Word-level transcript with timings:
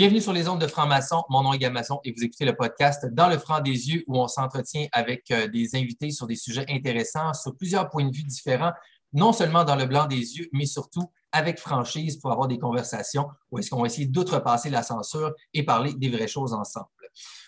Bienvenue 0.00 0.22
sur 0.22 0.32
les 0.32 0.48
ondes 0.48 0.62
de 0.62 0.66
Franc-Maçon. 0.66 1.24
Mon 1.28 1.42
nom 1.42 1.52
est 1.52 1.58
Gamaçon 1.58 2.00
et 2.04 2.14
vous 2.16 2.24
écoutez 2.24 2.46
le 2.46 2.56
podcast 2.56 3.04
Dans 3.12 3.28
le 3.28 3.36
franc 3.36 3.60
des 3.60 3.90
yeux 3.90 4.02
où 4.06 4.18
on 4.18 4.28
s'entretient 4.28 4.86
avec 4.92 5.30
euh, 5.30 5.46
des 5.46 5.76
invités 5.76 6.10
sur 6.10 6.26
des 6.26 6.36
sujets 6.36 6.64
intéressants, 6.70 7.34
sur 7.34 7.54
plusieurs 7.54 7.90
points 7.90 8.08
de 8.08 8.16
vue 8.16 8.22
différents, 8.22 8.72
non 9.12 9.34
seulement 9.34 9.62
dans 9.62 9.76
le 9.76 9.84
blanc 9.84 10.06
des 10.06 10.38
yeux, 10.38 10.48
mais 10.54 10.64
surtout 10.64 11.12
avec 11.32 11.58
franchise 11.58 12.16
pour 12.16 12.32
avoir 12.32 12.48
des 12.48 12.58
conversations 12.58 13.28
où 13.50 13.58
est-ce 13.58 13.68
qu'on 13.68 13.82
va 13.82 13.88
essayer 13.88 14.06
d'outrepasser 14.06 14.70
la 14.70 14.82
censure 14.82 15.34
et 15.52 15.66
parler 15.66 15.92
des 15.92 16.08
vraies 16.08 16.28
choses 16.28 16.54
ensemble. 16.54 16.88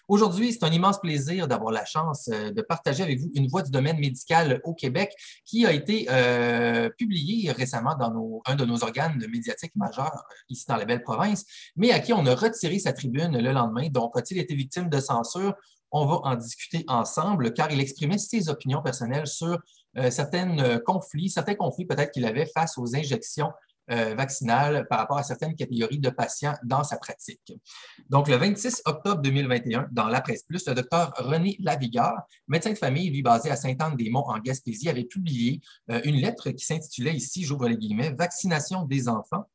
Aujourd'hui, 0.08 0.52
c'est 0.52 0.64
un 0.64 0.72
immense 0.72 1.00
plaisir 1.00 1.46
d'avoir 1.46 1.72
la 1.72 1.84
chance 1.84 2.28
euh, 2.32 2.50
de 2.50 2.60
partager 2.60 3.02
avec 3.02 3.20
vous 3.20 3.30
une 3.34 3.46
voix 3.48 3.62
du 3.62 3.70
domaine 3.70 3.98
médical 3.98 4.60
au 4.64 4.74
Québec 4.74 5.14
qui 5.44 5.64
a 5.64 5.72
été 5.72 6.06
euh, 6.10 6.90
publiée 6.98 7.52
récemment 7.52 7.94
dans 7.94 8.42
un 8.46 8.56
de 8.56 8.64
nos 8.64 8.82
organes 8.82 9.24
médiatiques 9.30 9.74
majeurs 9.76 10.12
euh, 10.14 10.34
ici 10.48 10.66
dans 10.68 10.76
la 10.76 10.84
belle 10.84 11.02
province, 11.02 11.44
mais 11.76 11.92
à 11.92 12.00
qui 12.00 12.12
on 12.12 12.26
a 12.26 12.34
retiré 12.34 12.78
sa 12.78 12.92
tribune 12.92 13.38
le 13.38 13.52
lendemain. 13.52 13.88
Donc, 13.88 14.16
a-t-il 14.16 14.40
été 14.40 14.54
victime 14.54 14.88
de 14.88 15.00
censure? 15.00 15.54
On 15.92 16.06
va 16.06 16.20
en 16.24 16.36
discuter 16.36 16.84
ensemble 16.88 17.52
car 17.52 17.70
il 17.70 17.80
exprimait 17.80 18.18
ses 18.18 18.48
opinions 18.48 18.82
personnelles 18.82 19.26
sur 19.26 19.58
certains 20.08 20.78
conflits, 20.86 21.28
certains 21.28 21.54
conflits 21.54 21.84
peut-être 21.84 22.12
qu'il 22.12 22.24
avait 22.24 22.46
face 22.46 22.78
aux 22.78 22.96
injections 22.96 23.52
euh, 23.90 24.14
vaccinale 24.14 24.86
par 24.88 24.98
rapport 24.98 25.18
à 25.18 25.22
certaines 25.22 25.54
catégories 25.56 25.98
de 25.98 26.10
patients 26.10 26.54
dans 26.62 26.84
sa 26.84 26.96
pratique. 26.98 27.52
Donc, 28.08 28.28
le 28.28 28.36
26 28.36 28.82
octobre 28.84 29.20
2021, 29.22 29.88
dans 29.90 30.06
la 30.06 30.20
presse 30.20 30.44
plus, 30.44 30.66
le 30.66 30.74
docteur 30.74 31.12
René 31.16 31.56
Lavigard, 31.60 32.22
médecin 32.46 32.70
de 32.70 32.78
famille, 32.78 33.10
lui 33.10 33.22
basé 33.22 33.50
à 33.50 33.56
Sainte-Anne-des-Monts 33.56 34.28
en 34.28 34.38
Gaspésie, 34.38 34.88
avait 34.88 35.04
publié 35.04 35.60
euh, 35.90 36.00
une 36.04 36.16
lettre 36.16 36.50
qui 36.50 36.64
s'intitulait 36.64 37.14
ici, 37.14 37.44
j'ouvre 37.44 37.68
les 37.68 37.76
guillemets, 37.76 38.12
Vaccination 38.12 38.84
des 38.84 39.08
enfants, 39.08 39.46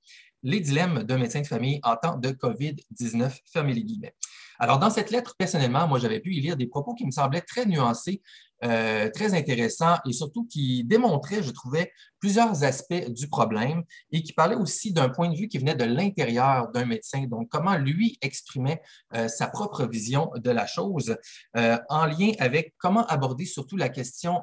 les 0.44 0.59
dilemmes 0.59 1.03
d'un 1.03 1.17
médecin 1.17 1.42
de 1.42 1.48
famille 1.48 1.80
en 1.83 1.95
temps 1.95 2.17
de 2.17 2.30
COVID-19, 2.30 3.39
fermez 3.52 3.73
les 3.73 3.83
guillemets. 3.83 4.14
Alors, 4.59 4.80
dans 4.80 4.89
cette 4.89 5.11
lettre, 5.11 5.36
personnellement, 5.38 5.88
moi, 5.88 6.00
j'avais 6.00 6.19
pu 6.19 6.33
y 6.33 6.41
lire 6.41 6.58
des 6.58 6.67
propos 6.67 6.94
qui 6.94 7.05
me 7.05 7.11
semblaient 7.11 7.41
très 7.41 7.66
nuancés 7.66 8.22
euh, 8.64 9.11
très 9.11 9.36
intéressant 9.36 9.97
et 10.03 10.14
surtout 10.14 10.47
qui 10.47 10.83
démontrait, 10.83 11.44
je 11.44 11.52
trouvais, 11.52 11.91
plusieurs 12.19 12.64
aspects 12.64 13.08
du 13.09 13.27
problème 13.27 13.83
et 14.11 14.23
qui 14.23 14.33
parlait 14.33 14.55
aussi 14.55 14.91
d'un 14.94 15.09
point 15.09 15.30
de 15.30 15.38
vue 15.38 15.47
qui 15.47 15.59
venait 15.59 15.75
de 15.75 15.83
l'intérieur 15.83 16.72
d'un 16.72 16.86
médecin, 16.86 17.27
donc 17.27 17.49
comment 17.49 17.77
lui 17.77 18.17
exprimait 18.22 18.81
euh, 19.14 19.27
sa 19.27 19.45
propre 19.45 19.86
vision 19.86 20.31
de 20.36 20.49
la 20.49 20.66
chose 20.66 21.17
euh, 21.55 21.77
en 21.89 22.05
lien 22.08 22.31
avec 22.39 22.73
comment 22.80 23.05
aborder 23.05 23.45
surtout 23.45 23.77
la 23.77 23.89
question 23.89 24.42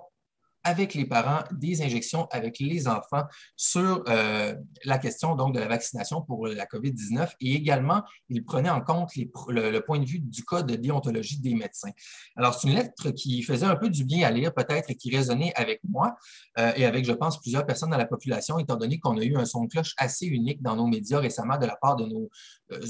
avec 0.65 0.95
les 0.95 1.05
parents 1.05 1.45
des 1.53 1.83
injections 1.83 2.27
avec 2.31 2.59
les 2.59 2.89
enfants 2.89 3.25
sur 3.57 4.03
euh, 4.09 4.55
la 4.85 4.99
question 4.99 5.35
donc 5.37 5.55
de 5.55 5.61
la 5.61 5.69
vaccination 5.69 6.23
pour 6.23 6.47
la 6.47 6.67
COVID-19 6.67 7.31
et 7.41 7.55
également, 7.55 8.03
il 8.29 8.45
prenait 8.45 8.71
en 8.71 8.81
compte 8.81 9.11
le, 9.15 9.79
point 9.81 9.99
de 9.99 10.07
vue 10.07 10.19
du 10.19 10.45
code 10.45 10.67
de 10.67 10.77
déontologie 10.77 11.41
des 11.41 11.55
médecins. 11.55 11.91
Alors, 12.37 12.55
c'est 12.55 12.69
une 12.69 12.75
lettre 12.75 13.11
qui 13.11 13.43
faisait 13.43 13.67
un 13.67 13.77
peu 13.77 13.91
du 13.91 14.05
bien 14.05 14.27
à 14.27 14.31
lire 14.31 14.53
peut-être 14.53 14.91
et 14.91 14.95
qui 14.95 15.15
résonnait 15.15 15.53
avec 15.55 15.81
moi 15.89 16.17
euh, 16.59 16.73
et 16.77 16.87
avec, 16.87 17.05
je 17.05 17.13
pense, 17.13 17.41
plusieurs 17.41 17.67
personnes 17.67 17.91
dans 17.91 17.99
la 17.99 18.07
population, 18.07 18.59
étant 18.59 18.77
donné 18.77 18.99
qu'on 18.99 19.19
a 19.19 19.23
eu 19.25 19.37
un 19.37 19.45
son 19.45 19.65
de 19.65 19.69
cloche 19.69 19.95
assez 19.99 20.27
unique 20.27 20.63
dans 20.63 20.77
nos 20.77 20.87
médias 20.87 21.21
récemment 21.21 21.59
de 21.59 21.67
la 21.67 21.77
part 21.77 21.97
de 21.97 22.07
nos 22.07 22.31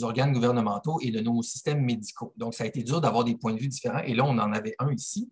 organes 0.02 0.32
gouvernementaux 0.32 0.98
et 1.02 1.10
de 1.10 1.20
nos 1.20 1.42
systèmes 1.42 1.82
médicaux. 1.82 2.32
Donc, 2.36 2.54
ça 2.54 2.64
a 2.64 2.66
été 2.66 2.82
dur 2.82 3.00
d'avoir 3.00 3.24
des 3.24 3.36
points 3.36 3.54
de 3.54 3.58
vue 3.58 3.68
différents 3.68 4.02
et 4.04 4.14
là, 4.14 4.24
on 4.24 4.38
en 4.38 4.52
avait 4.52 4.74
un 4.78 4.92
ici. 4.92 5.30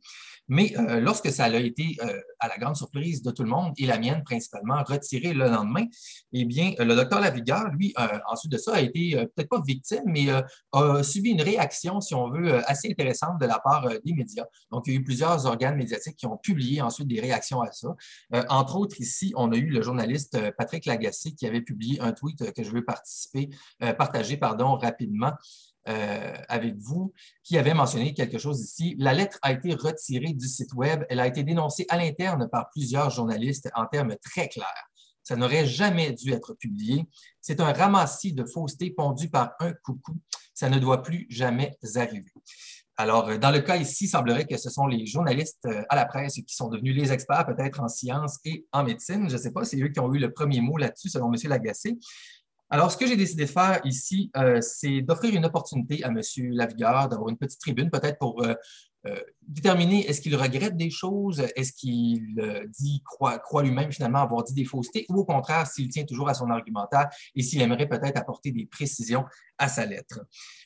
Mais 0.48 0.76
euh, 0.76 1.00
lorsque 1.00 1.30
ça 1.30 1.44
a 1.44 1.56
été, 1.56 1.97
euh, 2.03 2.20
à 2.41 2.48
la 2.48 2.58
grande 2.58 2.76
surprise 2.76 3.22
de 3.22 3.30
tout 3.30 3.42
le 3.42 3.48
monde, 3.48 3.72
et 3.78 3.86
la 3.86 3.98
mienne 3.98 4.22
principalement, 4.25 4.82
retiré 4.84 5.32
le 5.32 5.48
lendemain, 5.48 5.86
eh 6.32 6.44
bien, 6.44 6.75
euh, 6.80 6.84
le 6.84 6.94
docteur 6.94 7.20
Lavigueur, 7.20 7.69
lui, 7.70 7.94
ensuite 8.28 8.53
de 8.53 8.58
ça, 8.58 8.75
a 8.75 8.80
été 8.80 9.16
peut-être 9.34 9.48
pas 9.48 9.62
victime, 9.66 10.03
mais 10.06 10.26
a 10.72 11.03
subi 11.03 11.30
une 11.30 11.42
réaction, 11.42 12.00
si 12.00 12.14
on 12.14 12.30
veut, 12.30 12.56
assez 12.69 12.91
intéressante 12.91 13.41
de 13.41 13.47
la 13.47 13.59
part 13.59 13.88
des 14.04 14.12
médias. 14.12 14.44
Donc, 14.70 14.84
il 14.86 14.92
y 14.92 14.97
a 14.97 15.00
eu 15.00 15.04
plusieurs 15.04 15.47
organes 15.47 15.76
médiatiques 15.76 16.16
qui 16.16 16.26
ont 16.26 16.36
publié 16.36 16.82
ensuite 16.82 17.09
des 17.09 17.20
réactions 17.20 17.60
à 17.60 17.70
ça. 17.70 17.94
entre 18.48 18.76
autres, 18.76 19.00
ici, 19.00 19.32
on 19.36 19.53
a 19.53 19.56
eu 19.56 19.66
le 19.66 19.82
journaliste 19.82 20.38
Patrick 20.59 20.86
Lagacé 20.86 21.32
qui 21.32 21.47
avait 21.47 21.60
publié 21.60 22.00
un 22.00 22.12
tweet 22.12 22.53
que 22.53 22.62
je 22.62 22.70
veux 22.70 22.84
participer, 22.84 23.50
partager 23.98 24.31
pardon, 24.37 24.76
rapidement. 24.76 25.32
Euh, 25.88 26.34
avec 26.48 26.76
vous 26.76 27.12
qui 27.43 27.59
avait 27.59 27.75
mentionné 27.75 28.15
quelque 28.15 28.38
chose 28.38 28.60
ici. 28.60 28.94
La 29.00 29.12
lettre 29.12 29.41
a 29.43 29.50
été 29.50 29.75
retirée 29.75 30.32
du 30.32 30.47
site 30.47 30.72
Web. 30.75 31.04
Elle 31.10 31.19
a 31.19 31.26
été 31.26 31.43
dénoncée 31.43 31.87
à 31.88 31.97
l'interne 31.97 32.48
par 32.48 32.71
plusieurs 32.71 33.10
journalistes 33.10 33.69
en 33.75 33.87
termes 33.87 34.15
très 34.22 34.48
clairs. 34.48 34.87
Ça 35.25 35.34
n'aurait 35.34 35.66
jamais 35.66 36.12
dû 36.12 36.32
être 36.32 36.54
publié. 36.54 37.04
C'est 37.41 37.59
un 37.59 37.72
ramassis 37.72 38.32
de 38.32 38.44
fausseté 38.44 38.92
pondu 38.92 39.28
par 39.28 39.54
un 39.59 39.72
coucou. 39.72 40.21
Ça 40.54 40.69
ne 40.69 40.78
doit 40.78 41.03
plus 41.03 41.26
jamais 41.28 41.76
arriver. 41.97 42.32
Alors, 42.97 43.37
dans 43.38 43.50
le 43.50 43.60
cas 43.60 43.76
ici, 43.76 44.04
il 44.04 44.09
semblerait 44.09 44.44
que 44.44 44.56
ce 44.56 44.71
sont 44.71 44.87
les 44.87 45.06
journalistes 45.06 45.65
euh, 45.66 45.82
à 45.88 45.97
la 45.97 46.04
presse 46.04 46.34
qui 46.34 46.54
sont 46.54 46.69
devenus 46.69 46.94
les 46.94 47.10
experts 47.10 47.47
peut-être 47.47 47.81
en 47.81 47.88
sciences 47.88 48.38
et 48.44 48.66
en 48.71 48.84
médecine. 48.84 49.28
Je 49.28 49.37
ne 49.37 49.41
sais 49.41 49.50
pas, 49.50 49.65
c'est 49.65 49.81
eux 49.81 49.88
qui 49.88 49.98
ont 49.98 50.12
eu 50.15 50.19
le 50.19 50.32
premier 50.32 50.60
mot 50.60 50.76
là-dessus, 50.76 51.09
selon 51.09 51.32
M. 51.32 51.41
Lagacé. 51.48 51.98
Alors, 52.72 52.91
ce 52.91 52.97
que 52.97 53.06
j'ai 53.06 53.16
décidé 53.16 53.44
de 53.44 53.50
faire 53.50 53.83
ici, 53.84 54.31
euh, 54.34 54.62
c'est 54.62 55.03
d'offrir 55.03 55.34
une 55.34 55.44
opportunité 55.44 56.03
à 56.05 56.09
M. 56.09 56.22
Lavigueur 56.53 57.06
d'avoir 57.06 57.28
une 57.28 57.37
petite 57.37 57.60
tribune, 57.60 57.91
peut-être 57.91 58.19
pour 58.19 58.43
euh, 58.43 58.55
euh, 59.06 59.21
déterminer 59.47 60.06
est-ce 60.06 60.22
qu'il 60.22 60.34
regrette 60.37 60.75
des 60.75 60.88
choses, 60.88 61.44
est-ce 61.55 61.75
qu'il 61.75 62.34
dit, 62.81 63.03
croit, 63.05 63.62
lui-même 63.62 63.93
finalement 63.93 64.22
avoir 64.22 64.43
dit 64.44 64.55
des 64.55 64.65
faussetés, 64.65 65.05
ou 65.10 65.19
au 65.19 65.25
contraire, 65.27 65.66
s'il 65.66 65.91
tient 65.91 66.05
toujours 66.05 66.31
à 66.31 66.34
son 66.34 66.49
argumentaire 66.49 67.10
et 67.34 67.43
s'il 67.43 67.60
aimerait 67.60 67.88
peut-être 67.88 68.16
apporter 68.16 68.53
des 68.53 68.65
précisions 68.65 69.27
à 69.59 69.69
sa 69.69 69.84
lettre. 69.84 70.21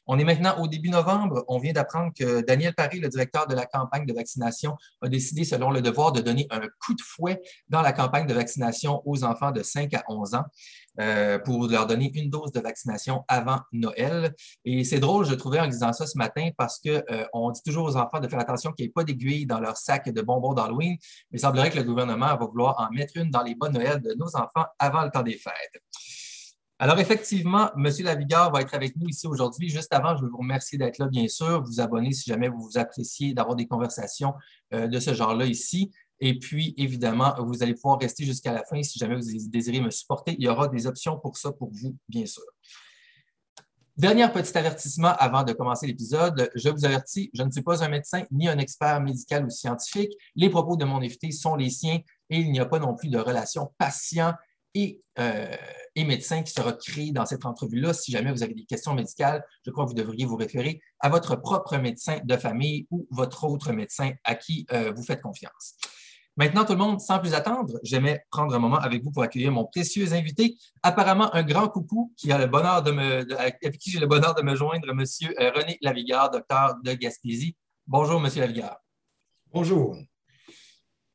On 0.06 0.18
est 0.18 0.24
maintenant 0.24 0.60
au 0.60 0.68
début 0.68 0.90
novembre. 0.90 1.44
On 1.48 1.58
vient 1.58 1.72
d'apprendre 1.72 2.12
que 2.16 2.40
Daniel 2.42 2.74
Paris, 2.74 3.00
le 3.00 3.08
directeur 3.08 3.48
de 3.48 3.54
la 3.56 3.66
campagne 3.66 4.06
de 4.06 4.14
vaccination, 4.14 4.76
a 5.02 5.08
décidé, 5.08 5.42
selon 5.42 5.72
le 5.72 5.82
devoir, 5.82 6.12
de 6.12 6.20
donner 6.20 6.46
un 6.50 6.60
coup 6.60 6.94
de 6.94 7.02
fouet 7.02 7.42
dans 7.68 7.82
la 7.82 7.92
campagne 7.92 8.26
de 8.26 8.34
vaccination 8.34 9.02
aux 9.04 9.24
enfants 9.24 9.50
de 9.50 9.62
5 9.62 9.92
à 9.94 10.04
11 10.08 10.34
ans. 10.34 10.44
Euh, 10.98 11.38
pour 11.38 11.68
leur 11.68 11.86
donner 11.86 12.10
une 12.14 12.30
dose 12.30 12.52
de 12.52 12.60
vaccination 12.60 13.22
avant 13.28 13.58
Noël. 13.70 14.34
Et 14.64 14.82
c'est 14.82 14.98
drôle, 14.98 15.26
je 15.26 15.34
trouvais 15.34 15.60
en 15.60 15.66
disant 15.66 15.92
ça 15.92 16.06
ce 16.06 16.16
matin 16.16 16.48
parce 16.56 16.78
qu'on 16.78 17.02
euh, 17.10 17.52
dit 17.52 17.62
toujours 17.62 17.84
aux 17.84 17.96
enfants 17.96 18.18
de 18.18 18.28
faire 18.28 18.38
attention 18.38 18.72
qu'il 18.72 18.84
n'y 18.84 18.88
ait 18.88 18.92
pas 18.92 19.04
d'aiguilles 19.04 19.44
dans 19.44 19.60
leur 19.60 19.76
sac 19.76 20.08
de 20.08 20.22
bonbons 20.22 20.54
d'Halloween, 20.54 20.96
mais 21.30 21.38
il 21.38 21.40
semblerait 21.40 21.70
que 21.70 21.76
le 21.76 21.82
gouvernement 21.82 22.28
va 22.28 22.46
vouloir 22.46 22.80
en 22.80 22.90
mettre 22.94 23.16
une 23.16 23.30
dans 23.30 23.42
les 23.42 23.54
bonnes 23.54 23.74
Noël 23.74 24.00
de 24.00 24.14
nos 24.14 24.36
enfants 24.36 24.64
avant 24.78 25.02
le 25.02 25.10
temps 25.10 25.22
des 25.22 25.36
fêtes. 25.36 25.82
Alors, 26.78 26.98
effectivement, 26.98 27.70
M. 27.74 27.90
Lavigard 28.00 28.52
va 28.52 28.60
être 28.60 28.74
avec 28.74 28.96
nous 28.96 29.08
ici 29.08 29.26
aujourd'hui. 29.26 29.70
Juste 29.70 29.94
avant, 29.94 30.14
je 30.14 30.22
veux 30.22 30.28
vous 30.28 30.36
remercier 30.36 30.76
d'être 30.76 30.98
là, 30.98 31.06
bien 31.06 31.26
sûr. 31.26 31.62
Vous 31.62 31.80
abonner 31.80 32.12
si 32.12 32.28
jamais 32.28 32.48
vous 32.48 32.60
vous 32.60 32.76
appréciez 32.76 33.32
d'avoir 33.32 33.56
des 33.56 33.66
conversations 33.66 34.34
euh, 34.74 34.86
de 34.86 35.00
ce 35.00 35.14
genre-là 35.14 35.46
ici. 35.46 35.90
Et 36.20 36.38
puis, 36.38 36.74
évidemment, 36.76 37.34
vous 37.38 37.62
allez 37.62 37.74
pouvoir 37.74 37.98
rester 38.00 38.24
jusqu'à 38.24 38.52
la 38.52 38.64
fin 38.64 38.82
si 38.82 38.98
jamais 38.98 39.16
vous 39.16 39.22
désirez 39.48 39.80
me 39.80 39.90
supporter. 39.90 40.34
Il 40.38 40.44
y 40.44 40.48
aura 40.48 40.68
des 40.68 40.86
options 40.86 41.18
pour 41.18 41.36
ça 41.36 41.52
pour 41.52 41.70
vous, 41.72 41.96
bien 42.08 42.26
sûr. 42.26 42.44
Dernier 43.96 44.28
petit 44.30 44.56
avertissement 44.58 45.14
avant 45.18 45.42
de 45.42 45.54
commencer 45.54 45.86
l'épisode. 45.86 46.50
Je 46.54 46.68
vous 46.68 46.84
avertis, 46.84 47.30
je 47.32 47.42
ne 47.42 47.50
suis 47.50 47.62
pas 47.62 47.82
un 47.82 47.88
médecin 47.88 48.24
ni 48.30 48.46
un 48.46 48.58
expert 48.58 49.00
médical 49.00 49.46
ou 49.46 49.48
scientifique. 49.48 50.12
Les 50.34 50.50
propos 50.50 50.76
de 50.76 50.84
mon 50.84 50.98
invité 50.98 51.30
sont 51.30 51.56
les 51.56 51.70
siens 51.70 52.00
et 52.28 52.38
il 52.38 52.52
n'y 52.52 52.60
a 52.60 52.66
pas 52.66 52.78
non 52.78 52.94
plus 52.94 53.08
de 53.08 53.16
relation 53.16 53.72
patient 53.78 54.34
et, 54.74 55.00
euh, 55.18 55.56
médecin 55.96 56.42
qui 56.42 56.52
sera 56.52 56.74
créée 56.74 57.10
dans 57.10 57.24
cette 57.24 57.46
entrevue-là. 57.46 57.94
Si 57.94 58.12
jamais 58.12 58.30
vous 58.30 58.42
avez 58.42 58.52
des 58.52 58.66
questions 58.66 58.92
médicales, 58.92 59.42
je 59.64 59.70
crois 59.70 59.84
que 59.84 59.88
vous 59.88 59.96
devriez 59.96 60.26
vous 60.26 60.36
référer 60.36 60.78
à 61.00 61.08
votre 61.08 61.34
propre 61.36 61.78
médecin 61.78 62.18
de 62.22 62.36
famille 62.36 62.86
ou 62.90 63.06
votre 63.10 63.44
autre 63.44 63.72
médecin 63.72 64.12
à 64.24 64.34
qui 64.34 64.66
euh, 64.72 64.92
vous 64.94 65.04
faites 65.04 65.22
confiance. 65.22 65.78
Maintenant, 66.38 66.66
tout 66.66 66.72
le 66.72 66.78
monde, 66.78 67.00
sans 67.00 67.18
plus 67.18 67.32
attendre, 67.32 67.80
j'aimais 67.82 68.22
prendre 68.30 68.54
un 68.54 68.58
moment 68.58 68.76
avec 68.76 69.02
vous 69.02 69.10
pour 69.10 69.22
accueillir 69.22 69.50
mon 69.52 69.64
précieux 69.64 70.12
invité. 70.12 70.58
Apparemment, 70.82 71.34
un 71.34 71.42
grand 71.42 71.68
coucou 71.68 72.12
qui 72.14 72.30
a 72.30 72.36
le 72.36 72.46
bonheur 72.46 72.82
de 72.82 72.90
me, 72.90 73.38
avec 73.40 73.78
qui 73.78 73.90
j'ai 73.90 73.98
le 73.98 74.06
bonheur 74.06 74.34
de 74.34 74.42
me 74.42 74.54
joindre, 74.54 74.90
M. 74.90 75.00
Euh, 75.00 75.50
René 75.52 75.78
Lavigard, 75.80 76.30
docteur 76.30 76.76
de 76.84 76.92
Gaspésie. 76.92 77.56
Bonjour, 77.86 78.22
M. 78.22 78.30
Lavigard. 78.36 78.76
Bonjour. 79.50 79.96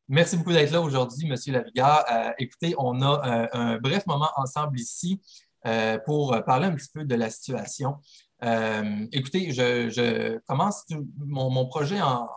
Merci 0.08 0.38
beaucoup 0.38 0.54
d'être 0.54 0.72
là 0.72 0.82
aujourd'hui, 0.82 1.30
M. 1.30 1.36
Lavigard. 1.54 2.04
Euh, 2.12 2.32
écoutez, 2.40 2.74
on 2.80 3.00
a 3.04 3.44
euh, 3.44 3.48
un 3.54 3.78
bref 3.78 4.08
moment 4.08 4.30
ensemble 4.38 4.80
ici 4.80 5.22
pour 6.08 6.36
parler 6.44 6.66
un 6.66 6.74
petit 6.74 6.90
peu 6.92 7.06
de 7.06 7.14
la 7.14 7.30
situation. 7.30 8.00
écoutez, 9.12 9.52
je, 9.52 10.40
commence 10.48 10.86
mon 11.20 11.68
projet 11.68 12.02
en, 12.02 12.28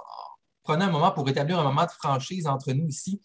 prenez 0.64 0.84
un 0.84 0.90
moment 0.90 1.12
pour 1.12 1.28
établir 1.28 1.60
un 1.60 1.64
moment 1.64 1.84
de 1.84 1.90
franchise 1.90 2.46
entre 2.46 2.72
nous 2.72 2.88
ici. 2.88 3.20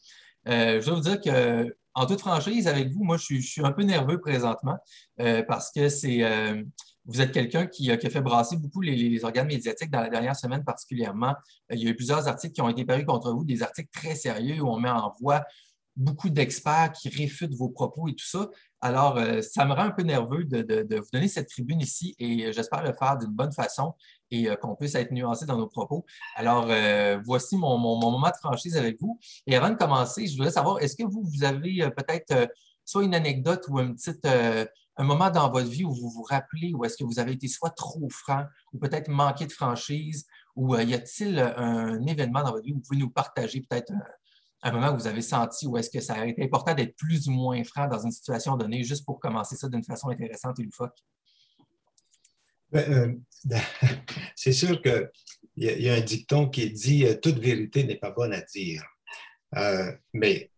Euh, 0.47 0.79
je 0.79 0.85
dois 0.85 0.95
vous 0.95 1.01
dire 1.01 1.19
que 1.19 1.75
en 1.95 2.05
toute 2.05 2.19
franchise, 2.19 2.67
avec 2.67 2.89
vous, 2.89 3.03
moi, 3.03 3.17
je 3.17 3.39
suis, 3.41 3.65
un 3.65 3.71
peu 3.71 3.83
nerveux 3.83 4.21
présentement 4.21 4.77
euh, 5.19 5.43
parce 5.43 5.71
que 5.71 5.89
c'est 5.89 6.23
euh, 6.23 6.63
vous 7.05 7.19
êtes 7.19 7.31
quelqu'un 7.31 7.65
qui, 7.65 7.91
a 7.91 7.97
fait 7.97 8.21
brasser 8.21 8.55
beaucoup 8.55 8.81
les, 8.81 9.23
organes 9.25 9.47
médiatiques 9.47 9.89
dans 9.89 10.01
la 10.01 10.09
dernière 10.09 10.35
semaine 10.35 10.63
particulièrement. 10.63 11.33
il 11.71 11.79
y 11.79 11.87
a 11.87 11.89
eu 11.89 11.95
plusieurs 11.95 12.27
articles 12.27 12.53
qui 12.53 12.61
ont 12.61 12.69
été 12.69 12.85
parus 12.85 13.05
contre 13.05 13.33
vous, 13.33 13.43
des 13.43 13.63
articles 13.63 13.89
très 13.91 14.15
sérieux 14.15 14.61
où 14.61 14.69
on 14.69 14.79
met 14.79 14.89
en 14.89 15.13
voie 15.19 15.43
beaucoup 15.95 16.29
d'experts 16.29 16.93
qui 16.93 17.09
réfutent 17.09 17.55
vos 17.55 17.69
propos 17.69 18.07
et 18.07 18.13
tout 18.13 18.25
ça. 18.25 18.47
Alors, 18.81 19.17
euh, 19.17 19.41
ça 19.41 19.65
me 19.65 19.73
rend 19.73 19.83
un 19.83 19.91
peu 19.91 20.03
nerveux 20.03 20.45
de, 20.45 20.95
vous 20.95 21.09
donner 21.11 21.27
cette 21.27 21.49
tribune 21.49 21.81
ici 21.81 22.15
et 22.17 22.53
j'espère 22.53 22.81
le 22.83 22.93
faire 22.93 23.17
d'une 23.17 23.31
bonne 23.31 23.51
façon 23.51 23.93
et 24.31 24.49
euh, 24.49 24.55
qu'on 24.55 24.75
puisse 24.75 24.95
être 24.95 25.11
nuancé 25.11 25.45
dans 25.45 25.57
nos 25.57 25.67
propos. 25.67 26.05
Alors, 26.35 26.67
euh, 26.69 27.19
voici 27.25 27.57
mon, 27.57 27.77
moment 27.77 28.29
de 28.29 28.37
franchise 28.41 28.77
avec 28.77 28.99
vous. 29.01 29.19
Et 29.47 29.55
avant 29.55 29.69
de 29.69 29.75
commencer, 29.75 30.27
je 30.27 30.37
voudrais 30.37 30.51
savoir, 30.51 30.79
est-ce 30.79 30.95
que 30.95 31.03
vous, 31.03 31.23
vous 31.23 31.43
avez 31.43 31.89
peut-être 31.91 32.49
soit 32.85 33.03
une 33.03 33.15
anecdote 33.15 33.65
ou 33.67 33.79
un 33.79 33.93
petit 33.93 34.11
un 35.01 35.03
moment 35.05 35.29
dans 35.29 35.49
votre 35.49 35.69
vie 35.69 35.85
où 35.85 35.93
vous 35.93 36.09
vous 36.09 36.23
rappelez 36.23 36.73
où 36.73 36.83
est-ce 36.83 36.97
que 36.97 37.05
vous 37.05 37.19
avez 37.19 37.31
été 37.31 37.47
soit 37.47 37.69
trop 37.69 38.09
franc 38.09 38.43
ou 38.73 38.79
peut-être 38.79 39.07
manqué 39.07 39.45
de 39.45 39.51
franchise 39.51 40.25
ou 40.57 40.75
y 40.75 40.93
a-t-il 40.93 41.39
un 41.39 42.05
événement 42.05 42.43
dans 42.43 42.51
votre 42.51 42.65
vie 42.65 42.73
où 42.73 42.75
vous 42.75 42.81
pouvez 42.81 42.99
nous 42.99 43.09
partager 43.09 43.61
peut-être 43.61 43.93
un 44.61 44.71
moment 44.71 44.91
où 44.91 44.97
vous 44.97 45.07
avez 45.07 45.21
senti 45.21 45.67
où 45.67 45.77
est-ce 45.77 45.89
que 45.89 46.01
ça 46.01 46.15
a 46.15 46.25
été 46.25 46.43
important 46.43 46.73
d'être 46.73 46.95
plus 46.95 47.27
ou 47.27 47.31
moins 47.31 47.63
franc 47.63 47.87
dans 47.87 48.03
une 48.03 48.11
situation 48.11 48.57
donnée, 48.57 48.83
juste 48.83 49.05
pour 49.05 49.19
commencer 49.19 49.55
ça 49.55 49.69
d'une 49.69 49.83
façon 49.83 50.09
intéressante 50.09 50.59
et 50.59 50.63
loufoque? 50.63 50.97
Ben, 52.71 52.91
euh, 52.91 53.57
c'est 54.35 54.53
sûr 54.53 54.81
qu'il 54.81 55.09
y, 55.55 55.65
y, 55.65 55.89
a 55.89 55.95
un 55.95 56.01
dicton 56.01 56.49
qui 56.49 56.69
dit 56.69 57.05
euh, 57.05 57.15
Toute 57.15 57.39
vérité 57.39 57.83
n'est 57.83 57.95
pas 57.95 58.11
bonne 58.11 58.33
à 58.33 58.41
dire. 58.41 58.83
Euh, 59.55 59.91
mais 60.13 60.51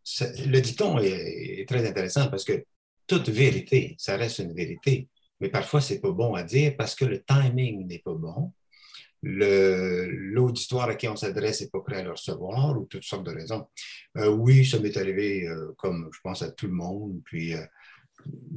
le 0.45 0.59
dicton 0.59 0.99
est, 0.99 1.65
très 1.67 1.87
intéressant 1.87 2.29
parce 2.29 2.43
que 2.43 2.65
toute 3.07 3.29
vérité, 3.29 3.95
ça 3.97 4.17
reste 4.17 4.39
une 4.39 4.53
vérité, 4.53 5.07
mais 5.39 5.49
parfois, 5.49 5.81
ce 5.81 5.93
n'est 5.93 5.99
pas 5.99 6.11
bon 6.11 6.33
à 6.35 6.43
dire 6.43 6.75
parce 6.77 6.95
que 6.95 7.05
le 7.05 7.23
timing 7.23 7.87
n'est 7.87 7.99
pas 7.99 8.13
bon 8.13 8.51
l'auditoire 9.23 10.89
à 10.89 10.95
qui 10.95 11.07
on 11.07 11.15
s'adresse 11.15 11.61
n'est 11.61 11.69
pas 11.69 11.81
prêt 11.81 11.97
à 11.97 12.03
le 12.03 12.11
recevoir 12.11 12.77
ou 12.77 12.85
toutes 12.85 13.03
sortes 13.03 13.25
de 13.25 13.31
raisons. 13.31 13.67
Euh, 14.17 14.29
oui, 14.29 14.65
ça 14.65 14.79
m'est 14.79 14.97
arrivé 14.97 15.47
euh, 15.47 15.73
comme 15.77 16.09
je 16.11 16.19
pense 16.23 16.41
à 16.41 16.51
tout 16.51 16.67
le 16.67 16.73
monde. 16.73 17.21
Puis 17.25 17.53
euh, 17.53 17.65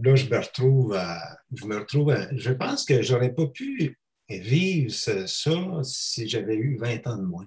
là, 0.03 0.15
je 0.15 0.27
me 0.27 0.39
retrouve 0.39 0.95
à. 0.95 1.39
Je 1.55 1.67
me 1.67 1.79
retrouve 1.79 2.15
Je 2.33 2.53
pense 2.53 2.85
que 2.85 3.03
j'aurais 3.03 3.35
pas 3.35 3.47
pu 3.47 3.99
vivre 4.29 4.91
ça 4.91 5.27
si 5.83 6.29
j'avais 6.29 6.57
eu 6.57 6.77
20 6.79 7.07
ans 7.09 7.19
de 7.19 7.27
moins. 7.27 7.47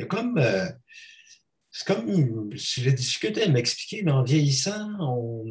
A 0.00 0.04
comme. 0.04 0.40
c'est 1.72 1.86
comme 1.86 2.56
si 2.56 2.82
j'ai 2.82 2.92
difficulté 2.92 3.42
à 3.42 3.48
m'expliquer, 3.48 4.04
mais 4.04 4.12
en 4.12 4.22
vieillissant, 4.22 5.44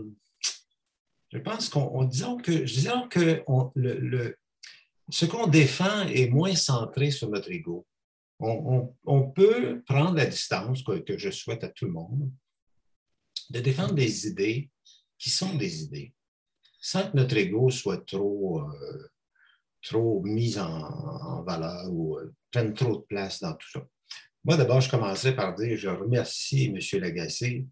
je 1.34 1.40
pense 1.40 1.68
qu'on 1.68 2.06
disons 2.06 2.38
que, 2.38 2.52
disons 2.52 3.10
que 3.10 3.44
ce 5.10 5.26
qu'on 5.26 5.48
défend 5.48 6.08
est 6.08 6.30
moins 6.30 6.56
centré 6.56 7.12
sur 7.12 7.30
notre 7.30 7.52
ego. 7.52 7.86
On, 8.40 9.32
peut 9.32 9.82
prendre 9.88 10.16
la 10.16 10.28
distance 10.28 10.84
que, 10.84 11.18
je 11.18 11.32
souhaite 11.32 11.64
à 11.64 11.70
tout 11.70 11.86
le 11.86 11.92
monde, 11.92 12.32
de 13.50 13.60
défendre 13.60 13.94
des 13.94 14.28
idées 14.28 14.70
qui 15.18 15.30
sont 15.32 15.56
des 15.56 15.84
idées, 15.84 16.14
sans 16.80 17.10
que 17.10 17.18
notre 17.18 17.36
ego 17.36 17.72
soit 17.72 18.06
trop, 18.06 18.62
euh, 18.62 20.22
mis 20.24 20.60
en, 20.60 21.42
valeur 21.44 21.92
ou 21.92 22.18
euh, 22.18 22.32
prenne 22.52 22.74
trop 22.74 22.98
de 22.98 23.04
place 23.04 23.40
dans 23.40 23.54
tout 23.54 23.70
ça. 23.72 23.88
Moi, 24.44 24.56
d'abord, 24.56 24.82
je 24.82 24.90
commencerai 24.90 25.36
par 25.36 25.56
dire, 25.56 25.76
je 25.76 25.90
remercie 25.90 26.66
M. 26.66 27.02
Lagacé 27.02 27.66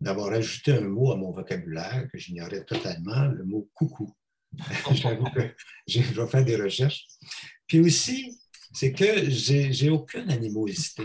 d'avoir 0.00 0.32
ajouté 0.32 0.72
un 0.72 0.88
mot 0.88 1.12
à 1.12 1.16
mon 1.16 1.30
vocabulaire 1.30 2.08
que 2.10 2.18
j'ignorais 2.18 2.64
totalement, 2.64 3.26
le 3.26 3.44
mot 3.44 3.68
coucou. 3.74 4.14
J'avoue 4.92 5.30
que 5.30 5.54
je 5.86 6.00
vais 6.00 6.26
faire 6.26 6.44
des 6.44 6.56
recherches. 6.56 7.06
Puis 7.66 7.80
aussi, 7.80 8.38
c'est 8.72 8.92
que 8.92 9.28
j'ai 9.30 9.90
aucune 9.90 10.30
animosité. 10.30 11.04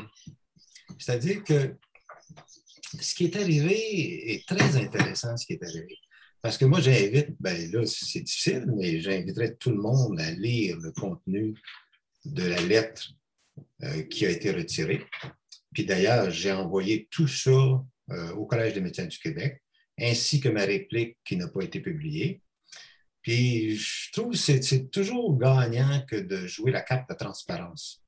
C'est-à-dire 1.00 1.44
que 1.44 1.76
ce 3.00 3.16
qui 3.16 3.26
est 3.26 3.36
arrivé 3.36 4.34
est 4.34 4.48
très 4.48 4.76
intéressant, 4.76 5.36
ce 5.38 5.46
qui 5.46 5.54
est 5.54 5.64
arrivé. 5.64 5.98
Parce 6.42 6.58
que 6.58 6.66
moi, 6.66 6.82
j'invite, 6.82 7.36
ben 7.40 7.72
là, 7.72 7.86
c'est 7.86 8.22
difficile, 8.22 8.66
mais 8.76 9.00
j'inviterais 9.00 9.56
tout 9.56 9.70
le 9.70 9.78
monde 9.78 10.20
à 10.20 10.32
lire 10.32 10.78
le 10.78 10.92
contenu 10.92 11.54
de 12.26 12.44
la 12.44 12.60
lettre 12.62 13.12
euh, 13.84 14.04
qui 14.04 14.26
a 14.26 14.30
été 14.30 14.52
retirée. 14.52 15.06
Puis 15.74 15.86
d'ailleurs, 15.86 16.32
j'ai 16.32 16.52
envoyé 16.52 17.08
tout 17.12 17.28
ça 17.28 17.52
euh, 17.52 18.32
au 18.34 18.46
Collège 18.46 18.74
des 18.74 18.82
médecins 18.82 19.06
du 19.06 19.18
Québec, 19.20 19.62
ainsi 20.00 20.40
que 20.40 20.50
ma 20.50 20.66
réplique 20.66 21.18
qui 21.24 21.38
n'a 21.38 21.48
pas 21.48 21.62
été 21.62 21.80
publiée. 21.80 22.42
Puis 23.22 23.78
je 23.78 24.12
trouve 24.12 24.32
que 24.32 24.38
c'est 24.38 24.90
toujours 24.90 25.38
gagnant 25.38 26.04
que 26.08 26.16
de 26.16 26.48
jouer 26.48 26.72
la 26.72 26.82
carte 26.82 27.10
de 27.10 27.16
transparence. 27.16 28.04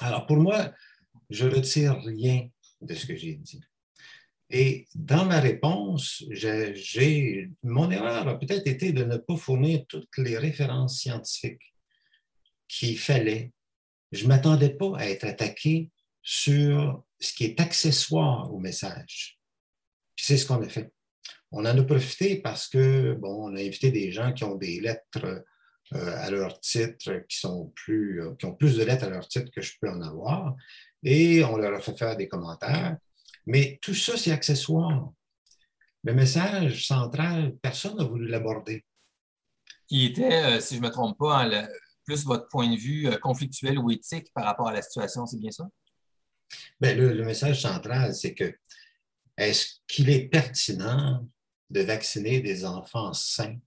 Alors 0.00 0.26
pour 0.26 0.38
moi, 0.38 0.72
je 1.30 1.46
ne 1.46 1.54
retire 1.54 2.00
rien 2.04 2.48
de 2.80 2.94
ce 2.94 3.06
que 3.06 3.16
j'ai 3.16 3.34
dit. 3.34 3.60
Et 4.50 4.86
dans 4.94 5.26
ma 5.26 5.40
réponse, 5.40 6.24
j'ai, 6.30 7.50
mon 7.62 7.90
erreur 7.90 8.26
a 8.28 8.38
peut-être 8.38 8.66
été 8.66 8.92
de 8.92 9.04
ne 9.04 9.18
pas 9.18 9.36
fournir 9.36 9.84
toutes 9.86 10.16
les 10.16 10.38
références 10.38 11.00
scientifiques 11.00 11.74
qu'il 12.66 12.98
fallait. 12.98 13.52
Je 14.10 14.24
ne 14.24 14.28
m'attendais 14.28 14.70
pas 14.70 14.96
à 14.96 15.04
être 15.06 15.24
attaqué 15.24 15.90
sur 16.22 17.04
ce 17.20 17.32
qui 17.34 17.44
est 17.44 17.60
accessoire 17.60 18.52
au 18.52 18.58
message. 18.58 19.38
c'est 20.16 20.38
ce 20.38 20.46
qu'on 20.46 20.62
a 20.62 20.68
fait. 20.68 20.92
On 21.50 21.60
en 21.60 21.78
a 21.78 21.82
profité 21.82 22.36
parce 22.36 22.68
que, 22.68 23.14
bon, 23.14 23.50
on 23.50 23.56
a 23.56 23.60
invité 23.60 23.90
des 23.90 24.12
gens 24.12 24.32
qui 24.32 24.44
ont 24.44 24.56
des 24.56 24.80
lettres 24.80 25.44
euh, 25.94 26.16
à 26.16 26.30
leur 26.30 26.60
titre, 26.60 27.24
qui, 27.28 27.38
sont 27.38 27.72
plus, 27.74 28.22
euh, 28.22 28.34
qui 28.34 28.44
ont 28.44 28.54
plus 28.54 28.76
de 28.76 28.84
lettres 28.84 29.04
à 29.04 29.08
leur 29.08 29.26
titre 29.26 29.50
que 29.50 29.62
je 29.62 29.72
peux 29.80 29.88
en 29.88 30.02
avoir, 30.02 30.54
et 31.02 31.42
on 31.44 31.56
leur 31.56 31.74
a 31.74 31.80
fait 31.80 31.96
faire 31.96 32.16
des 32.16 32.28
commentaires. 32.28 32.98
Mais 33.46 33.78
tout 33.80 33.94
ça, 33.94 34.18
c'est 34.18 34.30
accessoire. 34.30 35.10
Le 36.04 36.12
message 36.12 36.86
central, 36.86 37.56
personne 37.62 37.96
n'a 37.96 38.04
voulu 38.04 38.28
l'aborder. 38.28 38.84
Qui 39.86 40.06
était, 40.06 40.44
euh, 40.44 40.60
si 40.60 40.74
je 40.74 40.80
ne 40.80 40.86
me 40.86 40.90
trompe 40.90 41.16
pas, 41.16 41.44
hein, 41.44 41.66
plus 42.04 42.24
votre 42.24 42.48
point 42.48 42.70
de 42.70 42.76
vue 42.76 43.08
conflictuel 43.20 43.78
ou 43.78 43.90
éthique 43.90 44.30
par 44.34 44.44
rapport 44.44 44.68
à 44.68 44.74
la 44.74 44.82
situation, 44.82 45.26
c'est 45.26 45.38
bien 45.38 45.50
ça? 45.50 45.66
Bien, 46.80 46.94
le, 46.94 47.24
message 47.24 47.62
central, 47.62 48.14
c'est 48.14 48.34
que 48.34 48.54
est-ce 49.36 49.76
qu'il 49.86 50.10
est 50.10 50.28
pertinent 50.28 51.26
de 51.70 51.80
vacciner 51.80 52.40
des 52.40 52.64
enfants 52.64 53.12
sains 53.12 53.58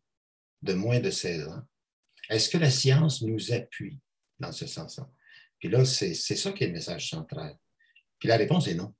de 0.62 0.74
moins 0.74 1.00
de 1.00 1.10
16 1.10 1.48
ans? 1.48 1.62
Est-ce 2.30 2.50
que 2.50 2.58
la 2.58 2.72
science 2.72 3.22
nous 3.22 3.52
appuie 3.52 4.00
dans 4.40 4.52
ce 4.52 4.66
sens-là? 4.68 5.10
Puis 5.60 5.70
là, 5.70 5.86
c'est 5.86 6.14
ça 6.14 6.52
qui 6.52 6.64
est 6.64 6.68
le 6.68 6.74
message 6.74 7.10
central. 7.10 7.56
Puis 8.20 8.30
la 8.30 8.38
réponse 8.38 8.68
est 8.68 8.76
non. 8.76 8.94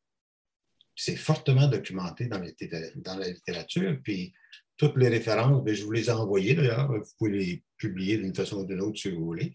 C'est 0.96 1.16
fortement 1.16 1.68
documenté 1.68 2.28
dans, 2.28 3.18
la 3.18 3.30
littérature. 3.30 4.00
Puis 4.04 4.34
toutes 4.78 4.98
les 4.98 5.08
références, 5.08 5.64
bien, 5.64 5.74
je 5.74 5.84
vous 5.84 5.92
les 5.92 6.10
ai 6.10 6.12
envoyées 6.12 6.54
d'ailleurs. 6.54 6.92
Vous 6.92 7.12
pouvez 7.18 7.32
les 7.32 7.64
publier 7.78 8.18
d'une 8.18 8.36
façon 8.36 8.58
ou 8.58 8.66
d'une 8.66 8.82
autre 8.82 9.00
si 9.00 9.10
vous 9.10 9.26
voulez. 9.26 9.54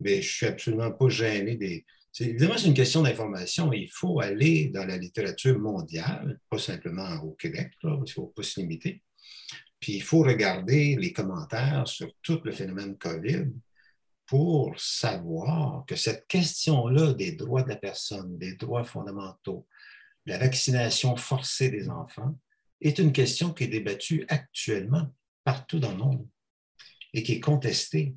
Mais 0.00 0.14
je 0.14 0.28
ne 0.28 0.32
suis 0.32 0.46
absolument 0.46 0.90
pas 0.90 1.08
gêné 1.08 1.56
des, 1.56 1.84
Évidemment, 2.20 2.58
c'est 2.58 2.68
une 2.68 2.74
question 2.74 3.02
d'information. 3.02 3.72
Il 3.72 3.90
faut 3.90 4.20
aller 4.20 4.68
dans 4.68 4.84
la 4.84 4.96
littérature 4.96 5.58
mondiale, 5.58 6.40
pas 6.50 6.58
simplement 6.58 7.08
au 7.22 7.32
Québec, 7.32 7.72
il 7.84 7.90
ne 7.90 8.06
faut 8.06 8.26
pas 8.26 8.42
se 8.42 8.60
limiter. 8.60 9.02
Puis 9.80 9.94
il 9.94 10.02
faut 10.02 10.22
regarder 10.22 10.96
les 10.96 11.12
commentaires 11.12 11.86
sur 11.86 12.10
tout 12.22 12.40
le 12.44 12.52
phénomène 12.52 12.96
COVID 12.98 13.46
pour 14.26 14.78
savoir 14.78 15.84
que 15.86 15.96
cette 15.96 16.26
question-là 16.26 17.14
des 17.14 17.32
droits 17.32 17.62
de 17.62 17.68
la 17.68 17.76
personne, 17.76 18.36
des 18.38 18.56
droits 18.56 18.84
fondamentaux, 18.84 19.66
la 20.26 20.38
vaccination 20.38 21.16
forcée 21.16 21.70
des 21.70 21.88
enfants, 21.88 22.36
est 22.80 22.98
une 22.98 23.12
question 23.12 23.52
qui 23.52 23.64
est 23.64 23.68
débattue 23.68 24.24
actuellement 24.28 25.06
partout 25.44 25.78
dans 25.78 25.92
le 25.92 25.96
monde 25.96 26.28
et 27.14 27.22
qui 27.22 27.32
est 27.32 27.40
contestée 27.40 28.14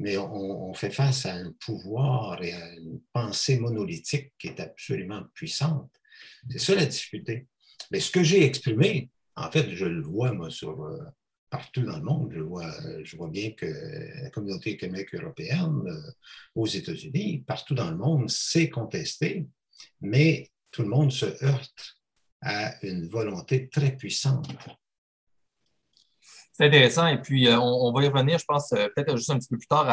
mais 0.00 0.16
on, 0.16 0.72
fait 0.72 0.90
face 0.90 1.26
à 1.26 1.34
un 1.34 1.52
pouvoir 1.60 2.42
et 2.42 2.52
à 2.54 2.74
une 2.74 3.00
pensée 3.12 3.58
monolithique 3.58 4.32
qui 4.38 4.48
est 4.48 4.58
absolument 4.58 5.22
puissante. 5.34 5.90
C'est 6.48 6.58
ça 6.58 6.74
la 6.74 6.86
difficulté. 6.86 7.46
Mais 7.90 8.00
ce 8.00 8.10
que 8.10 8.22
j'ai 8.22 8.42
exprimé, 8.44 9.10
en 9.36 9.50
fait, 9.50 9.68
je 9.70 9.84
le 9.84 10.00
vois, 10.00 10.32
moi, 10.32 10.48
euh, 10.62 10.98
partout 11.50 11.82
dans 11.82 11.98
le 11.98 12.02
monde. 12.02 12.32
Je 12.34 12.40
vois, 12.40 12.72
je 13.04 13.16
vois 13.16 13.28
bien 13.28 13.50
que 13.50 13.66
la 14.22 14.30
communauté 14.30 14.70
économique 14.70 15.14
européenne, 15.14 15.82
euh, 15.86 16.10
aux 16.54 16.66
États-Unis, 16.66 17.44
partout 17.46 17.74
dans 17.74 17.90
le 17.90 17.96
monde, 17.98 18.30
c'est 18.30 18.70
contesté, 18.70 19.48
mais 20.00 20.50
tout 20.70 20.82
le 20.82 20.88
monde 20.88 21.12
se 21.12 21.26
heurte 21.44 21.98
à 22.40 22.74
une 22.86 23.06
volonté 23.06 23.68
très 23.68 23.94
puissante 23.94 24.48
c'est 26.52 26.66
intéressant. 26.66 27.06
Et 27.06 27.20
puis, 27.20 27.48
euh, 27.48 27.58
on, 27.58 27.92
va 27.92 28.04
y 28.04 28.08
revenir, 28.08 28.38
je 28.38 28.44
pense, 28.44 28.72
euh, 28.72 28.86
peut-être 28.94 29.16
juste 29.16 29.30
un 29.30 29.38
petit 29.38 29.48
peu 29.48 29.56
plus 29.56 29.66
tard 29.66 29.86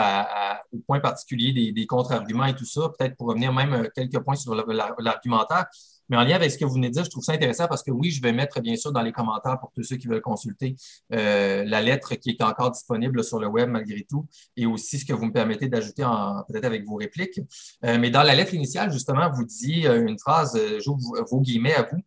au 0.74 0.80
point 0.80 1.00
particulier 1.00 1.72
des, 1.72 1.86
contre-arguments 1.86 2.46
et 2.46 2.56
tout 2.56 2.66
ça, 2.66 2.92
peut-être 2.98 3.16
pour 3.16 3.28
revenir 3.28 3.54
même 3.54 3.74
euh, 3.74 3.88
quelques 3.96 4.20
points 4.20 4.36
sur 4.36 4.56
l'argumentaire. 4.56 5.66
Mais 6.10 6.18
en 6.18 6.24
lien 6.24 6.36
avec 6.36 6.52
ce 6.52 6.58
que 6.58 6.66
vous 6.66 6.74
venez 6.74 6.88
de 6.88 6.94
dire, 6.94 7.04
je 7.04 7.10
trouve 7.10 7.24
ça 7.24 7.34
intéressant 7.34 7.68
parce 7.68 7.84
que 7.84 7.92
oui, 7.92 8.12
je 8.12 8.22
vais 8.22 8.32
mettre 8.32 8.62
bien 8.62 8.78
sûr 8.78 8.94
dans 8.94 9.02
les 9.02 9.12
commentaires 9.12 9.60
pour 9.60 9.72
tous 9.74 9.84
ceux 9.84 9.98
qui 9.98 10.08
veulent 10.08 10.22
consulter 10.22 10.78
la 11.10 11.82
lettre 11.82 12.16
qui 12.16 12.30
est 12.30 12.42
encore 12.42 12.72
disponible 12.72 13.26
sur 13.26 13.42
le 13.42 13.48
web 13.48 13.70
malgré 13.70 14.06
tout 14.10 14.26
et 14.56 14.66
aussi 14.66 15.00
ce 15.00 15.06
que 15.06 15.12
vous 15.12 15.26
me 15.26 15.34
permettez 15.34 15.68
d'ajouter 15.68 16.04
peut-être 16.48 16.64
avec 16.64 16.86
vos 16.86 16.96
répliques. 16.96 17.42
mais 17.84 18.10
dans 18.10 18.24
la 18.24 18.36
lettre 18.36 18.54
initiale, 18.54 18.90
justement, 18.90 19.30
vous 19.30 19.44
disiez 19.44 19.86
une 19.90 20.18
phrase, 20.18 20.58
j'ouvre 20.80 21.26
vos 21.30 21.42
guillemets 21.42 21.76
à 21.76 21.84
vous, 21.84 22.02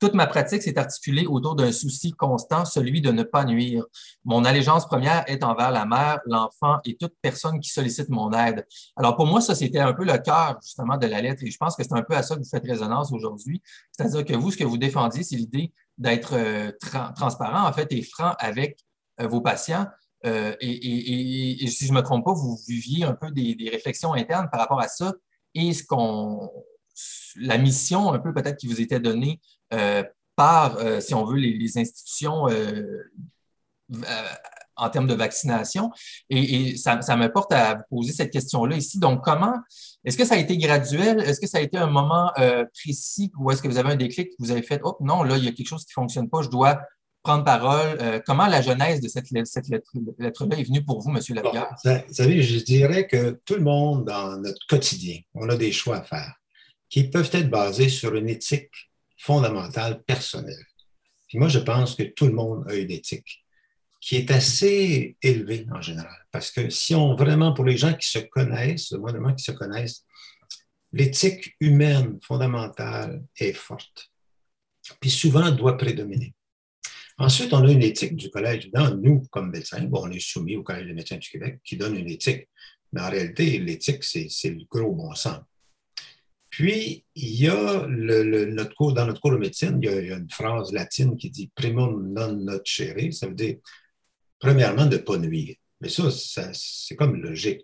Toute 0.00 0.14
ma 0.14 0.26
pratique 0.26 0.62
s'est 0.62 0.78
articulée 0.78 1.26
autour 1.26 1.54
d'un 1.54 1.72
souci 1.72 2.12
constant, 2.12 2.64
celui 2.64 3.02
de 3.02 3.12
ne 3.12 3.22
pas 3.22 3.44
nuire. 3.44 3.84
Mon 4.24 4.46
allégeance 4.46 4.86
première 4.86 5.24
est 5.28 5.44
envers 5.44 5.70
la 5.70 5.84
mère, 5.84 6.20
l'enfant 6.24 6.78
et 6.86 6.96
toute 6.96 7.12
personne 7.20 7.60
qui 7.60 7.68
sollicite 7.68 8.08
mon 8.08 8.32
aide. 8.32 8.66
Alors 8.96 9.14
pour 9.14 9.26
moi, 9.26 9.42
ça, 9.42 9.54
c'était 9.54 9.78
un 9.78 9.92
peu 9.92 10.04
le 10.04 10.16
cœur 10.16 10.58
justement 10.62 10.96
de 10.96 11.06
la 11.06 11.20
lettre 11.20 11.42
et 11.44 11.50
je 11.50 11.56
pense 11.58 11.76
que 11.76 11.82
c'est 11.82 11.92
un 11.92 12.02
peu 12.02 12.16
à 12.16 12.22
ça 12.22 12.34
que 12.34 12.40
vous 12.40 12.48
faites 12.48 12.64
résonance 12.64 13.12
aujourd'hui. 13.12 13.62
C'est-à-dire 13.92 14.24
que 14.24 14.34
vous, 14.34 14.50
ce 14.50 14.56
que 14.56 14.64
vous 14.64 14.78
défendiez, 14.78 15.22
c'est 15.22 15.36
l'idée 15.36 15.72
d'être 15.98 16.32
euh, 16.32 16.72
transparent 17.14 17.68
en 17.68 17.72
fait 17.74 17.92
et 17.92 18.02
franc 18.02 18.32
avec 18.38 18.78
euh, 19.20 19.26
vos 19.26 19.42
patients. 19.42 19.86
Euh, 20.24 20.54
et, 20.60 21.66
si 21.68 21.86
je 21.86 21.92
ne 21.92 21.98
me 21.98 22.02
trompe 22.02 22.24
pas, 22.24 22.32
vous 22.32 22.58
viviez 22.66 23.04
un 23.04 23.14
peu 23.14 23.30
des, 23.30 23.56
réflexions 23.70 24.14
internes 24.14 24.48
par 24.50 24.60
rapport 24.60 24.80
à 24.80 24.88
ça 24.88 25.12
et 25.54 25.72
ce 25.72 25.84
qu'on, 25.84 26.50
la 27.36 27.58
mission 27.58 28.12
un 28.12 28.18
peu 28.18 28.32
peut-être 28.32 28.56
qui 28.56 28.66
vous 28.66 28.80
était 28.80 29.00
donnée 29.00 29.40
par, 30.36 30.78
euh, 30.78 31.00
si 31.00 31.14
on 31.14 31.24
veut, 31.24 31.36
les, 31.36 31.78
institutions 31.78 32.46
en 34.76 34.88
termes 34.88 35.06
de 35.06 35.14
vaccination. 35.14 35.90
Et, 36.30 36.76
ça, 36.76 37.02
ça, 37.02 37.16
me 37.16 37.30
porte 37.30 37.52
à 37.52 37.74
vous 37.74 37.82
poser 37.90 38.12
cette 38.12 38.30
question-là 38.30 38.76
ici. 38.76 38.98
Donc, 38.98 39.22
comment, 39.22 39.54
est-ce 40.04 40.16
que 40.16 40.24
ça 40.24 40.34
a 40.34 40.38
été 40.38 40.56
graduel? 40.56 41.20
Est-ce 41.20 41.40
que 41.40 41.46
ça 41.46 41.58
a 41.58 41.60
été 41.60 41.76
un 41.76 41.90
moment 41.90 42.32
précis 42.74 43.30
ou 43.38 43.50
est-ce 43.50 43.62
que 43.62 43.68
vous 43.68 43.78
avez 43.78 43.92
un 43.92 43.96
déclic, 43.96 44.30
vous 44.38 44.50
avez 44.50 44.62
fait, 44.62 44.80
oh 44.84 44.96
non, 45.00 45.22
là, 45.22 45.36
il 45.36 45.44
y 45.44 45.48
a 45.48 45.52
quelque 45.52 45.68
chose 45.68 45.84
qui 45.84 45.92
ne 45.92 46.02
fonctionne 46.02 46.28
pas, 46.28 46.42
je 46.42 46.48
dois 46.48 46.80
prendre 47.22 47.44
parole. 47.44 47.98
Euh, 48.00 48.20
comment 48.24 48.46
la 48.46 48.62
genèse 48.62 49.00
de 49.00 49.08
cette, 49.08 49.26
cette 49.44 49.68
lettre-là 49.68 50.56
est 50.56 50.64
venue 50.64 50.84
pour 50.84 51.00
vous, 51.00 51.10
M. 51.10 51.20
Lapierre? 51.30 51.74
vous 51.84 52.14
savez, 52.14 52.42
je 52.42 52.58
dirais 52.60 53.06
que 53.06 53.40
tout 53.44 53.54
le 53.54 53.62
monde, 53.62 54.06
dans 54.06 54.38
notre 54.38 54.66
quotidien, 54.68 55.18
on 55.34 55.48
a 55.48 55.56
des 55.56 55.72
choix 55.72 55.98
à 55.98 56.02
faire 56.02 56.34
qui 56.88 57.04
peuvent 57.04 57.30
être 57.32 57.50
basés 57.50 57.88
sur 57.88 58.14
une 58.16 58.28
éthique 58.28 58.89
fondamentale 59.20 60.02
personnelle. 60.04 60.66
Puis 61.28 61.38
moi, 61.38 61.48
je 61.48 61.58
pense 61.58 61.94
que 61.94 62.02
tout 62.02 62.26
le 62.26 62.32
monde 62.32 62.64
a 62.68 62.74
une 62.74 62.90
éthique 62.90 63.44
qui 64.00 64.16
est 64.16 64.30
assez 64.30 65.16
élevée 65.22 65.66
en 65.72 65.80
général. 65.82 66.26
Parce 66.32 66.50
que 66.50 66.70
si 66.70 66.94
on 66.94 67.14
vraiment, 67.14 67.52
pour 67.52 67.64
les 67.64 67.76
gens 67.76 67.92
qui 67.92 68.08
se 68.08 68.18
connaissent, 68.18 68.92
moi, 68.92 69.12
les 69.12 69.20
gens 69.22 69.34
qui 69.34 69.44
se 69.44 69.52
connaissent, 69.52 70.04
l'éthique 70.92 71.54
humaine 71.60 72.18
fondamentale 72.22 73.22
est 73.36 73.52
forte. 73.52 74.10
Puis 75.00 75.10
souvent, 75.10 75.50
doit 75.50 75.76
prédominer. 75.76 76.34
Ensuite, 77.18 77.52
on 77.52 77.62
a 77.66 77.70
une 77.70 77.82
éthique 77.82 78.16
du 78.16 78.30
Collège. 78.30 78.70
nous, 79.02 79.22
comme 79.30 79.50
médecins, 79.50 79.82
bon, 79.82 80.08
on 80.08 80.10
est 80.10 80.18
soumis 80.18 80.56
au 80.56 80.62
Collège 80.62 80.86
des 80.86 80.94
médecins 80.94 81.18
du 81.18 81.28
Québec 81.28 81.60
qui 81.62 81.76
donne 81.76 81.96
une 81.96 82.08
éthique. 82.08 82.48
Mais 82.92 83.02
en 83.02 83.10
réalité, 83.10 83.58
l'éthique, 83.58 84.02
c'est 84.02 84.50
le 84.50 84.64
gros 84.68 84.92
bon 84.92 85.14
sens. 85.14 85.40
Puis, 86.60 87.06
il 87.14 87.40
y 87.40 87.48
a 87.48 87.86
notre 87.86 88.74
cours, 88.74 88.92
dans 88.92 89.06
notre 89.06 89.18
cours 89.18 89.30
de 89.30 89.38
médecine, 89.38 89.80
il 89.82 89.88
y 89.88 90.12
a, 90.12 90.16
une 90.18 90.28
phrase 90.28 90.74
latine 90.74 91.16
qui 91.16 91.30
dit 91.30 91.50
primum 91.54 92.12
non 92.12 92.34
nocere. 92.34 93.14
Ça 93.14 93.28
veut 93.28 93.34
dire, 93.34 93.56
premièrement, 94.38 94.84
de 94.84 94.98
ne 94.98 95.00
pas 95.00 95.16
nuire. 95.16 95.56
Mais 95.80 95.88
ça, 95.88 96.10
c'est 96.52 96.96
comme 96.96 97.16
logique. 97.16 97.62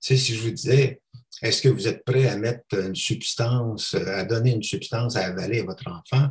Si 0.00 0.16
je 0.16 0.40
vous 0.40 0.52
disais, 0.52 1.02
est-ce 1.42 1.60
que 1.60 1.68
vous 1.68 1.86
êtes 1.86 2.02
prêt 2.02 2.28
à 2.28 2.38
mettre 2.38 2.64
une 2.72 2.94
substance, 2.94 3.92
à 3.92 4.24
donner 4.24 4.52
une 4.52 4.62
substance 4.62 5.16
à 5.16 5.26
avaler 5.26 5.60
à 5.60 5.64
votre 5.64 5.88
enfant? 5.88 6.30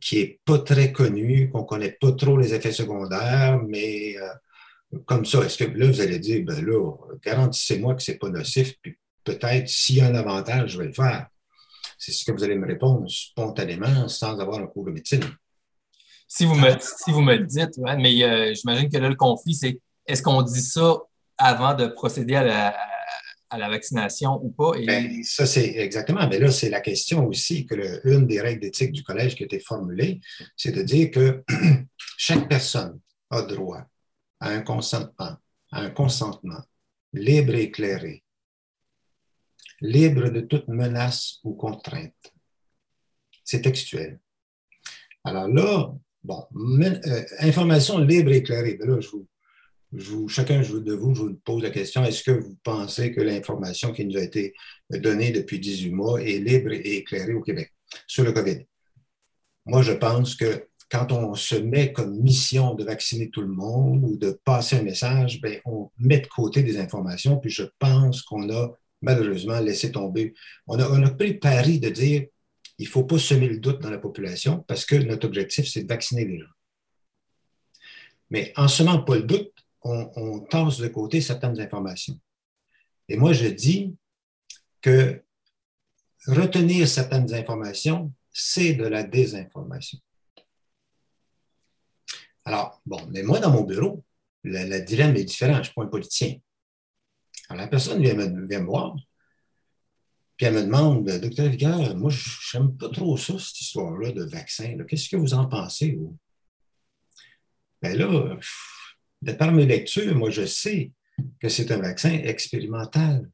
qui 0.00 0.16
n'est 0.16 0.40
pas 0.42 0.60
très 0.60 0.90
connu, 0.90 1.50
qu'on 1.50 1.60
ne 1.60 1.66
connaît 1.66 1.98
pas 2.00 2.12
trop 2.12 2.38
les 2.38 2.54
effets 2.54 2.72
secondaires, 2.72 3.60
mais 3.68 4.16
euh, 4.16 5.00
comme 5.04 5.26
ça, 5.26 5.44
est-ce 5.44 5.62
que 5.62 5.78
là, 5.78 5.86
vous 5.86 6.00
allez 6.00 6.18
dire, 6.18 6.44
ben 6.44 6.64
là, 6.64 6.92
garantissez-moi 7.22 7.94
que 7.94 8.02
ce 8.02 8.12
n'est 8.12 8.18
pas 8.18 8.30
nocif, 8.30 8.74
puis 8.80 8.96
peut-être 9.26 9.68
s'il 9.68 9.96
y 9.96 10.00
a 10.00 10.06
un 10.06 10.14
avantage, 10.14 10.70
je 10.70 10.78
vais 10.78 10.86
le 10.86 10.92
faire. 10.94 11.26
C'est 11.98 12.12
ce 12.12 12.24
que 12.24 12.32
vous 12.32 12.44
allez 12.44 12.54
me 12.54 12.66
répondre 12.66 13.04
spontanément 13.10 14.08
sans 14.08 14.38
avoir 14.38 14.58
un 14.58 14.66
cours 14.66 14.86
de 14.86 14.92
médecine. 14.92 15.24
Si 16.28 16.44
vous 16.44 16.54
me, 16.54 16.70
si 16.80 17.10
vous 17.10 17.20
me 17.20 17.34
le 17.34 17.44
dites, 17.44 17.78
mais 17.78 18.22
euh, 18.22 18.54
j'imagine 18.54 18.88
que 18.88 18.96
là, 18.98 19.08
le 19.08 19.14
conflit, 19.14 19.54
c'est 19.54 19.80
est-ce 20.06 20.22
qu'on 20.22 20.42
dit 20.42 20.62
ça 20.62 20.98
avant 21.38 21.74
de 21.74 21.86
procéder 21.86 22.36
à 22.36 22.44
la, 22.44 22.76
à 23.50 23.58
la 23.58 23.68
vaccination 23.68 24.40
ou 24.42 24.50
pas? 24.50 24.72
Ben, 24.86 25.22
ça, 25.22 25.46
c'est 25.46 25.76
exactement. 25.76 26.26
Mais 26.28 26.38
là, 26.38 26.50
c'est 26.50 26.70
la 26.70 26.80
question 26.80 27.26
aussi 27.26 27.66
que 27.66 27.74
le, 27.74 28.00
une 28.08 28.26
des 28.26 28.40
règles 28.40 28.60
d'éthique 28.60 28.92
du 28.92 29.02
collège 29.02 29.34
qui 29.34 29.42
a 29.42 29.46
été 29.46 29.60
formulée, 29.60 30.20
c'est 30.56 30.72
de 30.72 30.82
dire 30.82 31.10
que 31.10 31.42
chaque 32.16 32.48
personne 32.48 32.98
a 33.30 33.42
droit 33.42 33.82
à 34.40 34.50
un 34.50 34.62
consentement, 34.62 35.36
à 35.72 35.80
un 35.80 35.90
consentement 35.90 36.62
libre 37.12 37.54
et 37.54 37.64
éclairé, 37.64 38.22
libre 39.80 40.28
de 40.30 40.40
toute 40.40 40.68
menace 40.68 41.40
ou 41.44 41.54
contrainte. 41.54 42.32
C'est 43.44 43.62
textuel. 43.62 44.20
Alors 45.24 45.48
là, 45.48 45.94
bon, 46.24 46.44
euh, 46.54 47.24
information 47.40 47.98
libre 47.98 48.32
et 48.32 48.38
éclairée. 48.38 48.74
Ben 48.74 48.88
là, 48.88 49.00
je 49.00 49.08
vous, 50.10 50.28
chacun 50.28 50.60
de 50.60 50.92
vous, 50.92 51.14
je 51.14 51.22
vous 51.22 51.34
pose 51.44 51.62
la 51.62 51.70
question, 51.70 52.04
est-ce 52.04 52.22
que 52.22 52.32
vous 52.32 52.56
pensez 52.62 53.12
que 53.12 53.20
l'information 53.20 53.92
qui 53.92 54.04
nous 54.04 54.16
a 54.16 54.22
été 54.22 54.54
donnée 54.90 55.30
depuis 55.30 55.58
18 55.58 55.90
mois 55.90 56.22
est 56.22 56.38
libre 56.38 56.72
et 56.72 56.96
éclairée 56.98 57.34
au 57.34 57.42
Québec 57.42 57.72
sur 58.06 58.24
le 58.24 58.32
COVID? 58.32 58.66
Moi, 59.66 59.82
je 59.82 59.92
pense 59.92 60.34
que 60.34 60.68
quand 60.88 61.10
on 61.12 61.34
se 61.34 61.56
met 61.56 61.92
comme 61.92 62.20
mission 62.20 62.74
de 62.74 62.84
vacciner 62.84 63.30
tout 63.30 63.40
le 63.40 63.48
monde 63.48 64.04
ou 64.04 64.16
de 64.16 64.38
passer 64.44 64.76
un 64.76 64.82
message, 64.82 65.40
bien, 65.40 65.58
on 65.64 65.90
met 65.98 66.20
de 66.20 66.28
côté 66.28 66.62
des 66.62 66.78
informations, 66.78 67.38
puis 67.38 67.50
je 67.50 67.64
pense 67.78 68.22
qu'on 68.22 68.48
a 68.50 68.72
malheureusement 69.02 69.60
laissé 69.60 69.92
tomber. 69.92 70.34
On 70.66 70.78
a, 70.78 70.88
on 70.88 71.16
pris 71.16 71.34
pari 71.34 71.80
de 71.80 71.90
dire 71.90 72.26
il 72.78 72.84
ne 72.84 72.90
faut 72.90 73.04
pas 73.04 73.18
semer 73.18 73.48
le 73.48 73.58
doute 73.58 73.80
dans 73.80 73.90
la 73.90 73.98
population 73.98 74.64
parce 74.68 74.84
que 74.84 74.96
notre 74.96 75.26
objectif, 75.26 75.66
c'est 75.66 75.84
de 75.84 75.88
vacciner 75.88 76.24
les 76.24 76.40
gens. 76.40 76.46
Mais 78.30 78.52
en 78.56 78.68
semant 78.68 79.02
pas 79.02 79.16
le 79.16 79.22
doute, 79.22 79.52
on, 79.82 80.40
tasse 80.40 80.78
de 80.78 80.88
côté 80.88 81.20
certaines 81.20 81.60
informations. 81.60 82.18
Et 83.08 83.16
moi, 83.16 83.32
je 83.32 83.46
dis 83.46 83.94
que 84.80 85.22
retenir 86.26 86.88
certaines 86.88 87.32
informations, 87.32 88.12
c'est 88.32 88.74
de 88.74 88.84
la 88.84 89.04
désinformation. 89.04 89.98
Alors, 92.44 92.80
bon, 92.84 93.00
mais 93.10 93.22
moi, 93.22 93.38
dans 93.38 93.52
mon 93.52 93.62
bureau, 93.62 94.04
le, 94.42 94.80
dilemme 94.80 95.16
est 95.16 95.24
différent. 95.24 95.54
Je 95.54 95.58
ne 95.58 95.64
suis 95.64 95.74
pas 95.74 95.82
un 95.84 95.86
politicien. 95.86 96.36
Alors, 97.48 97.62
la 97.62 97.68
personne 97.68 98.02
vient 98.02 98.14
me, 98.14 98.64
voir, 98.64 98.96
puis 100.36 100.46
elle 100.46 100.54
me 100.54 100.62
demande, 100.62 101.06
docteur 101.06 101.48
Vigueur, 101.48 101.96
moi, 101.96 102.10
je 102.10 102.58
n'aime 102.58 102.76
pas 102.76 102.88
trop 102.90 103.16
ça, 103.16 103.38
cette 103.38 103.60
histoire-là 103.60 104.12
de 104.12 104.24
vaccin. 104.24 104.76
Qu'est-ce 104.88 105.08
que 105.08 105.16
vous 105.16 105.34
en 105.34 105.46
pensez, 105.46 105.92
vous? 105.92 106.16
Bien 107.82 107.94
là, 107.94 108.36
de 109.22 109.32
par 109.32 109.52
mes 109.52 109.66
lectures, 109.66 110.14
moi, 110.14 110.30
je 110.30 110.44
sais 110.46 110.92
que 111.40 111.48
c'est 111.48 111.70
un 111.70 111.78
vaccin 111.78 112.12
expérimental. 112.12 113.30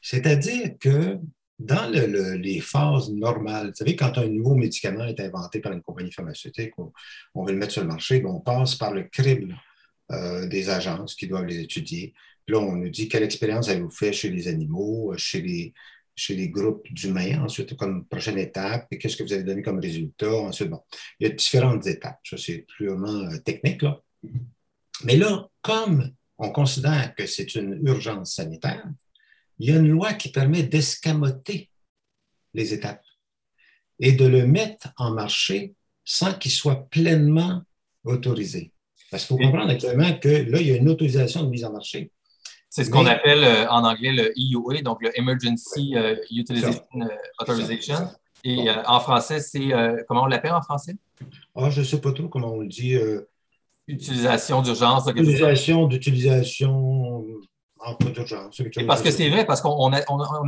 C'est-à-dire 0.00 0.76
que 0.78 1.18
dans 1.58 1.90
les 1.90 2.60
phases 2.60 3.10
normales, 3.10 3.68
vous 3.68 3.74
savez, 3.74 3.96
quand 3.96 4.18
un 4.18 4.28
nouveau 4.28 4.54
médicament 4.54 5.04
est 5.04 5.20
inventé 5.20 5.60
par 5.60 5.72
une 5.72 5.82
compagnie 5.82 6.12
pharmaceutique, 6.12 6.72
on, 7.34 7.44
veut 7.44 7.52
le 7.52 7.58
mettre 7.58 7.72
sur 7.72 7.82
le 7.82 7.88
marché, 7.88 8.22
on 8.24 8.40
passe 8.40 8.74
par 8.74 8.92
le 8.92 9.04
crible 9.04 9.56
euh, 10.12 10.46
des 10.46 10.68
agences 10.68 11.14
qui 11.14 11.26
doivent 11.26 11.46
les 11.46 11.60
étudier. 11.60 12.12
Là, 12.48 12.58
on 12.58 12.76
nous 12.76 12.90
dit 12.90 13.08
quelle 13.08 13.22
expérience 13.22 13.68
avez-vous 13.68 13.90
fait 13.90 14.12
chez 14.12 14.30
les 14.30 14.48
animaux, 14.48 15.14
chez 15.16 15.40
les, 15.40 15.72
chez 16.16 16.36
les 16.36 16.48
groupes 16.48 16.86
d'humains, 16.92 17.42
ensuite 17.42 17.76
comme 17.76 18.06
prochaine 18.06 18.38
étape, 18.38 18.86
et 18.90 18.98
qu'est-ce 18.98 19.16
que 19.16 19.22
vous 19.22 19.32
avez 19.32 19.42
donné 19.42 19.62
comme 19.62 19.80
résultat. 19.80 20.32
Ensuite, 20.32 20.70
bon, 20.70 20.80
il 21.18 21.28
y 21.28 21.30
a 21.30 21.34
différentes 21.34 21.86
étapes. 21.86 22.20
Ça, 22.24 22.36
c'est 22.36 22.66
purement 22.76 23.30
euh, 23.30 23.38
technique, 23.38 23.82
là. 23.82 24.00
Mais 25.04 25.16
là, 25.16 25.48
comme 25.60 26.12
on 26.38 26.50
considère 26.50 27.14
que 27.14 27.26
c'est 27.26 27.54
une 27.54 27.80
urgence 27.86 28.34
sanitaire, 28.34 28.84
il 29.58 29.70
y 29.70 29.72
a 29.72 29.76
une 29.76 29.88
loi 29.88 30.14
qui 30.14 30.30
permet 30.30 30.62
d'escamoter 30.62 31.70
les 32.54 32.72
étapes 32.72 33.04
et 33.98 34.12
de 34.12 34.26
le 34.26 34.46
mettre 34.46 34.88
en 34.96 35.12
marché 35.12 35.74
sans 36.04 36.34
qu'il 36.34 36.50
soit 36.50 36.88
pleinement 36.90 37.62
autorisé. 38.04 38.72
Parce 39.10 39.26
qu'il 39.26 39.36
faut 39.36 39.42
comprendre 39.42 39.70
actuellement 39.70 40.18
que 40.18 40.28
là, 40.28 40.60
il 40.60 40.66
y 40.66 40.72
a 40.72 40.76
une 40.76 40.88
autorisation 40.88 41.44
de 41.44 41.48
mise 41.48 41.64
en 41.64 41.72
marché. 41.72 42.10
C'est 42.74 42.82
ce 42.82 42.90
qu'on 42.90 43.06
appelle 43.06 43.44
euh, 43.44 43.68
en 43.68 43.84
anglais 43.84 44.10
le 44.10 44.32
EUA, 44.36 44.82
donc 44.82 45.00
le 45.00 45.16
Emergency 45.16 45.92
euh, 45.94 46.16
Utilization 46.28 46.82
euh, 46.96 47.06
Authorization. 47.38 48.10
Et 48.42 48.68
en 48.68 48.98
français, 48.98 49.38
c'est 49.38 49.70
comment 50.08 50.24
on 50.24 50.26
l'appelle 50.26 50.52
en 50.52 50.60
français? 50.60 50.96
Ah, 51.54 51.70
je 51.70 51.80
ne 51.80 51.84
sais 51.84 52.00
pas 52.00 52.12
trop 52.12 52.28
comment 52.28 52.52
on 52.52 52.60
le 52.60 52.66
dit. 52.66 52.98
Utilisation 53.86 54.60
d'urgence. 54.60 55.08
Utilisation 55.08 55.86
d'utilisation 55.86 57.24
en 57.84 57.94
cas 57.94 58.10
d'urgence. 58.10 58.62
Parce 58.86 59.02
que 59.02 59.10
c'est 59.10 59.28
vrai, 59.28 59.44
parce 59.44 59.60
qu'on 59.60 59.92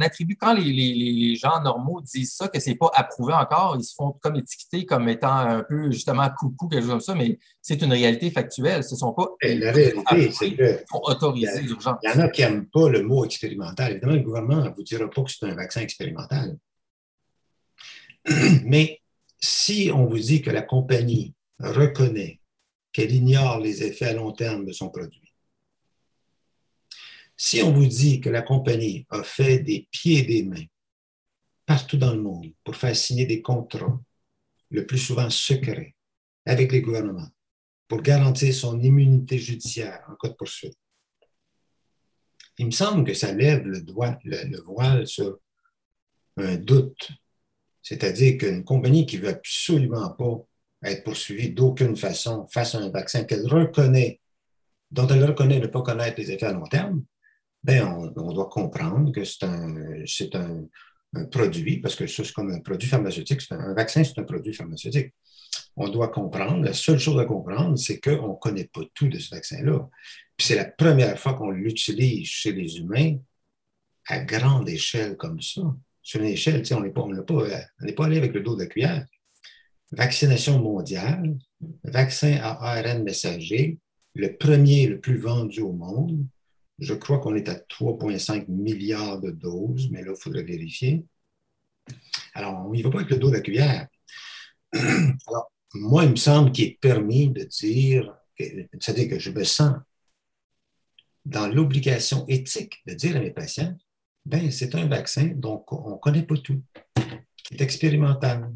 attribue, 0.01 0.37
quand 0.37 0.55
les, 0.55 1.37
gens 1.37 1.61
normaux 1.63 2.01
disent 2.01 2.35
ça, 2.35 2.49
que 2.49 2.59
ce 2.59 2.71
n'est 2.71 2.77
pas 2.77 2.91
approuvé 2.95 3.35
encore, 3.35 3.77
ils 3.79 3.85
se 3.85 3.95
font 3.95 4.13
comme 4.21 4.37
étiqueter 4.37 4.87
comme 4.87 5.09
étant 5.09 5.37
un 5.37 5.63
peu 5.63 5.91
justement 5.91 6.29
coucou, 6.39 6.69
quelque 6.69 6.83
chose 6.83 6.91
comme 6.91 7.01
ça, 7.01 7.15
mais 7.15 7.39
c'est 7.61 7.81
une 7.83 7.93
réalité 7.93 8.31
factuelle. 8.31 8.83
Ce 8.85 8.95
ne 8.95 8.99
sont 8.99 9.13
pas. 9.13 9.29
la 9.43 9.73
réalité, 9.73 10.31
c'est 10.33 10.55
que. 10.55 10.85
autorisés 10.93 11.63
d'urgence. 11.63 11.99
Il 12.03 12.11
y 12.11 12.13
en 12.13 12.21
a 12.21 12.29
qui 12.29 12.43
n'aiment 12.43 12.67
pas 12.67 12.89
le 12.89 13.03
mot 13.03 13.25
expérimental. 13.25 13.93
Évidemment, 13.93 14.15
le 14.15 14.21
gouvernement 14.21 14.65
ne 14.65 14.71
vous 14.71 14.83
dira 14.83 15.09
pas 15.09 15.23
que 15.23 15.31
c'est 15.31 15.47
un 15.47 15.55
vaccin 15.55 15.81
expérimental. 15.81 16.57
Mais 18.65 19.01
si 19.39 19.91
on 19.95 20.07
vous 20.07 20.19
dit 20.19 20.43
que 20.43 20.51
la 20.51 20.63
compagnie 20.63 21.35
reconnaît 21.59 22.41
qu'elle 22.93 23.15
ignore 23.15 23.61
les 23.61 23.83
effets 23.83 24.07
à 24.07 24.13
long 24.15 24.33
terme 24.33 24.65
de 24.65 24.73
son 24.73 24.89
produit, 24.89 25.26
si 27.37 27.63
on 27.63 27.73
vous 27.73 27.87
dit 27.87 28.21
que 28.21 28.31
la 28.31 28.43
compagnie 28.43 29.07
a 29.11 29.23
fait 29.23 29.59
des 29.59 29.89
pieds 29.91 30.21
et 30.21 30.23
des 30.23 30.43
mains 30.45 30.65
partout 31.67 31.97
dans 31.97 32.15
le 32.15 32.23
monde 32.23 32.53
pour 32.65 32.77
faire 32.77 32.97
signer 32.97 33.27
des 33.27 33.43
contrats, 33.43 34.01
le 34.71 34.87
plus 34.87 34.99
souvent 34.99 35.29
secrets, 35.31 35.95
avec 36.45 36.73
les 36.73 36.81
gouvernements, 36.81 37.29
pour 37.89 38.03
garantir 38.03 38.55
son 38.55 38.81
immunité 38.81 39.39
judiciaire 39.39 40.05
en 40.09 40.15
cas 40.15 40.29
de 40.29 40.35
poursuite, 40.35 40.79
il 42.59 42.67
me 42.67 42.71
semble 42.71 43.05
que 43.05 43.15
ça 43.15 43.33
lève 43.33 43.67
le, 43.67 43.85
le 43.85 44.63
voile 44.63 45.07
sur 45.07 45.39
un 46.39 46.57
doute. 46.57 47.11
C'est-à-dire 47.83 48.39
qu'une 48.39 48.65
compagnie 48.65 49.07
qui 49.07 49.19
ne 49.19 49.23
veut 49.23 49.29
absolument 49.29 50.11
pas 50.11 50.47
être 50.85 51.05
poursuivie 51.05 51.51
d'aucune 51.51 51.97
façon 51.97 52.47
face 52.49 52.75
à 52.75 52.79
un 52.79 52.91
vaccin 52.91 53.25
qu'elle 53.25 53.47
reconnaît, 53.47 54.21
dont 54.91 55.07
elle 55.09 55.25
reconnaît 55.25 55.61
ne 55.61 55.67
pas 55.67 55.83
connaître 55.83 56.19
les 56.19 56.33
effets 56.33 56.47
à 56.47 56.53
long 56.53 56.67
terme, 56.67 57.05
ben 57.67 58.13
on, 58.17 58.33
doit 58.33 58.49
comprendre 58.49 59.11
que 59.11 59.25
c'est 59.25 59.43
un, 59.43 60.69
produit, 61.33 61.81
parce 61.81 61.97
que 61.97 62.07
ça, 62.07 62.23
c'est 62.25 62.33
comme 62.33 62.53
un 62.53 62.61
produit 62.61 62.89
pharmaceutique. 62.89 63.41
Un, 63.51 63.75
vaccin, 63.75 64.05
c'est 64.05 64.19
un 64.21 64.23
produit 64.23 64.55
pharmaceutique. 64.55 65.13
On 65.75 65.89
doit 65.89 66.09
comprendre, 66.09 66.65
la 66.65 66.73
seule 66.73 67.01
chose 67.01 67.19
à 67.19 67.25
comprendre, 67.25 67.77
c'est 67.77 67.99
qu'on 67.99 68.35
ne 68.35 68.39
connaît 68.39 68.71
pas 68.73 68.83
tout 68.95 69.09
de 69.09 69.19
ce 69.19 69.35
vaccin-là. 69.35 69.89
Puis 70.37 70.47
c'est 70.47 70.55
la 70.55 70.67
première 70.67 71.19
fois 71.19 71.35
qu'on 71.35 71.51
l'utilise 71.51 72.29
chez 72.29 72.53
les 72.53 72.79
humains 72.79 73.17
à 74.07 74.21
grande 74.21 74.69
échelle 74.69 75.17
comme 75.17 75.41
ça. 75.41 75.63
Sur 76.03 76.21
une 76.21 76.29
échelle, 76.29 76.63
on 76.71 76.81
n'est 76.83 76.91
pas, 76.91 77.05
pas, 77.27 77.47
pas 77.97 78.07
allé 78.07 78.19
avec 78.19 78.33
le 78.33 78.43
dos 78.43 78.55
de 78.55 78.63
la 78.63 78.69
cuillère. 78.69 79.07
Vaccination 79.91 80.61
mondiale, 80.61 81.37
vaccin 81.83 82.39
à 82.41 82.77
ARN 82.79 83.03
messager, 83.03 83.79
le 84.15 84.37
premier 84.37 84.87
le 84.87 85.01
plus 85.01 85.19
vendu 85.19 85.63
au 85.63 85.73
monde, 85.73 86.27
je 86.79 86.95
crois 86.95 87.19
qu'on 87.19 87.35
est 87.35 87.49
à 87.49 87.55
3,5 87.55 88.47
milliards 88.49 89.21
de 89.21 89.31
doses, 89.31 89.91
mais 89.91 90.03
là, 90.03 90.13
il 90.15 90.21
faudrait 90.21 90.43
vérifier. 90.43 91.05
Alors, 92.35 92.67
on 92.67 92.73
n'y 92.73 92.83
va 92.83 92.91
pas 92.91 92.99
avec 92.99 93.11
le 93.11 93.19
dos 93.19 93.31
de 93.31 93.37
la 93.37 93.41
cuillère. 93.41 93.89
Alors, 94.73 95.53
moi, 95.75 96.05
il 96.05 96.11
me 96.11 96.17
semble 96.17 96.53
qu'il 96.53 96.67
est 96.67 96.79
permis 96.81 97.31
de 97.31 97.45
dire, 97.45 98.15
c'est-à-dire 98.39 99.09
que 99.09 99.19
je 99.19 99.31
me 99.31 99.45
sens 99.45 99.75
dans 101.25 101.49
l'obligation 101.49 102.25
éthique 102.29 102.83
de 102.87 102.95
dire 102.95 103.17
à 103.17 103.21
mes 103.21 103.31
patients, 103.31 103.77
ben, 104.25 104.51
c'est 104.51 104.75
un 104.75 104.87
vaccin, 104.87 105.27
donc 105.35 105.73
on 105.73 105.93
ne 105.93 105.97
connaît 105.97 106.25
pas 106.25 106.37
tout. 106.37 106.63
C'est 107.49 107.61
expérimental. 107.61 108.53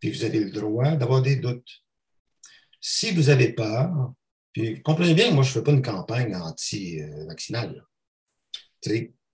Puis 0.00 0.10
vous 0.10 0.24
avez 0.24 0.40
le 0.40 0.50
droit 0.50 0.96
d'avoir 0.96 1.22
des 1.22 1.36
doutes. 1.36 1.82
Si 2.80 3.12
vous 3.12 3.28
avez 3.28 3.52
peur, 3.52 4.12
puis 4.52 4.82
comprenez 4.82 5.14
bien, 5.14 5.30
moi, 5.30 5.42
je 5.42 5.50
ne 5.50 5.54
fais 5.54 5.62
pas 5.62 5.72
une 5.72 5.82
campagne 5.82 6.34
anti-vaccinale. 6.34 7.84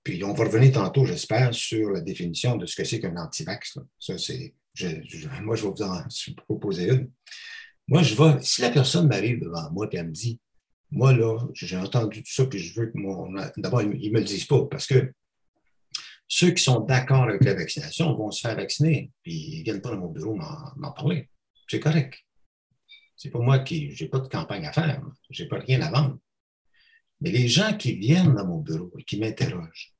Puis 0.04 0.24
on 0.24 0.32
va 0.32 0.44
revenir 0.44 0.72
tantôt, 0.72 1.04
j'espère, 1.04 1.52
sur 1.54 1.90
la 1.90 2.00
définition 2.00 2.56
de 2.56 2.66
ce 2.66 2.76
que 2.76 2.84
c'est 2.84 3.00
qu'un 3.00 3.16
anti-vax. 3.16 3.78
Ça, 3.98 4.16
c'est. 4.18 4.54
moi, 5.42 5.56
je 5.56 5.64
vais 5.64 5.70
vous 5.70 5.82
en 5.82 6.02
proposer 6.36 6.90
une. 6.90 7.10
Moi, 7.88 8.02
je 8.02 8.14
vais. 8.14 8.40
Si 8.42 8.60
la 8.60 8.70
personne 8.70 9.08
m'arrive 9.08 9.40
devant 9.40 9.70
moi 9.72 9.88
et 9.90 9.96
elle 9.96 10.08
me 10.08 10.12
dit 10.12 10.40
Moi, 10.90 11.12
là, 11.14 11.38
j'ai 11.54 11.76
entendu 11.76 12.22
tout 12.22 12.32
ça, 12.32 12.46
puis 12.46 12.58
je 12.58 12.78
veux 12.78 12.86
que 12.86 12.98
mon. 12.98 13.32
D'abord, 13.56 13.82
ils 13.82 13.88
ne 13.88 14.14
me 14.14 14.20
le 14.20 14.24
disent 14.24 14.46
pas, 14.46 14.64
parce 14.66 14.86
que 14.86 15.12
ceux 16.28 16.50
qui 16.50 16.62
sont 16.62 16.80
d'accord 16.80 17.24
avec 17.24 17.42
la 17.42 17.54
vaccination 17.54 18.14
vont 18.14 18.30
se 18.30 18.40
faire 18.40 18.54
vacciner, 18.54 19.10
puis 19.22 19.32
ils 19.32 19.58
ne 19.60 19.64
viennent 19.64 19.80
pas 19.80 19.90
dans 19.90 19.98
mon 19.98 20.12
bureau 20.12 20.34
m'en 20.34 20.92
parler. 20.92 21.28
C'est 21.68 21.80
correct. 21.80 22.22
C'est 23.18 23.30
pas 23.30 23.40
moi 23.40 23.58
qui, 23.58 23.90
j'ai 23.90 24.06
pas 24.06 24.20
de 24.20 24.28
campagne 24.28 24.64
à 24.64 24.72
faire, 24.72 25.02
j'ai 25.28 25.48
pas 25.48 25.58
rien 25.58 25.82
à 25.82 25.90
vendre. 25.90 26.18
Mais 27.20 27.32
les 27.32 27.48
gens 27.48 27.76
qui 27.76 27.96
viennent 27.96 28.36
dans 28.36 28.46
mon 28.46 28.60
bureau 28.60 28.92
et 28.96 29.02
qui 29.02 29.18
m'interrogent, 29.18 29.92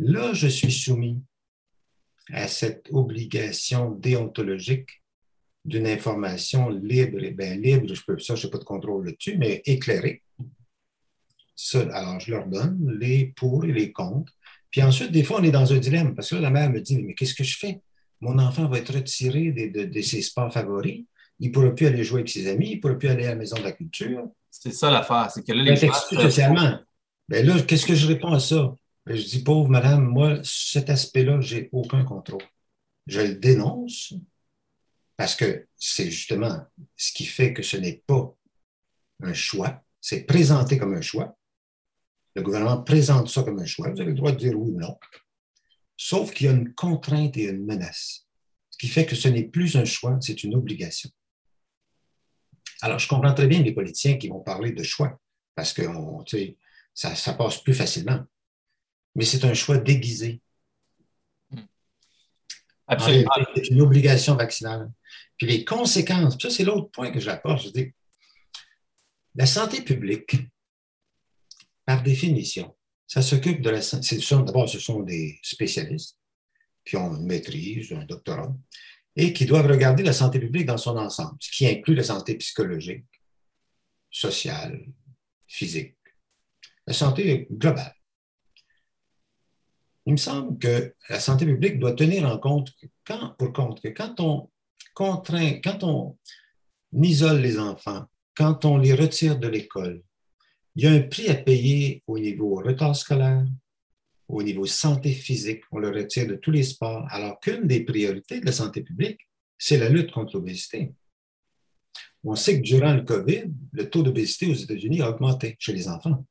là, 0.00 0.32
je 0.32 0.48
suis 0.48 0.72
soumis 0.72 1.22
à 2.32 2.48
cette 2.48 2.88
obligation 2.90 3.92
déontologique 3.92 5.04
d'une 5.64 5.86
information 5.86 6.68
libre 6.68 7.22
et 7.22 7.30
bien 7.30 7.54
libre, 7.54 7.94
je 7.94 8.02
peux 8.04 8.18
ça, 8.18 8.34
je 8.34 8.46
n'ai 8.46 8.50
pas 8.50 8.58
de 8.58 8.64
contrôle 8.64 9.06
là-dessus, 9.06 9.38
mais 9.38 9.62
éclairée. 9.66 10.24
alors, 11.92 12.18
je 12.18 12.32
leur 12.32 12.48
donne 12.48 12.98
les 12.98 13.26
pour 13.36 13.64
et 13.64 13.72
les 13.72 13.92
contre. 13.92 14.32
Puis 14.72 14.82
ensuite, 14.82 15.12
des 15.12 15.22
fois, 15.22 15.38
on 15.38 15.44
est 15.44 15.52
dans 15.52 15.72
un 15.72 15.78
dilemme, 15.78 16.16
parce 16.16 16.30
que 16.30 16.36
la 16.36 16.50
mère 16.50 16.70
me 16.70 16.80
dit, 16.80 17.00
mais 17.00 17.14
qu'est-ce 17.14 17.34
que 17.34 17.44
je 17.44 17.56
fais? 17.56 17.80
Mon 18.20 18.36
enfant 18.40 18.68
va 18.68 18.78
être 18.78 18.94
retiré 18.94 19.52
de 19.52 20.00
ses 20.00 20.22
sports 20.22 20.52
favoris 20.52 21.04
il 21.40 21.48
ne 21.48 21.52
pourra 21.52 21.74
plus 21.74 21.86
aller 21.86 22.04
jouer 22.04 22.20
avec 22.20 22.30
ses 22.30 22.48
amis, 22.48 22.70
il 22.70 22.76
ne 22.76 22.80
pourra 22.80 22.94
plus 22.94 23.08
aller 23.08 23.26
à 23.26 23.30
la 23.30 23.34
maison 23.36 23.56
de 23.56 23.62
la 23.62 23.72
culture. 23.72 24.28
C'est 24.50 24.72
ça 24.72 24.90
l'affaire, 24.90 25.30
c'est 25.32 25.44
que 25.44 25.52
là, 25.52 25.62
les 25.62 25.76
gens... 25.76 25.92
socialement. 25.92 26.78
Ben 27.28 27.44
là, 27.46 27.60
qu'est-ce 27.62 27.86
que 27.86 27.94
je 27.94 28.06
réponds 28.06 28.32
à 28.32 28.40
ça? 28.40 28.74
Ben, 29.06 29.16
je 29.16 29.24
dis, 29.24 29.42
pauvre 29.42 29.68
madame, 29.68 30.04
moi, 30.04 30.38
cet 30.44 30.90
aspect-là, 30.90 31.40
je 31.40 31.56
n'ai 31.56 31.68
aucun 31.72 32.04
contrôle. 32.04 32.42
Je 33.06 33.20
le 33.20 33.34
dénonce 33.34 34.14
parce 35.16 35.34
que 35.34 35.66
c'est 35.76 36.10
justement 36.10 36.64
ce 36.96 37.12
qui 37.12 37.24
fait 37.24 37.52
que 37.52 37.62
ce 37.62 37.76
n'est 37.76 38.02
pas 38.06 38.34
un 39.22 39.34
choix, 39.34 39.82
c'est 40.00 40.24
présenté 40.24 40.78
comme 40.78 40.94
un 40.94 41.00
choix. 41.00 41.36
Le 42.34 42.42
gouvernement 42.42 42.82
présente 42.82 43.28
ça 43.28 43.42
comme 43.42 43.60
un 43.60 43.66
choix. 43.66 43.90
Vous 43.90 44.00
avez 44.00 44.10
le 44.10 44.16
droit 44.16 44.32
de 44.32 44.38
dire 44.38 44.58
oui 44.58 44.72
ou 44.72 44.78
non. 44.78 44.98
Sauf 45.96 46.32
qu'il 46.32 46.46
y 46.46 46.48
a 46.48 46.52
une 46.52 46.74
contrainte 46.74 47.36
et 47.36 47.44
une 47.44 47.64
menace, 47.64 48.26
ce 48.70 48.78
qui 48.78 48.88
fait 48.88 49.06
que 49.06 49.14
ce 49.14 49.28
n'est 49.28 49.44
plus 49.44 49.76
un 49.76 49.84
choix, 49.84 50.18
c'est 50.20 50.42
une 50.42 50.54
obligation. 50.56 51.10
Alors, 52.84 52.98
je 52.98 53.08
comprends 53.08 53.32
très 53.32 53.46
bien 53.46 53.62
les 53.62 53.72
politiciens 53.72 54.18
qui 54.18 54.28
vont 54.28 54.40
parler 54.40 54.72
de 54.72 54.82
choix, 54.82 55.18
parce 55.54 55.72
que 55.72 55.84
ça, 56.92 57.14
ça 57.14 57.32
passe 57.32 57.62
plus 57.62 57.72
facilement. 57.72 58.22
Mais 59.14 59.24
c'est 59.24 59.42
un 59.46 59.54
choix 59.54 59.78
déguisé. 59.78 60.42
Hmm. 61.50 61.60
Absolument. 62.86 63.30
C'est 63.56 63.68
une 63.68 63.80
obligation 63.80 64.36
vaccinale. 64.36 64.92
Puis 65.38 65.46
les 65.46 65.64
conséquences, 65.64 66.36
ça 66.38 66.50
c'est 66.50 66.64
l'autre 66.64 66.90
point 66.90 67.10
que 67.10 67.20
j'apporte, 67.20 67.62
je 67.62 67.70
dis, 67.70 67.90
la 69.34 69.46
santé 69.46 69.80
publique, 69.80 70.36
par 71.86 72.02
définition, 72.02 72.76
ça 73.06 73.22
s'occupe 73.22 73.62
de 73.62 73.70
la 73.70 73.80
santé. 73.80 74.18
D'abord, 74.18 74.68
ce 74.68 74.78
sont 74.78 75.00
des 75.00 75.40
spécialistes 75.42 76.18
qui 76.84 76.98
ont 76.98 77.16
une 77.16 77.24
maîtrise, 77.24 77.94
un 77.94 78.04
doctorat, 78.04 78.54
et 79.16 79.32
qui 79.32 79.46
doivent 79.46 79.66
regarder 79.66 80.02
la 80.02 80.12
santé 80.12 80.40
publique 80.40 80.66
dans 80.66 80.76
son 80.76 80.96
ensemble, 80.96 81.36
ce 81.40 81.50
qui 81.50 81.66
inclut 81.66 81.94
la 81.94 82.02
santé 82.02 82.34
psychologique, 82.36 83.06
sociale, 84.10 84.86
physique, 85.46 85.96
la 86.86 86.94
santé 86.94 87.46
globale. 87.50 87.94
Il 90.06 90.12
me 90.12 90.18
semble 90.18 90.58
que 90.58 90.94
la 91.08 91.20
santé 91.20 91.46
publique 91.46 91.78
doit 91.78 91.94
tenir 91.94 92.28
en 92.28 92.38
compte, 92.38 92.72
quand, 93.06 93.34
pour 93.38 93.52
compte 93.52 93.80
que 93.80 93.88
quand 93.88 94.20
on 94.20 94.50
contraint, 94.94 95.60
quand 95.62 95.82
on 95.82 96.18
isole 96.92 97.40
les 97.40 97.58
enfants, 97.58 98.04
quand 98.36 98.64
on 98.64 98.76
les 98.76 98.94
retire 98.94 99.38
de 99.38 99.48
l'école, 99.48 100.02
il 100.76 100.84
y 100.84 100.86
a 100.88 100.90
un 100.90 101.00
prix 101.00 101.28
à 101.28 101.34
payer 101.34 102.02
au 102.06 102.18
niveau 102.18 102.56
retard 102.56 102.96
scolaire, 102.96 103.46
au 104.34 104.42
niveau 104.42 104.66
santé 104.66 105.12
physique, 105.12 105.62
on 105.70 105.78
le 105.78 105.90
retire 105.90 106.26
de 106.26 106.34
tous 106.34 106.50
les 106.50 106.64
sports, 106.64 107.06
alors 107.10 107.38
qu'une 107.40 107.66
des 107.66 107.84
priorités 107.84 108.40
de 108.40 108.46
la 108.46 108.52
santé 108.52 108.82
publique, 108.82 109.20
c'est 109.58 109.78
la 109.78 109.88
lutte 109.88 110.10
contre 110.10 110.34
l'obésité. 110.34 110.92
On 112.24 112.34
sait 112.34 112.60
que 112.60 112.66
durant 112.66 112.94
le 112.94 113.02
COVID, 113.02 113.44
le 113.72 113.90
taux 113.90 114.02
d'obésité 114.02 114.46
aux 114.46 114.54
États-Unis 114.54 115.02
a 115.02 115.10
augmenté 115.10 115.56
chez 115.58 115.72
les 115.72 115.88
enfants. 115.88 116.26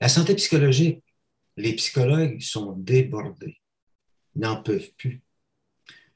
La 0.00 0.08
santé 0.08 0.34
psychologique, 0.34 1.02
les 1.56 1.74
psychologues 1.74 2.40
sont 2.40 2.72
débordés, 2.72 3.56
n'en 4.34 4.62
peuvent 4.62 4.90
plus. 4.98 5.22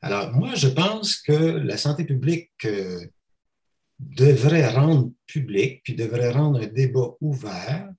Alors, 0.02 0.32
moi, 0.32 0.54
je 0.54 0.68
pense 0.68 1.16
que 1.16 1.32
la 1.32 1.76
santé 1.76 2.04
publique 2.04 2.50
euh, 2.64 3.06
devrait 3.98 4.68
rendre 4.68 5.12
public, 5.26 5.82
puis 5.82 5.94
devrait 5.94 6.30
rendre 6.30 6.60
un 6.60 6.66
débat 6.66 7.14
ouvert 7.20 7.92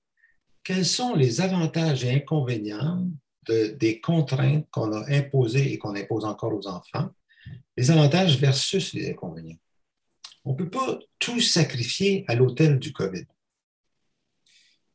quels 0.70 0.86
sont 0.86 1.16
les 1.16 1.40
avantages 1.40 2.04
et 2.04 2.14
inconvénients 2.14 3.04
des 3.48 4.00
contraintes 4.00 4.68
qu'on 4.70 4.92
a 4.92 5.04
imposées 5.12 5.72
et 5.72 5.78
qu'on 5.78 5.96
impose 5.96 6.24
encore 6.24 6.54
aux 6.54 6.68
enfants, 6.68 7.08
les 7.76 7.90
avantages 7.90 8.38
versus 8.38 8.92
les 8.92 9.10
inconvénients. 9.10 9.58
On 10.44 10.52
ne 10.52 10.56
peut 10.56 10.70
pas 10.70 10.96
tout 11.18 11.40
sacrifier 11.40 12.24
à 12.28 12.36
l'hôtel 12.36 12.78
du 12.78 12.92
COVID. 12.92 13.24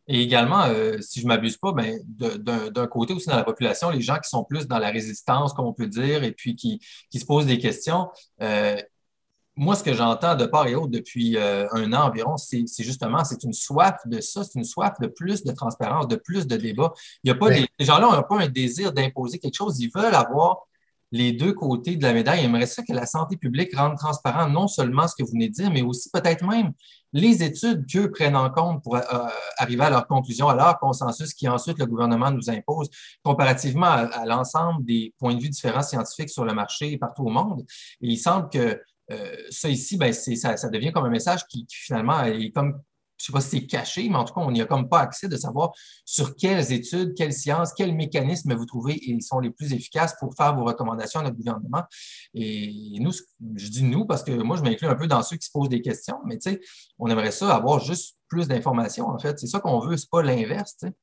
Et 0.08 0.22
également, 0.22 0.64
euh, 0.64 1.02
si 1.02 1.20
je 1.20 1.26
ne 1.26 1.28
m'abuse 1.28 1.58
pas, 1.58 1.74
ben, 1.74 2.00
d'un 2.08 2.88
côté 2.88 3.14
aussi 3.14 3.28
dans 3.28 3.36
la 3.36 3.44
population, 3.44 3.90
les 3.90 4.00
gens 4.00 4.20
qui 4.20 4.30
sont 4.30 4.46
plus 4.46 4.68
dans 4.68 4.80
la 4.80 4.92
résistance, 4.92 5.52
comme 5.52 5.66
on 5.66 5.74
peut 5.74 5.88
dire, 5.88 6.24
et 6.24 6.32
puis 6.32 6.56
qui, 6.56 6.80
se 7.14 7.26
posent 7.26 7.48
des 7.48 7.60
questions, 7.60 8.08
euh, 8.42 8.82
moi, 9.58 9.76
ce 9.76 9.84
que 9.84 9.94
j'entends 9.94 10.36
de 10.36 10.46
part 10.46 10.68
et 10.68 10.76
autre 10.76 10.91
depuis 10.91 11.38
euh, 11.38 11.68
un 11.72 11.94
an 11.94 12.08
environ, 12.10 12.36
c'est 12.38 12.65
justement, 12.80 13.24
c'est 13.24 13.44
une 13.44 13.54
soif 13.54 13.96
de 14.06 14.20
ça, 14.20 14.44
c'est 14.44 14.60
une 14.60 14.65
soif 14.65 14.94
de 15.00 15.08
plus 15.08 15.44
de 15.44 15.52
transparence, 15.52 16.08
de 16.08 16.18
plus 16.18 16.46
de 16.46 16.58
débat. 16.58 16.94
Il 17.24 17.30
y 17.30 17.32
a 17.32 17.36
pas 17.36 17.50
les 17.50 17.68
gens-là 17.80 18.15
n'ont 18.15 18.24
pas 18.24 18.44
un 18.44 18.50
désir 18.50 18.91
d'imposer 18.91 19.39
quelque 19.39 19.56
chose, 19.56 19.80
ils 19.80 19.91
veulent 19.94 20.15
avoir 20.15 20.68
les 21.12 21.32
deux 21.32 21.54
côtés 21.54 21.96
de 21.96 22.04
la 22.04 22.13
médaille. 22.13 22.41
J'aimerais 22.41 22.65
ça 22.65 22.84
que 22.84 22.91
la 22.91 23.06
santé 23.06 23.38
publique 23.38 23.76
rende 23.76 23.98
transparent 23.98 24.50
non 24.50 24.68
seulement 24.68 25.08
ce 25.08 25.15
que 25.15 25.24
vous 25.24 25.32
venez 25.32 25.48
de 25.48 25.54
dire, 25.54 25.72
mais 25.72 25.82
aussi 25.82 26.10
peut-être 26.12 26.46
même 26.46 26.74
les 27.13 27.44
études 27.44 27.86
qu'eux 27.89 28.12
prennent 28.12 28.36
en 28.36 28.50
compte 28.50 28.84
pour 28.84 28.98
euh, 28.98 29.02
arriver 29.58 29.86
à 29.86 29.89
leur 29.89 30.08
conclusion, 30.08 30.50
à 30.50 30.56
leur 30.56 30.78
consensus 30.80 31.34
qui 31.34 31.48
ensuite 31.48 31.80
le 31.80 31.86
gouvernement 31.86 32.32
nous 32.32 32.50
impose 32.50 32.89
comparativement 33.24 33.86
à, 33.86 34.26
l'ensemble 34.26 34.84
des 34.84 35.13
points 35.18 35.36
de 35.36 35.39
vue 35.39 35.50
différents 35.50 35.84
scientifiques 35.84 36.30
sur 36.30 36.44
le 36.44 36.54
marché 36.54 36.98
partout 36.98 37.24
au 37.24 37.30
monde. 37.30 37.62
Et 38.02 38.10
il 38.10 38.18
semble 38.18 38.50
que 38.50 38.82
euh, 39.12 39.36
ça 39.50 39.70
ici, 39.70 39.98
ben, 39.98 40.13
ça, 40.13 40.58
ça, 40.58 40.70
devient 40.70 40.91
comme 40.91 41.06
un 41.06 41.10
message 41.10 41.46
qui, 41.48 41.65
finalement 41.70 42.24
est 42.24 42.52
comme 42.52 42.82
je 43.18 43.24
ne 43.24 43.26
sais 43.28 43.32
pas 43.32 43.41
si 43.41 43.50
c'est 43.50 43.65
caché, 43.65 44.10
mais 44.10 44.18
en 44.18 44.26
tout 44.26 44.34
cas, 44.34 44.41
on 44.41 44.52
n'y 44.52 44.62
a 44.62 44.65
comme 44.65 44.89
pas 44.89 45.00
accès 45.00 45.30
de 45.30 45.38
savoir 45.38 45.72
sur 46.04 46.36
quelles 46.36 46.74
études, 46.74 47.13
quelles 47.15 47.34
sciences, 47.34 47.74
quels 47.74 47.96
mécanismes 47.96 48.54
vous 48.54 48.65
trouvez 48.65 49.10
et 49.10 49.22
sont 49.22 49.39
les 49.39 49.52
plus 49.52 49.72
efficaces 49.74 50.15
pour 50.20 50.36
faire 50.36 50.54
vos 50.56 50.65
recommandations 50.65 51.22
à 51.22 51.24
notre 51.24 51.38
gouvernement. 51.38 51.84
Et 52.34 52.98
nous, 53.00 53.13
je 53.56 53.68
dis 53.70 53.84
nous 53.84 54.06
parce 54.06 54.24
que 54.24 54.32
moi, 54.32 54.58
je 54.58 54.63
m'inclus 54.63 54.88
un 54.88 54.96
peu 54.96 55.08
dans 55.08 55.24
ceux 55.24 55.38
qui 55.38 55.46
se 55.46 55.52
posent 55.52 55.70
des 55.70 55.82
questions, 55.82 56.18
mais 56.26 56.38
tu 56.38 56.52
sais, 56.52 56.60
on 57.00 57.08
aimerait 57.08 57.32
ça 57.32 57.56
avoir 57.56 57.80
juste 57.80 58.18
plus 58.28 58.50
d'informations, 58.50 59.08
en 59.08 59.18
fait. 59.18 59.39
C'est 59.39 59.48
ça 59.48 59.60
qu'on 59.62 59.80
veut, 59.80 59.96
ce 59.96 60.04
n'est 60.04 60.10
pas 60.12 60.22
l'inverse, 60.22 60.76
tu 60.78 60.88
sais. 60.88 60.94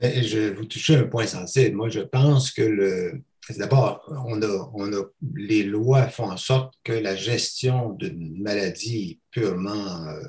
Je 0.00 0.52
vous 0.54 0.64
touchez 0.64 0.96
un 0.96 1.04
point 1.04 1.26
sensible. 1.26 1.76
Moi, 1.76 1.88
je 1.88 2.00
pense 2.00 2.50
que 2.50 2.62
le, 2.62 3.22
D'abord, 3.50 4.02
on 4.26 4.42
a, 4.42 5.04
les 5.34 5.64
lois 5.64 6.08
font 6.08 6.30
en 6.30 6.38
sorte 6.38 6.74
que 6.82 6.92
la 6.92 7.14
gestion 7.14 7.90
d'une 7.90 8.40
maladie 8.40 9.20
purement, 9.30 10.06
euh, 10.06 10.20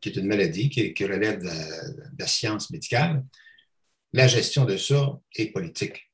qui 0.00 0.10
est 0.10 0.16
une 0.16 0.26
maladie 0.26 0.70
qui, 0.70 1.04
relève 1.04 1.42
de 1.42 1.50
la, 2.18 2.26
science 2.26 2.70
médicale, 2.70 3.24
la 4.12 4.28
gestion 4.28 4.64
de 4.64 4.76
ça 4.76 5.18
est 5.34 5.46
politique. 5.46 6.10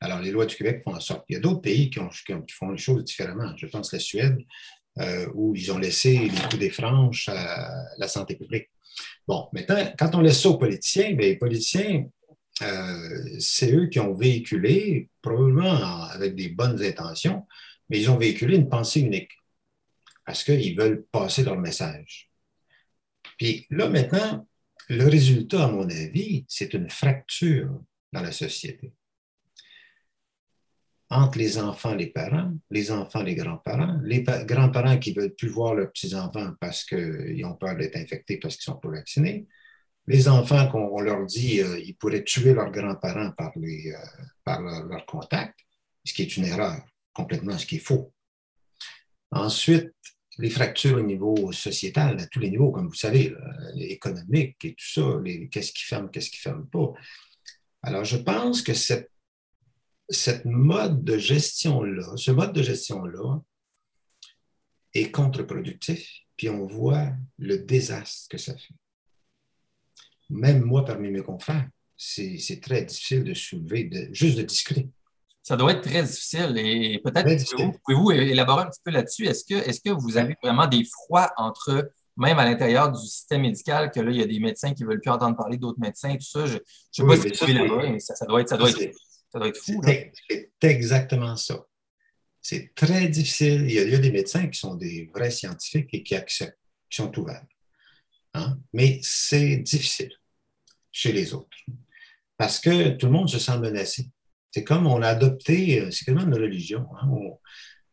Alors, 0.00 0.20
les 0.20 0.32
lois 0.32 0.46
du 0.46 0.56
Québec 0.56 0.82
font 0.84 0.94
en 0.94 1.00
sorte. 1.00 1.24
Il 1.28 1.34
y 1.34 1.36
a 1.36 1.40
d'autres 1.40 1.60
pays 1.60 1.90
qui, 1.90 2.00
font 2.50 2.70
les 2.70 2.78
choses 2.78 3.04
différemment. 3.04 3.56
Je 3.56 3.66
pense 3.66 3.92
la 3.92 4.00
Suède, 4.00 4.38
euh, 4.98 5.26
où 5.34 5.54
ils 5.54 5.70
ont 5.70 5.78
laissé 5.78 6.18
les 6.18 6.40
coups 6.40 6.58
des 6.58 6.70
franches 6.70 7.28
à 7.28 7.84
la 7.98 8.08
santé 8.08 8.34
publique. 8.34 8.68
Bon, 9.28 9.48
maintenant, 9.52 9.92
quand 9.96 10.14
on 10.14 10.20
laisse 10.20 10.40
ça 10.42 10.48
aux 10.48 10.58
politiciens, 10.58 11.12
bien, 11.12 11.28
les 11.28 11.36
politiciens 11.36 12.04
euh, 12.62 13.38
c'est 13.40 13.72
eux 13.72 13.86
qui 13.86 13.98
ont 14.00 14.14
véhiculé, 14.14 15.08
probablement 15.22 16.04
avec 16.04 16.34
des 16.34 16.48
bonnes 16.48 16.82
intentions, 16.82 17.46
mais 17.88 18.00
ils 18.00 18.10
ont 18.10 18.16
véhiculé 18.16 18.56
une 18.56 18.68
pensée 18.68 19.00
unique 19.00 19.32
parce 20.24 20.44
qu'ils 20.44 20.76
veulent 20.76 21.04
passer 21.10 21.44
leur 21.44 21.58
message. 21.58 22.30
Puis 23.38 23.66
là, 23.70 23.88
maintenant, 23.88 24.46
le 24.88 25.04
résultat, 25.08 25.64
à 25.64 25.68
mon 25.68 25.88
avis, 25.88 26.44
c'est 26.48 26.74
une 26.74 26.88
fracture 26.88 27.82
dans 28.12 28.22
la 28.22 28.32
société 28.32 28.92
entre 31.14 31.38
les 31.38 31.58
enfants, 31.58 31.94
les 31.94 32.08
parents, 32.08 32.52
les 32.70 32.90
enfants, 32.90 33.22
les 33.22 33.34
grands-parents, 33.34 34.00
les 34.02 34.22
grands-parents 34.22 34.98
qui 34.98 35.14
ne 35.14 35.20
veulent 35.20 35.34
plus 35.34 35.48
voir 35.48 35.74
leurs 35.74 35.90
petits-enfants 35.92 36.52
parce 36.60 36.84
qu'ils 36.84 37.44
ont 37.44 37.54
peur 37.54 37.76
d'être 37.76 37.96
infectés 37.96 38.38
parce 38.38 38.56
qu'ils 38.56 38.70
ne 38.70 38.74
sont 38.74 38.80
pas 38.80 38.90
vaccinés, 38.90 39.46
les 40.06 40.28
enfants, 40.28 40.68
qu'on 40.68 41.00
leur 41.00 41.24
dit 41.24 41.60
euh, 41.60 41.80
pourraient 41.98 42.24
tuer 42.24 42.52
leurs 42.52 42.70
grands-parents 42.70 43.32
par, 43.32 43.52
euh, 43.56 43.92
par 44.44 44.60
leur, 44.60 45.06
contact, 45.06 45.58
ce 46.04 46.12
qui 46.12 46.22
est 46.22 46.36
une 46.36 46.44
erreur, 46.44 46.84
complètement 47.12 47.58
ce 47.58 47.66
qui 47.66 47.76
est 47.76 47.86
faux. 47.86 48.12
Ensuite, 49.30 49.92
les 50.38 50.50
fractures 50.50 50.98
au 50.98 51.02
niveau 51.02 51.52
sociétal, 51.52 52.20
à 52.20 52.26
tous 52.26 52.40
les 52.40 52.50
niveaux, 52.50 52.70
comme 52.70 52.88
vous 52.88 52.94
savez, 52.94 53.34
économique 53.76 54.56
et 54.64 54.74
tout 54.74 54.84
ça, 54.84 55.02
qu'est-ce 55.50 55.72
qui 55.72 55.84
ferme, 55.84 56.10
qu'est-ce 56.10 56.30
qui 56.30 56.38
ferme 56.38 56.66
pas. 56.66 56.92
Alors, 57.82 58.04
je 58.04 58.16
pense 58.16 58.60
que 58.60 58.74
cette, 58.74 59.10
cette 60.08 60.44
mode 60.44 61.04
de 61.04 61.18
gestion-là, 61.18 62.16
ce 62.16 62.32
mode 62.32 62.52
de 62.52 62.62
gestion-là 62.62 63.40
est 64.92 65.10
contre-productif, 65.10 66.08
puis 66.36 66.48
on 66.48 66.66
voit 66.66 67.12
le 67.38 67.58
désastre 67.58 68.28
que 68.28 68.38
ça 68.38 68.56
fait 68.56 68.74
même 70.30 70.62
moi 70.62 70.84
parmi 70.84 71.10
mes 71.10 71.22
confrères, 71.22 71.68
c'est 71.96 72.60
très 72.60 72.82
difficile 72.82 73.24
de 73.24 73.34
soulever, 73.34 73.84
de, 73.84 74.08
juste 74.12 74.36
de 74.36 74.42
discuter. 74.42 74.88
Ça 75.42 75.56
doit 75.56 75.72
être 75.72 75.82
très 75.82 76.02
difficile. 76.02 76.54
Et 76.56 77.00
peut-être 77.04 77.44
pouvez-vous 77.84 78.12
élaborer 78.12 78.62
un 78.62 78.66
petit 78.66 78.80
peu 78.82 78.90
là-dessus? 78.90 79.26
Est-ce 79.26 79.44
que, 79.44 79.54
est 79.54 79.84
que 79.84 79.90
vous 79.90 80.16
avez 80.16 80.34
vraiment 80.42 80.66
des 80.66 80.84
froids 80.84 81.30
entre, 81.36 81.90
même 82.16 82.38
à 82.38 82.44
l'intérieur 82.44 82.90
du 82.90 83.00
système 83.06 83.42
médical, 83.42 83.90
que 83.90 84.00
là, 84.00 84.10
il 84.10 84.16
y 84.16 84.22
a 84.22 84.26
des 84.26 84.40
médecins 84.40 84.72
qui 84.72 84.82
ne 84.82 84.88
veulent 84.88 85.00
plus 85.00 85.10
entendre 85.10 85.36
parler 85.36 85.58
d'autres 85.58 85.80
médecins, 85.80 86.14
tout 86.14 86.22
ça? 86.22 86.46
Je 86.46 86.54
ne 86.54 86.60
sais 86.90 87.04
pas 87.04 87.16
si 87.16 87.44
vous 87.44 87.50
élaborer, 87.50 87.90
mais 87.90 88.00
ça, 88.00 88.14
doit 88.26 88.40
être, 88.40 88.48
ça, 88.48 88.56
doit 88.56 88.70
être, 88.70 88.78
ça 89.30 89.38
doit 89.38 89.48
être 89.48 89.58
fou. 89.58 89.82
C'est 89.84 90.52
exactement 90.62 91.36
ça. 91.36 91.62
C'est 92.40 92.74
très 92.74 93.08
difficile. 93.08 93.66
Il 93.68 93.72
y, 93.72 93.78
a, 93.78 93.82
il 93.82 93.90
y, 93.90 93.94
a, 93.94 93.98
des 93.98 94.12
médecins 94.12 94.46
qui 94.48 94.58
sont 94.58 94.74
des 94.74 95.10
vrais 95.14 95.30
scientifiques 95.30 95.88
et 95.92 96.02
qui 96.02 96.14
acceptent, 96.14 96.58
qui 96.90 96.96
sont 96.96 97.18
ouverts. 97.18 97.44
Hein? 98.34 98.58
Mais 98.72 99.00
c'est 99.02 99.58
difficile 99.58 100.12
chez 100.92 101.12
les 101.12 101.34
autres 101.34 101.56
parce 102.36 102.60
que 102.60 102.90
tout 102.90 103.06
le 103.06 103.12
monde 103.12 103.28
se 103.28 103.38
sent 103.38 103.58
menacé. 103.58 104.10
C'est 104.50 104.64
comme 104.64 104.86
on 104.86 105.02
a 105.02 105.08
adopté, 105.08 105.80
euh, 105.80 105.90
c'est 105.90 106.04
comme 106.04 106.18
une 106.18 106.34
religion. 106.34 106.86
Hein? 107.00 107.08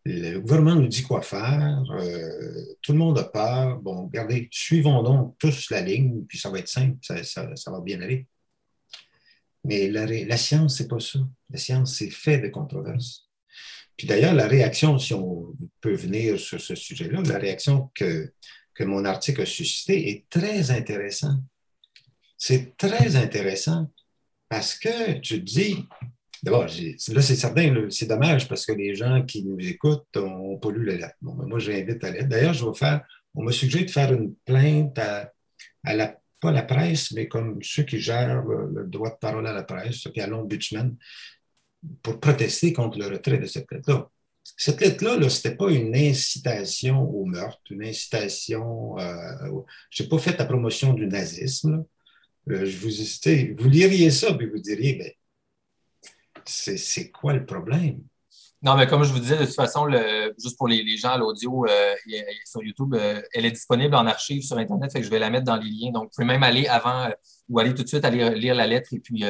le 0.04 0.40
gouvernement 0.40 0.76
nous 0.76 0.88
dit 0.88 1.04
quoi 1.04 1.22
faire, 1.22 1.84
euh, 1.92 2.76
tout 2.82 2.92
le 2.92 2.98
monde 2.98 3.20
a 3.20 3.24
peur. 3.24 3.80
Bon, 3.80 4.06
regardez, 4.08 4.48
suivons 4.52 5.04
donc 5.04 5.38
tous 5.38 5.70
la 5.70 5.82
ligne, 5.82 6.26
puis 6.28 6.40
ça 6.40 6.50
va 6.50 6.60
être 6.60 6.68
simple, 6.68 6.98
ça, 7.02 7.72
va 7.72 7.82
bien 7.82 8.02
aller. 8.02 8.28
Mais 9.64 9.90
la, 9.90 10.08
la 10.08 10.38
science, 10.38 10.78
c'est 10.78 10.88
pas 10.88 11.00
ça. 11.00 11.20
La 11.52 11.60
science, 11.60 11.98
c'est 11.98 12.10
fait 12.10 12.40
de 12.40 12.48
controverses. 12.48 13.30
Puis 13.96 14.08
d'ailleurs, 14.08 14.34
la 14.34 14.48
réaction, 14.48 14.98
si 14.98 15.14
on 15.14 15.56
peut 15.82 15.94
venir 15.94 16.40
sur 16.40 16.60
ce 16.60 16.74
sujet-là, 16.74 17.22
la 17.22 17.38
réaction 17.38 17.92
que 17.94 18.34
que 18.74 18.84
mon 18.84 19.06
article 19.06 19.42
a 19.42 19.46
suscité 19.46 20.10
est 20.10 20.30
très 20.30 20.72
intéressant. 20.72 21.38
C'est 22.38 22.76
très 22.78 23.16
intéressant 23.16 23.92
parce 24.50 24.76
que 24.76 25.20
tu 25.20 25.40
te 25.40 25.46
dis, 25.46 25.88
d'abord, 26.44 26.66
là 26.66 27.22
c'est 27.22 27.36
certain, 27.36 27.88
c'est 27.90 28.08
dommage 28.08 28.48
parce 28.48 28.66
que 28.66 28.74
les 28.74 28.96
gens 28.96 29.24
qui 29.24 29.44
nous 29.44 29.60
écoutent 29.60 30.08
n'ont 30.16 30.58
pas 30.58 30.72
lu 30.72 30.86
la 30.86 30.96
lettre. 30.96 31.16
Bon, 31.22 31.34
ben, 31.34 31.46
moi, 31.46 31.60
à 31.60 31.70
l'aide. 31.70 32.28
D'ailleurs, 32.28 32.54
je 32.54 32.66
vais 32.66 32.74
faire, 32.74 33.06
on 33.36 33.44
m'a 33.44 33.52
suggéré 33.52 33.86
de 33.86 33.92
faire 33.92 34.12
une 34.12 34.36
plainte 34.46 34.98
à, 35.00 35.32
la, 35.86 36.18
pas 36.40 36.52
la 36.52 36.64
presse, 36.64 37.12
mais 37.12 37.28
comme 37.28 37.60
ceux 37.62 37.84
qui 37.84 38.00
gèrent 38.00 38.44
le, 38.44 38.86
droit 38.88 39.12
de 39.12 39.18
parole 39.20 39.48
à 39.48 39.54
la 39.54 39.64
presse, 39.64 40.08
puis 40.12 40.22
à 40.22 40.28
l'ombudsman, 40.28 40.96
pour 42.02 42.20
protester 42.20 42.74
contre 42.74 43.00
le 43.00 43.08
retrait 43.08 43.38
de 43.38 43.46
cette 43.46 43.72
lettre-là. 43.72 44.10
Cette 44.44 44.82
lettre-là, 44.82 45.30
ce 45.30 45.38
n'était 45.38 45.56
pas 45.56 45.70
une 45.70 45.96
incitation 45.96 47.02
au 47.02 47.26
meurtre, 47.26 47.62
une 47.70 47.84
incitation. 47.84 48.98
Euh, 49.00 49.62
je 49.90 50.04
n'ai 50.04 50.10
pas 50.10 50.18
fait 50.18 50.38
la 50.38 50.46
promotion 50.46 50.94
du 50.94 51.08
nazisme. 51.08 51.86
Euh, 52.50 52.66
je 52.66 52.78
vous, 52.78 53.56
vous 53.62 53.70
liriez 53.70 54.10
ça, 54.12 54.34
puis 54.34 54.48
vous 54.50 54.60
diriez, 54.60 54.96
ben, 54.96 55.12
c'est 56.46 57.12
quoi 57.12 57.34
le 57.34 57.46
problème? 57.46 58.02
Non, 58.64 58.76
mais 58.78 58.86
comme 58.86 59.04
je 59.04 59.12
vous 59.12 59.20
disais, 59.20 59.38
de 59.38 59.46
toute 59.46 59.56
façon, 59.56 59.88
juste 60.38 60.58
pour 60.58 60.68
les, 60.68 60.98
gens 60.98 61.10
à 61.10 61.18
l'audio 61.18 61.66
euh, 61.66 61.96
sur 62.46 62.62
YouTube, 62.64 62.96
elle 63.34 63.46
est 63.46 63.52
disponible 63.52 63.96
en 63.96 64.06
archive 64.06 64.44
sur 64.44 64.58
Internet, 64.58 64.92
fait 64.92 65.00
que 65.00 65.06
je 65.06 65.10
vais 65.10 65.18
la 65.18 65.32
mettre 65.32 65.46
dans 65.46 65.58
les 65.58 65.70
liens. 65.70 65.92
Donc, 65.92 66.04
vous 66.04 66.10
pouvez 66.16 66.28
même 66.28 66.44
aller 66.44 66.68
avant 66.68 67.10
ou 67.50 67.58
aller 67.58 67.74
tout 67.74 67.82
de 67.82 67.88
suite 67.88 68.06
aller 68.06 68.36
lire 68.36 68.54
la 68.54 68.68
lettre 68.68 68.94
et 68.94 69.00
puis 69.00 69.24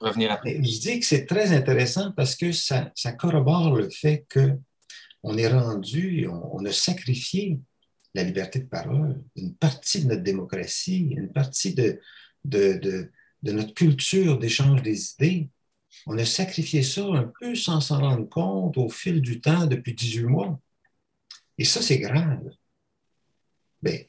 revenir 0.00 0.30
après. 0.30 0.56
Je 0.56 0.80
dis 0.80 1.00
que 1.00 1.06
c'est 1.06 1.26
très 1.26 1.52
intéressant 1.52 2.12
parce 2.12 2.36
que 2.36 2.52
ça, 2.52 2.92
corrobore 3.18 3.76
le 3.76 3.88
fait 3.90 4.26
qu'on 4.32 5.36
est 5.38 5.48
rendu, 5.48 6.28
on, 6.28 6.64
a 6.64 6.72
sacrifié 6.72 7.58
la 8.14 8.22
liberté 8.22 8.60
de 8.60 8.66
parole, 8.66 9.22
une 9.36 9.54
partie 9.54 10.04
de 10.04 10.08
notre 10.08 10.22
démocratie, 10.22 11.14
une 11.16 11.32
partie 11.32 11.74
de, 11.74 12.00
de, 12.44 13.10
notre 13.42 13.74
culture 13.74 14.38
d'échange 14.38 14.82
des 14.82 15.12
idées. 15.12 15.50
On 16.06 16.18
a 16.18 16.24
sacrifié 16.24 16.82
ça 16.82 17.04
un 17.04 17.32
peu 17.40 17.54
sans 17.54 17.80
s'en 17.80 18.00
rendre 18.00 18.28
compte 18.28 18.76
au 18.76 18.88
fil 18.88 19.20
du 19.20 19.40
temps 19.40 19.66
depuis 19.66 19.94
18 19.94 20.24
mois. 20.24 20.60
Et 21.58 21.64
ça, 21.64 21.80
c'est 21.80 21.98
grave. 21.98 22.42
Bien, 23.82 24.00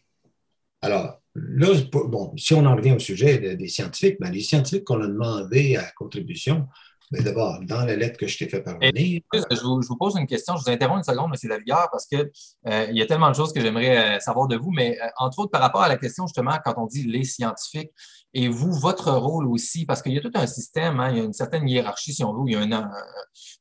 alors, 0.82 1.17
là, 1.38 1.68
bon, 1.92 2.34
si 2.38 2.54
on 2.54 2.66
en 2.66 2.76
revient 2.76 2.94
au 2.94 3.00
sujet 3.00 3.56
des 3.56 3.68
scientifiques, 3.68 4.18
ben, 4.20 4.32
les 4.32 4.42
scientifiques 4.42 4.86
qu'on 4.86 5.02
a 5.02 5.08
demandé 5.08 5.76
à 5.76 5.84
contribution, 5.96 6.68
ben, 7.10 7.24
d'abord, 7.24 7.60
dans 7.62 7.86
la 7.86 7.96
lettre 7.96 8.18
que 8.18 8.28
je 8.28 8.38
t'ai 8.38 8.50
fait 8.50 8.62
parvenir. 8.62 9.22
Je 9.34 9.62
vous, 9.64 9.96
pose 9.98 10.18
une 10.18 10.28
question. 10.28 10.58
Je 10.58 10.64
vous 10.64 10.70
interromps 10.70 11.08
une 11.08 11.14
seconde, 11.14 11.32
M. 11.32 11.50
Lavigueur, 11.50 11.88
parce 11.90 12.06
qu'il 12.06 12.30
euh, 12.68 12.88
y 12.92 13.02
a 13.02 13.06
tellement 13.06 13.30
de 13.30 13.36
choses 13.36 13.54
que 13.54 13.62
j'aimerais 13.62 14.18
euh, 14.18 14.20
savoir 14.20 14.48
de 14.48 14.58
vous, 14.58 14.72
mais 14.72 15.00
euh, 15.02 15.08
entre 15.18 15.40
autres 15.40 15.52
par 15.52 15.62
rapport 15.62 15.84
à 15.84 15.88
la 15.88 15.96
question, 15.96 16.28
justement, 16.28 16.58
quand 16.66 16.74
on 16.76 16.86
dit 16.86 17.04
les 17.04 17.24
scientifiques, 17.24 17.92
et 18.34 18.50
vous, 18.50 18.74
votre 18.74 19.12
rôle 19.14 19.48
aussi, 19.48 19.86
parce 19.86 20.02
qu'il 20.02 20.14
y 20.14 20.18
a 20.18 20.22
tout 20.22 20.32
un 20.36 20.48
système, 20.48 21.00
hein, 21.00 21.12
il 21.12 21.18
y 21.18 21.22
a 21.22 21.24
une 21.24 21.34
certaine 21.34 21.68
hiérarchie, 21.68 22.14
si 22.14 22.26
on 22.26 22.34
veut, 22.34 22.44
il 22.48 22.54
y 22.54 22.56
a 22.56 22.60
un, 22.62 22.92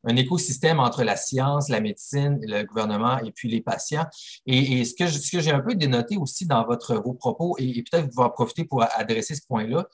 un, 0.04 0.16
écosystème 0.16 0.80
entre 0.80 1.04
la 1.04 1.16
science, 1.16 1.68
la 1.68 1.80
médecine, 1.80 2.38
le 2.42 2.64
gouvernement 2.64 3.18
et 3.18 3.30
puis 3.30 3.48
les 3.48 3.60
patients. 3.60 4.06
Et, 4.44 4.84
ce 4.84 4.94
que, 4.94 5.06
ce 5.06 5.30
que 5.30 5.40
j'ai 5.40 5.52
un 5.52 5.60
peu 5.60 5.76
dénoté 5.76 6.16
aussi 6.16 6.46
dans 6.46 6.66
votre, 6.66 6.96
vos 6.96 7.14
propos, 7.14 7.54
et, 7.58 7.84
peut-être 7.84 8.08
vous 8.12 8.22
en 8.22 8.28
profiter 8.28 8.64
pour 8.64 8.82
adresser 8.82 9.36
ce 9.36 9.46
point-là, 9.46 9.86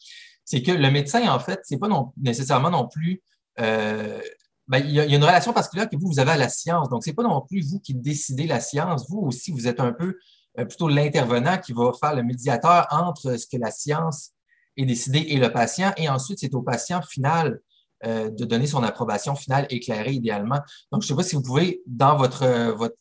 c'est 0.44 0.62
que 0.62 0.72
le 0.72 0.90
médecin, 0.90 1.30
en 1.30 1.38
fait, 1.38 1.60
c'est 1.64 1.78
pas 1.78 1.88
non, 1.88 2.12
nécessairement 2.16 2.70
non 2.70 2.88
plus 2.88 3.22
euh, 3.60 4.20
ben, 4.68 4.78
il, 4.78 4.92
y 4.92 5.00
a, 5.00 5.04
une 5.04 5.22
relation 5.22 5.52
particulière 5.52 5.88
que 5.88 5.96
vous, 5.96 6.08
vous 6.08 6.20
avez 6.20 6.32
à 6.32 6.36
la 6.36 6.48
science. 6.48 6.88
Donc, 6.88 7.04
ce 7.04 7.10
n'est 7.10 7.14
pas 7.14 7.22
non 7.22 7.40
plus 7.42 7.60
vous 7.68 7.80
qui 7.80 7.94
décidez 7.94 8.46
la 8.46 8.60
science. 8.60 9.06
Vous 9.08 9.18
aussi, 9.18 9.50
vous 9.52 9.68
êtes 9.68 9.80
un 9.80 9.92
peu 9.92 10.16
euh, 10.58 10.64
plutôt 10.64 10.88
l'intervenant 10.88 11.58
qui 11.58 11.72
va 11.72 11.92
faire 11.98 12.14
le 12.14 12.22
médiateur 12.22 12.86
entre 12.90 13.36
ce 13.36 13.46
que 13.46 13.56
la 13.56 13.70
science 13.70 14.32
est 14.76 14.86
décidée 14.86 15.26
et 15.28 15.36
le 15.36 15.52
patient. 15.52 15.92
Et 15.96 16.08
ensuite, 16.08 16.38
c'est 16.38 16.54
au 16.54 16.62
patient 16.62 17.02
final 17.02 17.60
euh, 18.04 18.30
de 18.30 18.44
donner 18.44 18.66
son 18.66 18.82
approbation 18.82 19.34
finale 19.34 19.66
éclairée 19.68 20.12
idéalement. 20.12 20.60
Donc, 20.90 21.02
je 21.02 21.06
ne 21.06 21.08
sais 21.08 21.14
pas 21.14 21.22
si 21.22 21.36
vous 21.36 21.42
pouvez, 21.42 21.82
dans 21.86 22.16
votre, 22.16 22.44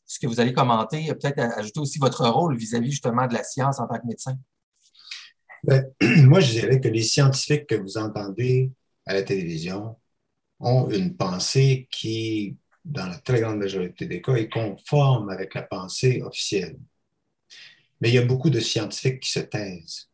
ce 0.05 0.19
que 0.19 0.27
vous 0.27 0.39
allez 0.39 0.53
commenter, 0.53 1.07
peut-être 1.07 1.39
ajouter 1.57 1.79
aussi 1.79 1.99
votre 1.99 2.27
rôle 2.27 2.57
vis-à-vis 2.57 2.91
justement 2.91 3.27
de 3.27 3.33
la 3.33 3.43
science 3.43 3.79
en 3.79 3.87
tant 3.87 3.99
que 3.99 4.07
médecin. 4.07 4.35
Ben, 5.63 5.85
moi, 6.27 6.39
je 6.39 6.51
dirais 6.51 6.79
que 6.79 6.87
les 6.87 7.03
scientifiques 7.03 7.67
que 7.67 7.75
vous 7.75 7.97
entendez 7.97 8.71
à 9.05 9.13
la 9.13 9.23
télévision 9.23 9.95
ont 10.61 10.89
une 10.89 11.15
pensée 11.15 11.87
qui, 11.91 12.57
dans 12.85 13.07
la 13.07 13.17
très 13.17 13.41
grande 13.41 13.57
majorité 13.57 14.05
des 14.05 14.21
cas, 14.21 14.35
est 14.35 14.49
conforme 14.49 15.29
avec 15.29 15.53
la 15.55 15.63
pensée 15.63 16.21
officielle. 16.21 16.77
Mais 17.99 18.09
il 18.09 18.15
y 18.15 18.19
a 18.19 18.25
beaucoup 18.25 18.49
de 18.49 18.59
scientifiques 18.59 19.21
qui 19.21 19.31
se 19.31 19.39
taisent. 19.39 20.07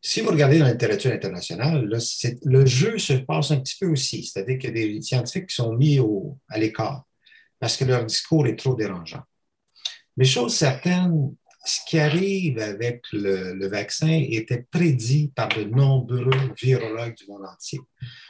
Si 0.00 0.20
vous 0.20 0.30
regardez 0.30 0.58
dans 0.58 0.64
la 0.64 0.72
littérature 0.72 1.12
internationale, 1.12 1.88
le 2.42 2.66
jeu 2.66 2.98
se 2.98 3.12
passe 3.12 3.52
un 3.52 3.60
petit 3.60 3.76
peu 3.80 3.86
aussi, 3.86 4.24
c'est-à-dire 4.24 4.58
qu'il 4.58 4.70
y 4.70 4.72
des 4.72 5.02
scientifiques 5.02 5.48
qui 5.48 5.54
sont 5.54 5.74
mis 5.74 6.00
au, 6.00 6.38
à 6.48 6.58
l'écart 6.58 7.04
parce 7.60 7.76
que 7.76 7.84
leur 7.84 8.04
discours 8.04 8.48
est 8.48 8.56
trop 8.56 8.74
dérangeant. 8.74 9.22
Mais 10.16 10.24
chose 10.24 10.52
certaine, 10.52 11.32
ce 11.64 11.80
qui 11.86 11.98
arrive 11.98 12.58
avec 12.58 13.04
le, 13.12 13.66
vaccin 13.68 14.10
était 14.10 14.66
prédit 14.70 15.32
par 15.34 15.48
de 15.48 15.64
nombreux 15.64 16.52
virologues 16.60 17.16
du 17.16 17.26
monde 17.28 17.44
entier. 17.44 17.80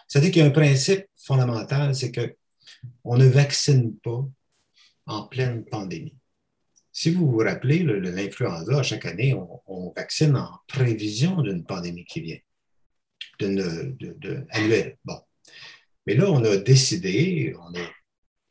C'est-à-dire 0.07 0.31
qu'il 0.31 0.43
y 0.43 0.45
a 0.45 0.49
un 0.49 0.51
principe 0.51 1.07
fondamental, 1.17 1.95
c'est 1.95 2.13
qu'on 2.13 3.17
ne 3.17 3.27
vaccine 3.27 3.97
pas 3.99 4.29
en 5.07 5.23
pleine 5.25 5.65
pandémie. 5.65 6.17
Si 6.93 7.11
vous 7.11 7.31
vous 7.31 7.39
rappelez, 7.39 7.83
l'influenza, 7.85 8.83
chaque 8.83 9.07
année, 9.07 9.35
on, 9.67 9.91
vaccine 9.97 10.37
en 10.37 10.59
prévision 10.69 11.41
d'une 11.41 11.65
pandémie 11.65 12.05
qui 12.05 12.21
vient, 12.21 12.39
d'une 13.39 14.47
annuelle. 14.51 14.99
Bon. 15.05 15.19
Mais 16.07 16.15
là, 16.15 16.31
on 16.31 16.45
a 16.45 16.57
décidé, 16.59 17.55
on 17.59 17.75
a 17.79 17.89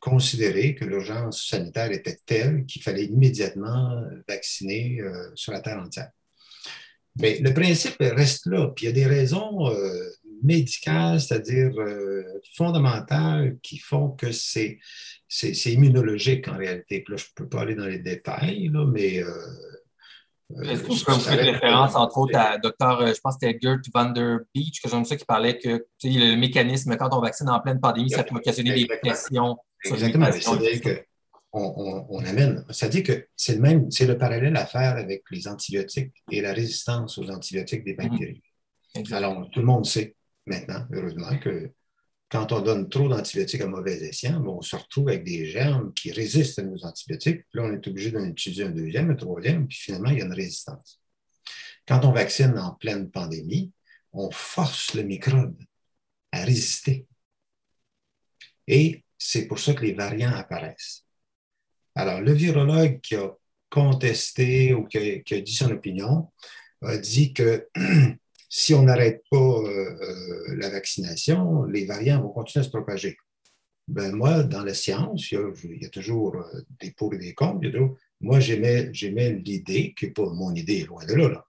considéré 0.02 0.74
que 0.74 0.84
l'urgence 0.84 1.48
sanitaire 1.48 1.92
était 1.92 2.18
telle 2.26 2.66
qu'il 2.66 2.82
fallait 2.82 3.06
immédiatement 3.06 4.04
vacciner 4.28 5.00
euh, 5.00 5.30
sur 5.36 5.54
la 5.54 5.62
Terre 5.62 5.80
entière. 5.80 6.10
Mais 7.18 7.38
le 7.40 7.54
principe 7.54 7.98
reste 8.00 8.48
là. 8.48 8.70
Puis 8.76 8.86
il 8.86 8.88
y 8.88 8.92
a 8.92 8.94
des 8.94 9.06
raisons 9.06 9.70
euh, 9.70 10.10
médicales, 10.44 11.22
c'est-à-dire 11.22 11.80
euh, 11.80 12.24
fondamentales, 12.56 13.58
qui 13.62 13.78
font 13.78 14.10
que 14.10 14.32
c'est, 14.32 14.80
c'est, 15.28 15.72
immunologique 15.72 16.48
en 16.48 16.58
réalité. 16.58 17.02
Puis 17.02 17.14
là, 17.14 17.18
je 17.18 17.26
ne 17.26 17.34
peux 17.36 17.48
pas 17.48 17.62
aller 17.62 17.76
dans 17.76 17.86
les 17.86 18.00
détails, 18.00 18.70
là, 18.74 18.86
mais 18.86 19.24
est-ce 20.64 20.84
que 20.84 20.94
je 20.94 21.06
peux 21.06 21.12
vous 21.12 21.20
faire 21.20 21.38
référence, 21.38 21.96
entre 21.96 22.18
autres, 22.18 22.36
à 22.36 22.58
docteur, 22.58 23.06
je 23.06 23.22
pense 23.22 23.38
que 23.38 23.46
c'était 23.46 23.60
Gert 23.62 23.80
van 23.94 24.10
der 24.10 24.40
Beach, 24.54 24.82
que 24.82 24.90
j'aime 24.90 25.06
ça, 25.06 25.16
qui 25.16 25.26
parlait 25.26 25.58
que 25.60 25.86
le 26.04 26.36
mécanisme, 26.36 26.96
quand 26.98 27.10
on 27.14 27.22
vaccine 27.22 27.50
en 27.50 27.60
pleine 27.60 27.80
pandémie, 27.80 28.10
ça 28.10 28.24
peut 28.24 28.36
occasionner 28.36 28.74
des 28.74 28.88
pressions 28.88 29.58
Exactement. 29.86 30.32
C'est-à-dire 30.32 30.82
qu'on 31.52 32.06
on, 32.10 32.26
amène. 32.26 32.66
C'est-à-dire 32.70 33.04
que 33.04 33.28
c'est 33.36 33.56
le 33.56 33.62
même, 33.62 33.92
c'est 33.92 34.06
le 34.06 34.18
parallèle 34.18 34.56
à 34.56 34.66
faire 34.66 34.96
avec 34.98 35.24
les 35.32 35.48
antibiotiques 35.48 36.14
et 36.32 36.42
la 36.42 36.54
résistance 36.54 37.18
aux 37.18 37.30
antibiotiques 37.30 37.84
des 37.84 37.94
bactéries. 37.94 38.44
Mhm. 38.96 39.14
Alors, 39.14 39.50
tout 39.52 39.60
le 39.60 39.66
monde 39.66 39.86
sait 39.86 40.16
maintenant, 40.46 40.86
heureusement, 40.92 41.38
que 41.40 41.72
quand 42.30 42.54
on 42.54 42.62
donne 42.62 42.88
trop 42.88 43.10
d'antibiotiques 43.10 43.62
à 43.62 43.68
mauvais 43.68 43.98
escient, 44.04 44.42
on 44.46 44.62
se 44.62 44.76
retrouve 44.76 45.10
avec 45.10 45.26
des 45.26 45.46
germes 45.46 45.94
qui 45.94 46.12
résistent 46.12 46.60
à 46.60 46.64
nos 46.64 46.86
antibiotiques. 46.86 47.46
Puis 47.50 47.60
là, 47.60 47.64
on 47.64 47.74
est 47.74 47.86
obligé 47.88 48.12
d'en 48.12 48.24
utiliser 48.24 48.64
un 48.64 48.70
deuxième, 48.70 49.12
un 49.12 49.16
troisième, 49.16 49.68
puis 49.68 49.78
finalement, 49.78 50.10
il 50.12 50.20
y 50.20 50.22
a 50.22 50.26
une 50.26 50.34
résistance. 50.34 51.02
Quand 51.86 52.06
on 52.06 52.14
vaccine 52.14 52.58
en 52.58 52.72
pleine 52.72 53.12
pandémie, 53.12 53.74
on 54.14 54.32
force 54.32 54.94
le 54.94 55.04
microbe 55.04 55.58
à 56.32 56.44
résister. 56.46 57.06
Et 58.68 59.04
c'est 59.24 59.46
pour 59.46 59.60
ça 59.60 59.76
que 59.76 59.84
les 59.84 59.94
variants 59.94 60.34
apparaissent. 60.34 61.06
Alors, 61.94 62.22
le 62.22 62.34
virologue 62.34 63.00
qui 63.02 63.16
a 63.16 63.30
contesté 63.70 64.74
ou 64.74 64.86
qui 64.86 64.98
a, 64.98 65.42
dit 65.42 65.54
son 65.54 65.70
opinion 65.70 66.28
a 66.82 66.98
dit 66.98 67.32
que 67.32 67.68
si 68.50 68.74
on 68.74 68.82
n'arrête 68.82 69.22
pas 69.30 69.38
euh, 69.38 70.56
la 70.56 70.72
vaccination, 70.72 71.66
les 71.66 71.86
variants 71.86 72.22
vont 72.22 72.30
continuer 72.30 72.62
à 72.62 72.66
se 72.66 72.72
propager. 72.72 73.16
Ben 73.88 74.12
moi, 74.12 74.42
dans 74.42 74.64
la 74.64 74.74
science, 74.74 75.32
il 75.32 75.38
y 75.80 75.86
a, 75.86 75.90
toujours 75.90 76.36
euh, 76.38 76.62
des 76.80 76.92
pour 76.92 77.14
et 77.14 77.20
des 77.20 77.36
contre. 77.36 77.68
Moi, 78.22 78.40
j'aimais 78.40 78.90
l'idée, 78.92 79.94
qui 79.96 80.06
n'est 80.06 80.12
pas 80.12 80.34
mon 80.34 80.56
idée, 80.56 80.84
loin 80.86 81.06
de 81.06 81.14
là, 81.14 81.30
là 81.30 81.46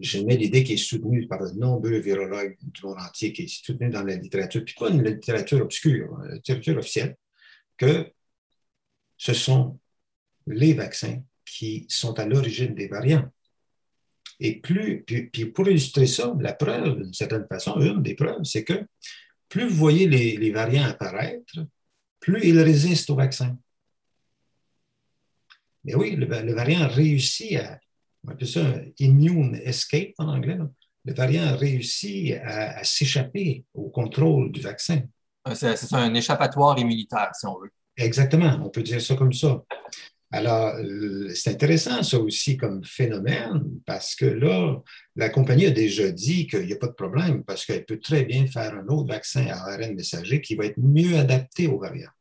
j'aimais 0.00 0.36
l'idée 0.36 0.64
qui 0.64 0.74
est 0.74 0.76
soutenue 0.78 1.26
par 1.28 1.40
de 1.40 1.58
nombreux 1.58 1.98
virologues 1.98 2.56
du 2.62 2.82
monde 2.82 2.98
entier, 2.98 3.32
qui 3.32 3.42
est 3.42 3.48
soutenue 3.48 3.90
dans 3.90 4.02
la 4.02 4.16
littérature, 4.16 4.64
puis 4.64 4.74
pas 4.78 4.88
une 4.88 5.04
littérature 5.04 5.60
obscure, 5.60 6.18
une 6.24 6.34
littérature 6.34 6.78
officielle, 6.78 7.16
que 7.76 8.10
ce 9.16 9.34
sont 9.34 9.78
les 10.46 10.72
vaccins 10.72 11.22
qui 11.44 11.86
sont 11.88 12.18
à 12.18 12.26
l'origine 12.26 12.74
des 12.74 12.88
variants. 12.88 13.30
Et 14.38 14.58
plus, 14.60 15.02
puis, 15.02 15.46
pour 15.46 15.68
illustrer 15.68 16.06
ça, 16.06 16.34
la 16.40 16.54
preuve, 16.54 17.02
d'une 17.02 17.12
certaine 17.12 17.46
façon, 17.46 17.78
une 17.80 18.02
des 18.02 18.14
preuves, 18.14 18.44
c'est 18.44 18.64
que 18.64 18.86
plus 19.48 19.68
vous 19.68 19.76
voyez 19.76 20.08
les, 20.08 20.38
les 20.38 20.50
variants 20.50 20.84
apparaître, 20.84 21.66
plus 22.20 22.46
ils 22.46 22.60
résistent 22.60 23.10
au 23.10 23.16
vaccin. 23.16 23.58
Mais 25.84 25.94
oui, 25.94 26.16
le 26.16 26.54
variant 26.54 26.88
réussit 26.88 27.56
à, 27.56 27.78
on 28.26 28.32
appelle 28.32 28.48
ça 28.48 28.74
immune 28.98 29.60
escape 29.64 30.12
en 30.18 30.28
anglais. 30.28 30.58
Le 31.04 31.14
variant 31.14 31.46
a 31.46 31.56
réussi 31.56 32.34
à, 32.34 32.84
s'échapper 32.84 33.64
au 33.74 33.88
contrôle 33.88 34.52
du 34.52 34.60
vaccin. 34.60 35.02
C'est 35.54 35.92
un 35.92 36.14
échappatoire 36.14 36.78
immunitaire, 36.78 37.30
si 37.34 37.46
on 37.46 37.58
veut. 37.58 37.70
Exactement, 37.96 38.60
on 38.62 38.68
peut 38.68 38.82
dire 38.82 39.00
ça 39.00 39.14
comme 39.16 39.32
ça. 39.32 39.62
Alors, 40.32 40.74
c'est 41.34 41.50
intéressant 41.50 42.02
ça 42.04 42.18
aussi 42.20 42.56
comme 42.56 42.84
phénomène 42.84 43.80
parce 43.84 44.14
que 44.14 44.26
là, 44.26 44.80
la 45.16 45.28
compagnie 45.28 45.66
a 45.66 45.72
déjà 45.72 46.10
dit 46.12 46.46
qu'il 46.46 46.66
n'y 46.66 46.72
a 46.72 46.76
pas 46.76 46.86
de 46.86 46.92
problème 46.92 47.42
parce 47.42 47.64
qu'elle 47.64 47.84
peut 47.84 47.98
très 47.98 48.24
bien 48.24 48.46
faire 48.46 48.74
un 48.74 48.86
autre 48.86 49.08
vaccin 49.08 49.46
à 49.48 49.72
ARN 49.72 49.94
messager 49.94 50.40
qui 50.40 50.54
va 50.54 50.66
être 50.66 50.78
mieux 50.78 51.18
adapté 51.18 51.66
aux 51.66 51.80
variants. 51.80 52.12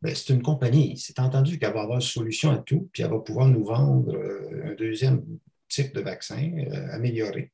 Ben, 0.00 0.14
c'est 0.14 0.32
une 0.32 0.42
compagnie. 0.42 0.96
C'est 0.96 1.18
entendu 1.18 1.58
qu'elle 1.58 1.72
va 1.72 1.82
avoir 1.82 1.96
une 1.96 2.02
solution 2.02 2.52
à 2.52 2.58
tout, 2.58 2.88
puis 2.92 3.02
elle 3.02 3.10
va 3.10 3.18
pouvoir 3.18 3.48
nous 3.48 3.64
vendre 3.64 4.14
euh, 4.14 4.70
un 4.70 4.74
deuxième 4.74 5.24
type 5.68 5.94
de 5.94 6.00
vaccin 6.00 6.50
euh, 6.56 6.92
amélioré. 6.92 7.52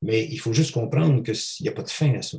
Mais 0.00 0.26
il 0.26 0.38
faut 0.38 0.52
juste 0.52 0.72
comprendre 0.72 1.22
qu'il 1.22 1.34
n'y 1.60 1.68
a 1.68 1.72
pas 1.72 1.82
de 1.82 1.90
fin 1.90 2.14
à 2.14 2.22
ça. 2.22 2.38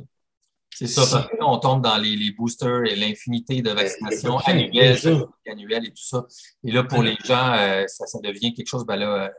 C'est 0.74 0.88
ça, 0.88 1.02
parce 1.08 1.28
qu'on 1.28 1.58
tombe 1.58 1.82
dans 1.84 1.98
les, 1.98 2.32
boosters 2.32 2.84
et 2.86 2.96
l'infinité 2.96 3.62
de 3.62 3.72
ben, 3.72 3.76
vaccinations 3.76 4.38
annuelles, 4.38 4.98
annuelles 5.46 5.86
et 5.86 5.90
tout 5.90 6.04
ça. 6.04 6.26
Et 6.64 6.72
là, 6.72 6.82
pour 6.82 7.04
les 7.04 7.16
gens, 7.24 7.52
euh, 7.54 7.84
ça, 7.86 8.18
devient 8.20 8.52
quelque 8.54 8.66
chose, 8.66 8.84
ben 8.84 8.96
là. 8.96 9.32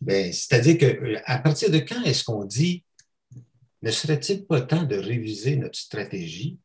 Ben, 0.00 0.32
C'est-à-dire 0.32 0.78
qu'à 0.78 1.38
partir 1.38 1.70
de 1.72 1.78
quand 1.78 2.02
est-ce 2.04 2.22
qu'on 2.22 2.44
dit 2.44 2.84
ne 3.82 3.90
serait-il 3.90 4.46
pas 4.46 4.60
temps 4.60 4.82
de 4.82 4.96
réviser 4.96 5.56
notre 5.56 5.78
stratégie? 5.78 6.58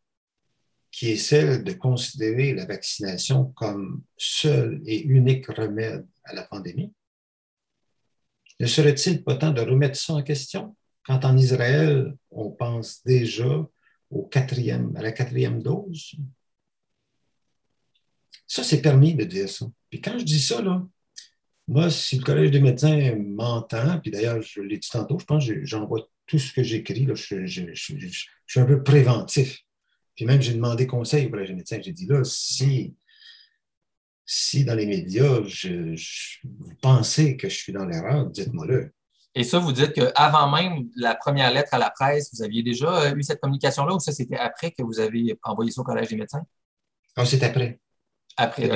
Qui 0.95 1.11
est 1.11 1.17
celle 1.17 1.65
de 1.65 1.73
considérer 1.73 2.53
la 2.53 2.65
vaccination 2.65 3.51
comme 3.57 4.01
seul 4.15 4.81
et 4.85 5.03
unique 5.03 5.47
remède 5.47 6.07
à 6.23 6.33
la 6.33 6.43
pandémie? 6.43 6.93
Ne 8.61 8.65
serait-il 8.65 9.21
pas 9.21 9.35
temps 9.35 9.51
de 9.51 9.59
remettre 9.59 9.97
ça 9.97 10.13
en 10.13 10.23
question 10.23 10.73
quand 11.03 11.25
en 11.25 11.35
Israël, 11.35 12.15
on 12.31 12.49
pense 12.49 13.03
déjà 13.03 13.67
au 14.09 14.23
quatrième, 14.23 14.95
à 14.95 15.01
la 15.01 15.11
quatrième 15.11 15.61
dose? 15.61 16.15
Ça, 18.47 18.63
c'est 18.63 18.81
permis 18.81 19.15
de 19.15 19.25
dire 19.25 19.49
ça. 19.49 19.65
Puis 19.89 19.99
quand 19.99 20.17
je 20.17 20.23
dis 20.23 20.39
ça, 20.39 20.61
là, 20.61 20.81
moi, 21.67 21.89
si 21.89 22.19
le 22.19 22.23
Collège 22.23 22.51
des 22.51 22.61
médecins 22.61 23.15
m'entend, 23.17 23.99
puis 23.99 24.11
d'ailleurs, 24.11 24.41
je 24.41 24.61
l'ai 24.61 24.77
dit 24.77 24.89
tantôt, 24.89 25.19
je 25.19 25.25
pense 25.25 25.45
que 25.45 25.65
j'envoie 25.65 26.07
tout 26.25 26.39
ce 26.39 26.53
que 26.53 26.63
j'écris, 26.63 27.05
je, 27.15 27.45
je, 27.45 27.65
suis 28.47 28.59
un 28.61 28.65
peu 28.65 28.81
préventif. 28.81 29.64
Puis 30.15 30.25
même, 30.25 30.41
j'ai 30.41 30.53
demandé 30.53 30.87
conseil 30.87 31.27
pour 31.27 31.37
les 31.37 31.53
médecin. 31.53 31.79
J'ai 31.81 31.91
dit 31.91 32.05
là, 32.05 32.23
si, 32.23 32.95
si 34.25 34.63
dans 34.63 34.75
les 34.75 34.85
médias, 34.85 35.43
je, 35.45 35.95
vous 36.43 36.75
pensez 36.81 37.35
que 37.35 37.49
je 37.49 37.55
suis 37.55 37.73
dans 37.73 37.85
l'erreur, 37.85 38.27
dites-moi-le. 38.27 38.91
Et 39.37 39.43
ça, 39.43 39.59
vous 39.59 39.73
dites 39.73 39.91
qu'avant 39.91 40.49
même 40.49 40.89
la 40.95 41.13
première 41.13 41.51
lettre 41.51 41.73
à 41.73 41.77
la 41.77 41.89
presse, 41.89 42.33
vous 42.33 42.41
aviez 42.41 42.63
déjà 42.63 43.01
euh, 43.01 43.15
eu 43.15 43.23
cette 43.23 43.41
communication-là 43.41 43.93
ou 43.93 43.99
ça, 43.99 44.13
c'était 44.13 44.37
après 44.37 44.71
que 44.71 44.81
vous 44.81 45.01
avez 45.01 45.37
envoyé 45.43 45.71
ça 45.71 45.81
au 45.81 45.83
Collège 45.83 46.07
des 46.07 46.15
médecins? 46.15 46.43
Ah, 47.17 47.25
c'est 47.25 47.43
après. 47.43 47.79
Après. 48.37 48.69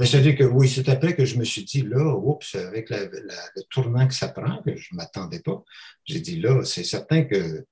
C'est-à-dire 0.00 0.36
que 0.36 0.44
oui, 0.44 0.68
c'est 0.68 0.88
après 0.90 1.14
que 1.14 1.24
je 1.24 1.38
me 1.38 1.44
suis 1.44 1.64
dit, 1.64 1.82
là, 1.82 2.14
oups, 2.14 2.54
avec 2.54 2.90
le 2.90 3.62
tournant 3.70 4.06
que 4.06 4.14
ça 4.14 4.28
prend, 4.28 4.62
que 4.62 4.76
je 4.76 4.88
ne 4.92 4.96
m'attendais 4.96 5.40
pas, 5.40 5.62
j'ai 6.04 6.20
dit, 6.20 6.40
là, 6.40 6.62
c'est 6.64 6.84
certain 6.84 7.24
que 7.24 7.64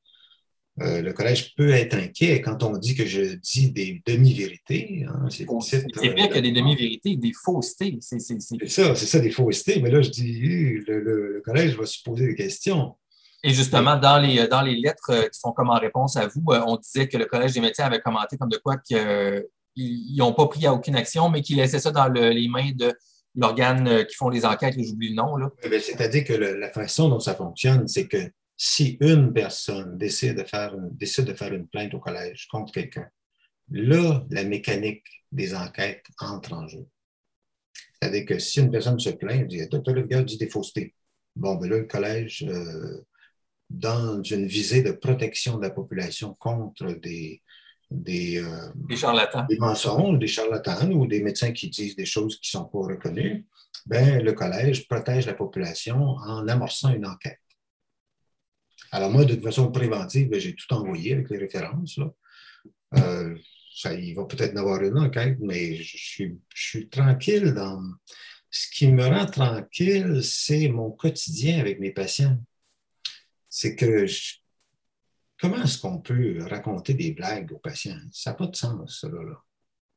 euh, 0.81 1.03
le 1.03 1.13
collège 1.13 1.55
peut 1.55 1.71
être 1.71 1.95
inquiet 1.95 2.41
quand 2.41 2.65
on 2.65 2.77
dit 2.77 2.97
que 2.97 3.07
je 3.07 3.37
dis 3.37 3.71
des 3.71 4.03
demi-vérités. 4.05 5.07
Hein, 5.09 5.29
c'est 5.31 5.47
pire 5.47 6.29
que 6.29 6.41
des 6.41 6.51
demi-vérités, 6.51 7.17
des 7.17 7.33
faussetés. 7.33 7.99
C'est 8.01 8.19
ça, 8.19 8.95
c'est 8.97 9.07
ça, 9.07 9.21
des 9.21 9.31
faussetés. 9.31 9.81
Mais 9.81 9.91
là, 9.91 10.03
je 10.03 10.11
dis, 10.11 10.41
le, 10.87 11.41
collège 11.45 11.77
va 11.77 11.87
se 11.87 12.03
poser 12.03 12.27
des 12.27 12.35
questions. 12.35 12.97
Et 13.45 13.51
justement, 13.51 13.97
dans 13.97 14.19
les, 14.19 14.49
dans 14.49 14.63
les 14.63 14.75
lettres 14.75 15.29
qui 15.31 15.39
sont 15.39 15.53
comme 15.53 15.71
en 15.71 15.79
réponse 15.79 16.17
à 16.17 16.27
vous, 16.27 16.43
on 16.49 16.77
disait 16.77 17.07
que 17.09 17.19
le 17.19 17.27
Collège 17.27 17.53
des 17.53 17.61
médecins 17.61 17.85
avait 17.85 18.01
commenté 18.01 18.39
comme 18.39 18.49
de 18.49 18.57
quoi 18.57 18.79
qu'ils 18.79 20.17
n'ont 20.17 20.33
pas 20.33 20.47
pris 20.47 20.67
à 20.67 20.73
aucune 20.73 20.97
action, 20.97 21.29
mais 21.29 21.43
qu'ils 21.43 21.59
laissaient 21.59 21.79
ça 21.79 21.91
dans 21.93 22.09
les 22.09 22.49
mains 22.49 22.73
de 22.75 22.93
l'organe 23.37 24.07
qui 24.07 24.17
font 24.17 24.31
les 24.31 24.47
enquêtes, 24.47 24.75
j'oublie 24.79 25.11
le 25.11 25.17
nom. 25.17 25.37
C'est-à-dire 25.63 26.25
que 26.25 26.33
la 26.33 26.71
façon 26.71 27.11
dont 27.11 27.21
ça 27.21 27.35
fonctionne, 27.35 27.87
c'est 27.87 28.09
que 28.09 28.31
si 28.67 28.97
une 29.01 29.31
personne 29.35 29.99
décide 29.99 30.39
de, 30.39 30.45
faire 30.45 30.75
une, 30.75 30.89
décide 30.97 31.27
de 31.27 31.35
faire 31.35 31.53
une 31.53 31.69
plainte 31.69 31.93
au 31.93 31.99
collège 31.99 32.49
contre 32.49 32.73
quelqu'un, 32.73 33.07
là, 33.71 34.25
la 34.31 34.43
mécanique 34.43 35.05
des 35.31 35.55
enquêtes 35.55 36.07
entre 36.19 36.55
en 36.55 36.67
jeu. 36.67 36.87
C'est-à-dire 38.01 38.25
que 38.25 38.39
si 38.39 38.61
une 38.61 38.71
personne 38.71 38.99
se 38.99 39.11
plaint, 39.11 39.47
dit 39.47 39.59
le 39.59 40.07
gars 40.07 40.23
dit 40.23 40.39
des 40.39 40.49
faussetés. 40.49 40.95
Bon, 41.37 41.57
ben 41.57 41.69
là, 41.69 41.77
le 41.77 41.85
collège, 41.85 42.43
euh, 42.49 43.05
dans 43.69 44.23
une 44.23 44.47
visée 44.47 44.83
de 44.83 44.93
protection 44.93 45.59
de 45.59 45.63
la 45.63 45.71
population 45.71 46.33
contre 46.33 46.91
des, 46.95 47.43
des, 47.91 48.43
euh, 48.43 48.71
des 48.77 48.97
charlatans. 48.97 49.45
Des 49.47 49.59
mensonges, 49.59 50.19
des 50.19 50.27
charlatans 50.27 50.91
ou 50.91 51.07
des 51.07 51.23
médecins 51.23 51.53
qui 51.53 51.69
disent 51.69 51.97
des 51.97 52.07
choses 52.07 52.41
qui 52.41 52.57
ne 52.57 52.61
sont 52.61 52.69
pas 52.69 52.79
reconnues, 52.79 53.45
ben, 53.85 54.25
le 54.25 54.33
collège 54.33 54.89
protège 54.89 55.27
la 55.27 55.35
population 55.35 55.99
en 55.99 56.49
amorçant 56.49 56.95
une 56.95 57.05
enquête. 57.05 57.41
Alors, 58.95 59.11
moi, 59.11 59.25
de 59.25 59.41
façon 59.41 59.73
préventive, 59.73 60.29
ben, 60.29 60.39
j'ai 60.39 60.55
tout 60.55 60.73
envoyé 60.73 61.15
avec 61.15 61.29
les 61.29 61.39
références. 61.39 61.99
Euh, 62.97 63.37
ça, 63.75 63.93
il 63.93 64.15
va 64.15 64.25
peut-être 64.25 64.55
y 64.55 64.59
avoir 64.59 64.81
une 64.83 64.97
enquête, 64.97 65.37
mais 65.41 65.75
je 65.75 66.37
suis, 66.55 66.89
tranquille 66.89 67.53
dans. 67.55 67.83
Ce 68.53 68.69
qui 68.71 68.87
me 68.93 69.05
rend 69.05 69.27
tranquille, 69.27 70.21
c'est 70.23 70.69
mon 70.69 70.93
quotidien 70.93 71.59
avec 71.59 71.81
mes 71.81 71.91
patients. 71.91 72.39
C'est 73.49 73.75
que 73.75 74.07
comment 75.41 75.61
est-ce 75.65 75.79
qu'on 75.79 75.99
peut 75.99 76.45
raconter 76.49 76.95
des 76.95 77.11
blagues 77.11 77.51
aux 77.51 77.59
patients? 77.59 77.99
Ça 78.13 78.31
n'a 78.31 78.37
pas 78.37 78.47
de 78.47 78.55
sens, 78.55 79.01
ça. 79.01 79.09
Là. 79.09 79.43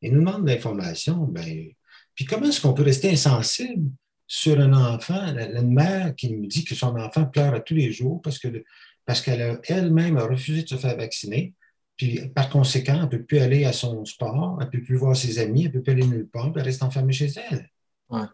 Ils 0.01 0.11
nous 0.11 0.21
demandent 0.21 0.43
de 0.43 0.49
l'information, 0.49 1.17
ben, 1.25 1.71
puis 2.15 2.25
comment 2.25 2.47
est-ce 2.47 2.61
qu'on 2.61 2.73
peut 2.73 2.81
rester 2.81 3.11
insensible 3.11 3.91
sur 4.27 4.59
un 4.59 4.73
enfant, 4.73 5.25
une 5.37 5.73
mère 5.73 6.13
qui 6.15 6.35
me 6.35 6.47
dit 6.47 6.65
que 6.65 6.75
son 6.75 6.95
enfant 6.97 7.25
pleure 7.25 7.53
à 7.53 7.61
tous 7.61 7.73
les 7.73 7.93
jours 7.93 8.21
parce 8.21 8.37
que 8.39 8.63
parce 9.07 9.21
qu'elle 9.21 9.59
elle-même 9.63 10.17
a 10.17 10.25
refusé 10.25 10.63
de 10.63 10.67
se 10.67 10.75
faire 10.75 10.97
vacciner. 10.97 11.53
Puis 11.95 12.27
par 12.27 12.49
conséquent, 12.49 12.95
elle 12.95 13.03
ne 13.03 13.07
peut 13.07 13.23
plus 13.23 13.39
aller 13.39 13.63
à 13.63 13.73
son 13.73 14.05
sport, 14.05 14.57
elle 14.59 14.67
ne 14.67 14.71
peut 14.71 14.83
plus 14.83 14.97
voir 14.97 15.15
ses 15.15 15.39
amis, 15.39 15.61
elle 15.61 15.67
ne 15.69 15.73
peut 15.73 15.81
plus 15.81 15.93
aller 15.93 16.05
nulle 16.05 16.27
part, 16.27 16.51
puis 16.51 16.59
elle 16.59 16.67
reste 16.67 16.83
enfermée 16.83 17.13
chez 17.13 17.31
elle. 17.49 17.71
Ouais. 18.09 18.27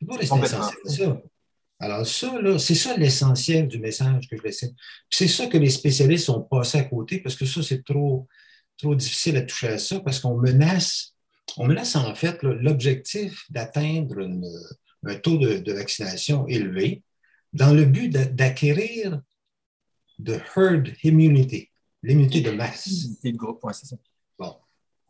Elle 0.00 0.06
pas 0.06 0.16
rester 0.18 0.46
ça. 0.84 1.22
Alors, 1.78 2.06
ça, 2.06 2.58
c'est 2.58 2.74
ça 2.74 2.96
l'essentiel 2.96 3.68
du 3.68 3.78
message 3.78 4.28
que 4.28 4.36
je 4.36 4.42
laisse. 4.42 4.64
C'est 5.10 5.28
ça 5.28 5.46
que 5.46 5.58
les 5.58 5.70
spécialistes 5.70 6.28
ont 6.28 6.42
passé 6.42 6.78
à 6.78 6.84
côté, 6.84 7.20
parce 7.20 7.34
que 7.34 7.46
ça, 7.46 7.62
c'est 7.62 7.82
trop, 7.82 8.28
trop 8.76 8.94
difficile 8.94 9.36
à 9.38 9.42
toucher 9.42 9.68
à 9.68 9.78
ça, 9.78 10.00
parce 10.00 10.20
qu'on 10.20 10.36
menace, 10.36 11.14
on 11.56 11.66
menace 11.66 11.96
en 11.96 12.14
fait 12.14 12.42
l'objectif 12.42 13.44
d'atteindre 13.50 14.28
un 15.06 15.14
taux 15.16 15.38
de, 15.38 15.58
de, 15.58 15.72
vaccination 15.72 16.46
élevé 16.48 17.02
dans 17.52 17.72
le 17.72 17.86
but 17.86 18.10
d'acquérir 18.10 19.20
de 20.18 20.38
herd 20.56 20.94
immunity, 21.02 21.70
l'immunité 22.02 22.40
de 22.40 22.50
masse. 22.50 22.86
L'immunité 22.86 23.32
de 23.32 23.36
groupe, 23.36 23.60
oui, 23.62 23.72
c'est 23.74 23.86
ça. 23.86 23.96
Bon. 24.38 24.54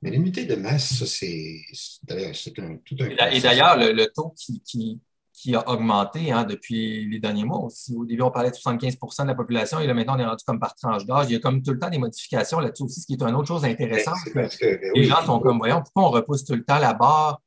Mais 0.03 0.11
l'immunité 0.11 0.45
de 0.45 0.57
masse, 0.57 0.95
ça, 0.95 1.07
c'est, 1.07 1.61
d'ailleurs, 2.03 2.35
c'est 2.35 2.59
un, 2.59 2.77
tout 2.85 2.97
un. 3.01 3.31
Et 3.31 3.41
d'ailleurs, 3.41 3.77
le, 3.79 4.07
taux 4.07 4.35
qui, 4.37 4.61
qui, 4.61 5.01
qui, 5.33 5.55
a 5.55 5.69
augmenté 5.69 6.33
hein, 6.33 6.45
depuis 6.45 7.09
les 7.09 7.19
derniers 7.19 7.45
mois 7.45 7.61
aussi. 7.61 7.95
Au 7.95 8.05
début, 8.05 8.23
on 8.23 8.31
parlait 8.31 8.51
de 8.51 8.57
75% 8.57 9.23
de 9.23 9.29
la 9.29 9.35
population 9.35 9.81
et 9.81 9.87
là, 9.87 9.95
maintenant, 9.95 10.17
on 10.17 10.19
est 10.19 10.27
rendu 10.27 10.45
comme 10.45 10.61
par 10.61 10.75
tranche 10.75 11.07
d'âge. 11.07 11.27
Il 11.29 11.33
y 11.33 11.37
a 11.37 11.41
comme 11.41 11.63
tout 11.63 11.73
le 11.73 11.79
temps 11.79 11.91
des 11.91 11.99
modifications 11.99 12.61
là-dessus 12.61 12.83
aussi, 12.83 13.01
ce 13.01 13.07
qui 13.07 13.15
est 13.15 13.23
une 13.23 13.35
autre 13.35 13.49
chose 13.49 13.65
intéressante. 13.65 14.19
Ben, 14.35 14.49
ben 14.61 14.81
les 14.95 15.05
gens 15.05 15.25
sont 15.25 15.41
comme, 15.41 15.59
voyons, 15.59 15.83
pourquoi 15.83 16.05
on 16.05 16.11
repousse 16.11 16.45
tout 16.45 16.55
le 16.55 16.65
temps 16.65 16.79
la 16.79 16.93
barre 16.93 17.41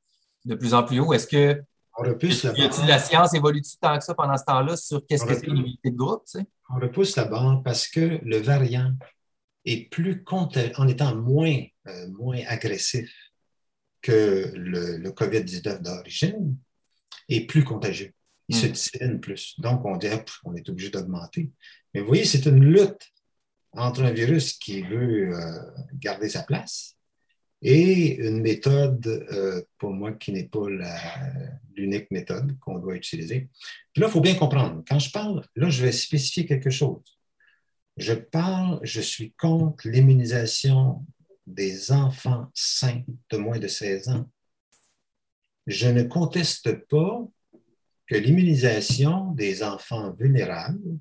de 0.46 0.56
plus 0.56 0.74
en 0.74 0.84
plus 0.84 1.00
haut? 1.00 1.14
Est-ce 1.14 1.28
que. 1.28 1.62
On 1.98 2.04
repousse 2.04 2.44
la 2.44 2.54
barre. 2.54 2.88
la 2.88 3.00
science 3.00 3.34
évolue-t-il 3.36 3.78
tant 3.80 3.98
que 3.98 4.04
ça 4.04 4.16
pendant 4.16 4.38
ce 4.38 4.46
temps-là 4.46 4.76
sur 4.76 5.06
qu'est-ce 5.06 5.26
que 5.26 5.36
c'est 5.36 5.46
l'immunité 5.46 5.92
de 5.92 5.96
groupe? 5.96 6.24
Tu 6.26 6.40
sais? 6.40 6.46
On 6.70 6.80
repousse 6.80 7.16
la 7.16 7.26
barre 7.26 7.62
parce 7.64 7.88
que 7.88 8.20
le 8.24 8.38
variant 8.38 8.94
est 9.66 9.90
plus 9.90 10.24
en 10.76 10.88
étant 10.88 11.16
moins, 11.16 11.64
euh, 11.88 12.08
moins 12.10 12.40
agressif 12.48 13.12
que 14.02 14.52
le, 14.56 15.10
COVID-19 15.10 15.82
d'origine, 15.82 16.58
est 17.28 17.46
plus 17.46 17.64
contagieux. 17.64 18.14
Il 18.48 18.56
se 18.56 18.66
hmm. 18.66 18.72
dissémine 18.72 19.20
plus. 19.20 19.60
Donc, 19.60 19.86
on 19.86 19.98
dit, 19.98 20.08
on 20.44 20.56
est 20.56 20.68
obligé 20.70 20.90
d'augmenter. 20.90 21.52
Mais 21.94 22.02
vous 22.02 22.08
voyez, 22.08 22.26
c'est 22.26 22.46
une 22.46 22.64
lutte 22.64 23.12
entre 23.74 24.04
un 24.04 24.12
virus 24.12 24.54
qui 24.54 24.82
veut 24.82 25.36
euh, 25.36 25.62
garder 25.94 26.30
sa 26.30 26.44
place 26.44 26.96
et 27.62 28.16
une 28.16 28.42
méthode, 28.42 29.06
euh, 29.08 29.62
pour 29.78 29.92
moi, 29.92 30.14
qui 30.14 30.32
n'est 30.32 30.48
pas 30.48 30.66
l'unique 31.76 32.10
méthode 32.12 32.58
qu'on 32.60 32.80
doit 32.80 32.96
utiliser. 32.96 33.50
Puis 33.94 34.02
là, 34.02 34.08
il 34.08 34.12
faut 34.12 34.22
bien 34.22 34.36
comprendre. 34.36 34.84
Quand 34.88 35.00
je 35.00 35.12
parle, 35.12 35.44
là, 35.56 35.70
je 35.70 35.84
vais 35.84 35.92
spécifier 35.92 36.46
quelque 36.46 36.70
chose. 36.70 37.02
Je 37.98 38.14
parle, 38.14 38.80
je 38.84 39.02
suis 39.02 39.34
contre 39.34 39.90
l'immunisation 39.90 41.06
des 41.46 41.92
enfants 41.92 42.48
sains 42.54 43.04
de 43.30 43.38
moins 43.38 43.60
de 43.60 43.68
16 43.68 44.10
ans. 44.10 44.30
Je 45.68 45.90
ne 45.90 46.04
conteste 46.04 46.88
pas 46.88 47.28
que 48.08 48.16
l'immunisation 48.16 49.32
des 49.34 49.64
enfants 49.64 50.12
vulnérables, 50.14 50.98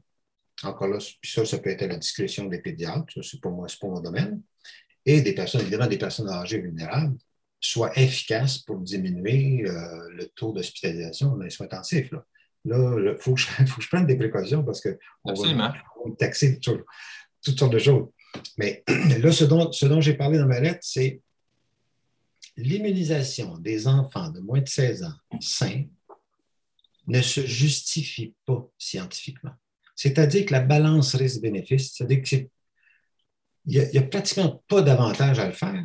encore 0.65 0.89
là, 0.89 0.99
ça, 1.23 1.45
ça 1.45 1.59
peut 1.59 1.71
être 1.71 1.83
à 1.83 1.87
la 1.87 1.97
discrétion 1.97 2.47
des 2.47 2.59
pédiatres, 2.59 3.13
ça, 3.15 3.21
c'est 3.23 3.41
pour 3.41 3.53
moi, 3.53 3.69
c'est 3.69 3.79
pas 3.79 3.87
mon 3.87 4.01
domaine, 4.01 4.43
et 5.09 5.23
des 5.23 5.33
personnes, 5.33 5.63
évidemment 5.63 5.87
des 5.87 5.97
personnes 5.97 6.29
âgées 6.29 6.61
vulnérables, 6.61 7.17
soient 7.59 7.99
efficaces 7.99 8.59
pour 8.59 8.79
diminuer 8.79 9.65
euh, 9.67 10.11
le 10.11 10.27
taux 10.29 10.53
d'hospitalisation 10.53 11.31
dans 11.31 11.43
les 11.43 11.51
soins 11.51 11.65
intensifs. 11.65 12.13
Là, 12.13 12.95
il 12.99 13.17
faut, 13.21 13.35
que 13.35 13.41
je 13.41 13.89
prenne 13.89 14.07
des 14.07 14.17
précautions 14.17 14.63
parce 14.63 14.83
qu'on 14.83 15.33
va, 15.55 15.75
taxer 16.19 16.61
toutes, 16.61 16.85
sortes 17.43 17.73
de 17.73 17.79
choses. 17.79 18.07
Mais 18.59 18.85
là, 19.23 19.33
ce 19.33 19.45
dont, 19.45 19.73
ce 19.73 19.87
dont 19.87 20.03
j'ai 20.03 20.13
parlé 20.13 20.37
dans 20.37 20.47
ma 20.47 20.61
lettre, 20.61 20.81
c'est 20.83 21.23
l'immunisation 22.59 23.57
des 23.57 23.89
enfants 23.89 24.29
de 24.29 24.41
moins 24.41 24.61
de 24.61 24.69
16 24.69 25.05
ans 25.05 25.15
sains 25.41 25.85
ne 27.07 27.23
se 27.23 27.47
justifie 27.47 28.35
pas 28.45 28.69
scientifiquement. 28.77 29.53
C'est-à-dire 29.97 30.45
que 30.45 30.53
la 30.53 30.61
balance 30.61 31.15
risque-bénéfice, 31.15 31.95
c'est-à-dire 31.95 32.21
que 32.21 32.29
c'est 32.29 32.51
n'y 33.69 33.99
a, 33.99 34.03
pratiquement 34.03 34.63
pas 34.69 34.83
d'avantage 34.83 35.39
à 35.39 35.47
le 35.47 35.53
faire. 35.53 35.85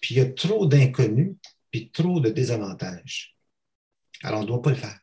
Puis 0.00 0.14
il 0.14 0.18
y 0.18 0.20
a 0.20 0.26
trop 0.26 0.66
d'inconnus, 0.66 1.36
puis 1.70 1.90
trop 1.90 2.20
de 2.20 2.30
désavantages. 2.30 3.36
Alors, 4.22 4.40
on 4.40 4.42
ne 4.42 4.48
doit 4.48 4.62
pas 4.62 4.70
le 4.70 4.76
faire. 4.76 4.98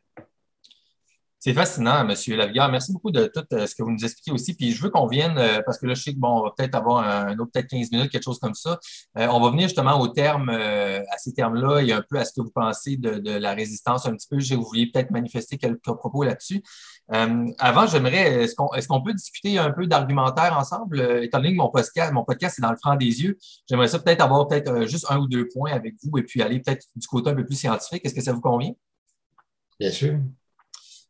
C'est 1.40 1.54
fascinant, 1.54 2.02
M. 2.02 2.16
Lavigueur. 2.36 2.70
Merci 2.72 2.92
beaucoup 2.92 3.12
de 3.12 3.28
tout 3.28 3.46
euh, 3.54 3.68
ce 3.68 3.76
que 3.76 3.84
vous 3.84 3.92
nous 3.92 4.04
expliquez 4.04 4.32
aussi. 4.32 4.56
Puis 4.56 4.72
je 4.72 4.82
veux 4.82 4.90
qu'on 4.90 5.06
vienne, 5.06 5.38
euh, 5.38 5.62
parce 5.64 5.78
que 5.78 5.86
là, 5.86 5.94
je 5.94 6.02
sais 6.02 6.14
que 6.14 6.18
bon, 6.18 6.40
on 6.40 6.44
va 6.44 6.52
peut-être 6.58 6.74
avoir 6.74 7.08
un, 7.08 7.38
autre, 7.38 7.52
peut-être 7.54 7.68
15 7.68 7.92
minutes, 7.92 8.12
quelque 8.12 8.24
chose 8.24 8.40
comme 8.40 8.56
ça. 8.56 8.80
Euh, 9.20 9.28
on 9.28 9.40
va 9.40 9.52
venir 9.52 9.68
justement 9.68 10.00
au 10.00 10.08
terme, 10.08 10.50
à 10.50 11.18
ces 11.20 11.34
termes-là 11.34 11.82
et 11.82 11.92
un 11.94 12.02
peu 12.02 12.18
à 12.18 12.26
ce 12.26 12.34
que 12.34 12.42
vous 12.42 12.50
pensez 12.50 12.98
de, 12.98 13.38
la 13.38 13.54
résistance 13.54 14.08
un 14.08 14.16
petit 14.16 14.28
peu. 14.28 14.40
Je 14.40 14.56
vouliez 14.56 14.90
peut-être 14.92 15.12
manifester 15.12 15.58
quelques 15.58 15.84
propos 15.84 16.24
là-dessus. 16.24 16.64
avant, 17.08 17.86
j'aimerais, 17.86 18.44
est-ce 18.44 18.56
qu'on 18.56 18.74
est 18.74 18.88
qu'on 18.88 19.04
peut 19.04 19.14
discuter 19.14 19.60
un 19.60 19.72
peu 19.72 19.86
d'argumentaire 19.86 20.58
ensemble? 20.58 21.02
étant 21.22 21.38
donné 21.40 21.52
que 21.52 21.58
mon 21.58 21.70
podcast, 21.70 22.12
mon 22.14 22.24
podcast 22.24 22.58
est 22.58 22.62
dans 22.62 22.72
le 22.72 22.78
franc 22.78 22.96
des 22.96 23.22
yeux, 23.22 23.38
j'aimerais 23.70 23.88
ça 23.88 24.00
peut-être 24.00 24.22
avoir 24.22 24.48
peut-être 24.48 24.88
juste 24.88 25.06
un 25.10 25.20
ou 25.20 25.28
deux 25.28 25.48
points 25.48 25.72
avec 25.72 25.96
vous 26.04 26.18
et 26.18 26.24
puis 26.24 26.42
aller 26.42 26.60
peut-être 26.60 26.86
du 26.96 27.08
côté 27.08 27.30
un 27.30 27.36
peu 27.36 27.46
plus 27.46 27.56
scientifique. 27.58 28.04
Est-ce 28.06 28.16
que 28.16 28.22
ça 28.22 28.34
vous 28.34 28.42
convient? 28.42 28.74
Bien 29.80 29.92
sûr. 29.92 30.20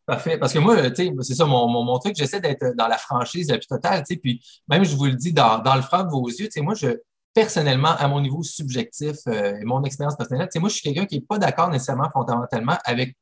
Parfait. 0.08 0.38
Parce 0.38 0.54
que 0.54 0.60
moi, 0.60 0.78
c'est 1.22 1.36
ça, 1.36 1.46
mon, 1.46 1.68
mon, 1.68 2.00
truc, 2.00 2.16
j'essaie 2.16 2.40
d'être 2.40 2.74
dans 2.78 2.88
la 2.88 2.98
franchise 2.98 3.50
la 3.50 3.58
plus 3.58 3.68
totale, 3.68 4.04
puis 4.06 4.42
même, 4.70 4.86
je 4.86 4.96
vous 4.96 5.06
le 5.06 5.16
dis, 5.16 5.34
dans, 5.34 5.60
dans 5.60 5.76
le 5.76 5.82
franc 5.82 6.06
de 6.06 6.10
vos 6.10 6.26
yeux, 6.30 6.48
moi, 6.62 6.76
je, 6.76 6.88
personnellement, 7.34 7.90
à 7.90 8.08
mon 8.08 8.22
niveau 8.22 8.42
subjectif 8.42 9.18
euh, 9.28 9.58
et 9.60 9.66
mon 9.66 9.84
expérience 9.84 10.16
personnelle, 10.16 10.48
moi, 10.56 10.70
je 10.70 10.76
suis 10.76 10.84
quelqu'un 10.84 11.06
qui 11.06 11.16
n'est 11.16 11.26
pas 11.26 11.38
d'accord 11.38 11.70
nécessairement 11.70 12.10
fondamentalement 12.10 12.78
avec 12.86 13.18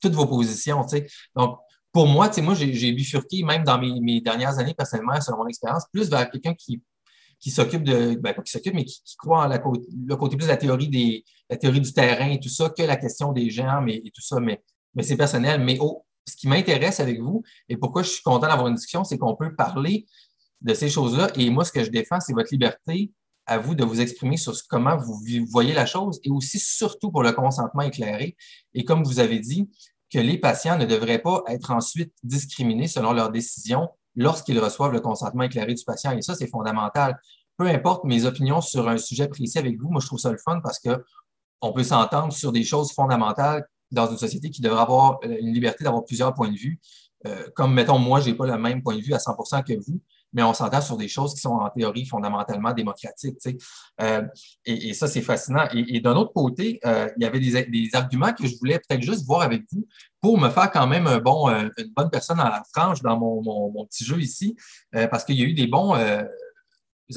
toutes 0.00 0.12
vos 0.12 0.26
positions, 0.26 0.84
tu 0.84 0.98
sais. 0.98 1.06
Donc, 1.34 1.58
pour 1.92 2.06
moi, 2.06 2.30
moi, 2.42 2.54
j'ai 2.54 2.92
bifurqué, 2.92 3.42
même 3.42 3.64
dans 3.64 3.78
mes, 3.80 4.00
mes, 4.00 4.20
dernières 4.20 4.56
années, 4.60 4.74
personnellement, 4.74 5.20
selon 5.20 5.38
mon 5.38 5.48
expérience, 5.48 5.82
plus 5.92 6.08
vers 6.08 6.30
quelqu'un 6.30 6.54
qui, 6.54 6.80
qui 7.40 7.50
s'occupe 7.50 7.82
de, 7.82 8.14
ben, 8.14 8.34
pas 8.34 8.42
qui 8.42 8.52
s'occupe, 8.52 8.74
mais 8.74 8.84
qui, 8.84 9.02
croit 9.18 9.44
en 9.44 9.48
la 9.48 9.56
le 9.58 10.14
côté 10.14 10.36
plus 10.36 10.44
de 10.44 10.50
la 10.50 10.56
théorie 10.56 10.88
des, 10.88 11.24
la 11.48 11.56
théorie 11.56 11.80
du 11.80 11.92
terrain 11.92 12.30
et 12.30 12.38
tout 12.38 12.48
ça, 12.48 12.70
que 12.70 12.84
la 12.84 12.94
question 12.94 13.32
des 13.32 13.50
germes 13.50 13.88
et, 13.88 13.96
et 13.96 14.12
tout 14.12 14.22
ça, 14.22 14.38
mais, 14.38 14.62
mais 14.94 15.02
c'est 15.02 15.16
personnel. 15.16 15.60
Mais 15.64 15.76
au, 15.80 16.04
ce 16.30 16.36
qui 16.36 16.48
m'intéresse 16.48 17.00
avec 17.00 17.20
vous 17.20 17.42
et 17.68 17.76
pourquoi 17.76 18.02
je 18.02 18.08
suis 18.08 18.22
content 18.22 18.48
d'avoir 18.48 18.68
une 18.68 18.74
discussion, 18.74 19.04
c'est 19.04 19.18
qu'on 19.18 19.36
peut 19.36 19.54
parler 19.54 20.06
de 20.60 20.74
ces 20.74 20.88
choses-là. 20.88 21.30
Et 21.36 21.50
moi, 21.50 21.64
ce 21.64 21.72
que 21.72 21.84
je 21.84 21.90
défends, 21.90 22.20
c'est 22.20 22.32
votre 22.32 22.52
liberté 22.52 23.12
à 23.46 23.58
vous 23.58 23.74
de 23.74 23.84
vous 23.84 24.00
exprimer 24.00 24.36
sur 24.36 24.54
comment 24.68 24.96
vous 24.96 25.20
voyez 25.48 25.74
la 25.74 25.86
chose 25.86 26.20
et 26.24 26.30
aussi 26.30 26.58
surtout 26.58 27.10
pour 27.10 27.22
le 27.22 27.32
consentement 27.32 27.82
éclairé. 27.82 28.36
Et 28.74 28.84
comme 28.84 29.02
vous 29.02 29.18
avez 29.18 29.40
dit, 29.40 29.68
que 30.12 30.18
les 30.18 30.38
patients 30.38 30.76
ne 30.76 30.84
devraient 30.84 31.20
pas 31.20 31.42
être 31.46 31.70
ensuite 31.70 32.12
discriminés 32.22 32.88
selon 32.88 33.12
leurs 33.12 33.30
décisions 33.30 33.88
lorsqu'ils 34.16 34.58
reçoivent 34.58 34.92
le 34.92 35.00
consentement 35.00 35.44
éclairé 35.44 35.72
du 35.72 35.84
patient. 35.84 36.16
Et 36.16 36.22
ça, 36.22 36.34
c'est 36.34 36.48
fondamental. 36.48 37.18
Peu 37.56 37.66
importe 37.68 38.04
mes 38.04 38.24
opinions 38.24 38.60
sur 38.60 38.88
un 38.88 38.98
sujet 38.98 39.28
précis 39.28 39.58
avec 39.58 39.78
vous, 39.80 39.88
moi, 39.88 40.00
je 40.00 40.06
trouve 40.06 40.18
ça 40.18 40.32
le 40.32 40.38
fun 40.38 40.60
parce 40.60 40.80
qu'on 40.80 41.72
peut 41.72 41.84
s'entendre 41.84 42.32
sur 42.32 42.52
des 42.52 42.64
choses 42.64 42.92
fondamentales 42.92 43.66
dans 43.90 44.10
une 44.10 44.18
société 44.18 44.50
qui 44.50 44.60
devrait 44.60 44.82
avoir 44.82 45.18
euh, 45.24 45.36
une 45.40 45.52
liberté 45.52 45.84
d'avoir 45.84 46.04
plusieurs 46.04 46.34
points 46.34 46.50
de 46.50 46.56
vue. 46.56 46.78
Euh, 47.26 47.48
comme, 47.54 47.74
mettons, 47.74 47.98
moi, 47.98 48.20
je 48.20 48.30
n'ai 48.30 48.34
pas 48.34 48.46
le 48.46 48.56
même 48.56 48.82
point 48.82 48.96
de 48.96 49.02
vue 49.02 49.12
à 49.12 49.18
100% 49.18 49.62
que 49.62 49.74
vous, 49.74 50.00
mais 50.32 50.42
on 50.42 50.54
s'entend 50.54 50.80
sur 50.80 50.96
des 50.96 51.08
choses 51.08 51.34
qui 51.34 51.40
sont 51.40 51.50
en 51.50 51.68
théorie 51.70 52.06
fondamentalement 52.06 52.72
démocratiques. 52.72 53.36
Euh, 54.00 54.22
et, 54.64 54.94
ça, 54.94 55.08
c'est 55.08 55.22
fascinant. 55.22 55.66
Et, 55.72 56.00
d'un 56.00 56.14
autre 56.16 56.32
côté, 56.32 56.78
euh, 56.84 57.08
il 57.16 57.22
y 57.22 57.26
avait 57.26 57.40
des, 57.40 57.90
arguments 57.94 58.32
que 58.32 58.46
je 58.46 58.56
voulais 58.58 58.78
peut-être 58.78 59.02
juste 59.02 59.26
voir 59.26 59.42
avec 59.42 59.62
vous 59.72 59.86
pour 60.20 60.38
me 60.38 60.48
faire 60.48 60.70
quand 60.70 60.86
même 60.86 61.06
un 61.06 61.18
bon, 61.18 61.48
euh, 61.48 61.68
une 61.78 61.92
bonne 61.96 62.10
personne 62.10 62.38
à 62.40 62.44
la 62.44 62.62
frange 62.74 63.02
dans 63.02 63.18
mon, 63.18 63.84
petit 63.86 64.04
jeu 64.04 64.20
ici, 64.20 64.56
parce 64.92 65.24
qu'il 65.24 65.36
y 65.36 65.42
a 65.42 65.46
eu 65.46 65.54
des 65.54 65.66
bons 65.66 65.94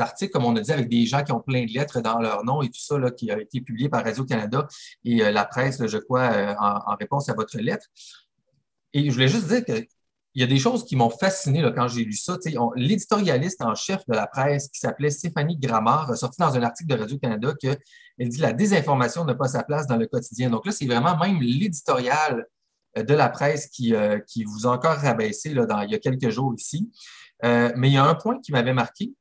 articles, 0.01 0.31
comme 0.31 0.45
on 0.45 0.55
a 0.55 0.61
dit, 0.61 0.71
avec 0.71 0.89
des 0.89 1.05
gens 1.05 1.23
qui 1.23 1.31
ont 1.31 1.39
plein 1.39 1.65
de 1.65 1.71
lettres 1.71 2.01
dans 2.01 2.19
leur 2.19 2.43
nom 2.43 2.61
et 2.61 2.67
tout 2.67 2.79
ça, 2.79 2.97
là, 2.97 3.11
qui 3.11 3.31
a 3.31 3.39
été 3.39 3.61
publié 3.61 3.89
par 3.89 4.03
Radio-Canada 4.03 4.67
et 5.03 5.17
la 5.31 5.45
presse, 5.45 5.85
je 5.85 5.97
crois, 5.97 6.55
en, 6.59 6.95
réponse 6.95 7.29
à 7.29 7.33
votre 7.33 7.57
lettre. 7.59 7.87
Et 8.93 9.05
je 9.05 9.11
voulais 9.11 9.27
juste 9.27 9.47
dire 9.47 9.65
que 9.65 9.85
il 10.35 10.41
y 10.41 10.43
a 10.43 10.47
des 10.47 10.57
choses 10.57 10.83
qui 10.85 10.95
m'ont 10.95 11.11
fasciné 11.11 11.63
quand 11.75 11.87
j'ai 11.87 12.03
lu 12.03 12.13
ça. 12.13 12.37
L'éditorialiste 12.75 13.61
en 13.61 13.75
chef 13.75 14.01
de 14.07 14.15
la 14.15 14.25
presse, 14.25 14.67
qui 14.67 14.79
s'appelait 14.79 15.11
Stéphanie 15.11 15.57
Gramard, 15.57 16.09
a 16.09 16.15
sorti 16.15 16.41
dans 16.41 16.55
un 16.55 16.63
article 16.63 16.89
de 16.89 16.99
Radio-Canada 16.99 17.53
qu'elle 17.59 17.77
dit 18.29 18.39
la 18.39 18.51
désinformation 18.51 19.25
n'a 19.25 19.35
pas 19.35 19.47
sa 19.47 19.63
place 19.63 19.85
dans 19.85 19.97
le 19.97 20.07
quotidien. 20.07 20.49
Donc 20.49 20.65
là, 20.65 20.71
c'est 20.71 20.87
vraiment 20.87 21.15
même 21.17 21.39
l'éditorial 21.39 22.47
euh, 22.97 23.03
de 23.03 23.13
la 23.13 23.29
presse 23.29 23.67
qui, 23.67 23.93
euh, 23.93 24.19
qui 24.27 24.43
vous 24.43 24.65
a 24.65 24.71
encore 24.71 24.97
rabaissé 24.97 25.51
il 25.51 25.91
y 25.91 25.95
a 25.95 25.99
quelques 25.99 26.29
jours 26.29 26.53
ici. 26.57 26.91
Euh, 27.45 27.71
mais 27.75 27.89
il 27.89 27.93
y 27.93 27.97
a 27.97 28.05
un 28.05 28.15
point 28.15 28.39
qui 28.41 28.51
m'avait 28.51 28.73
marqué, 28.73 29.13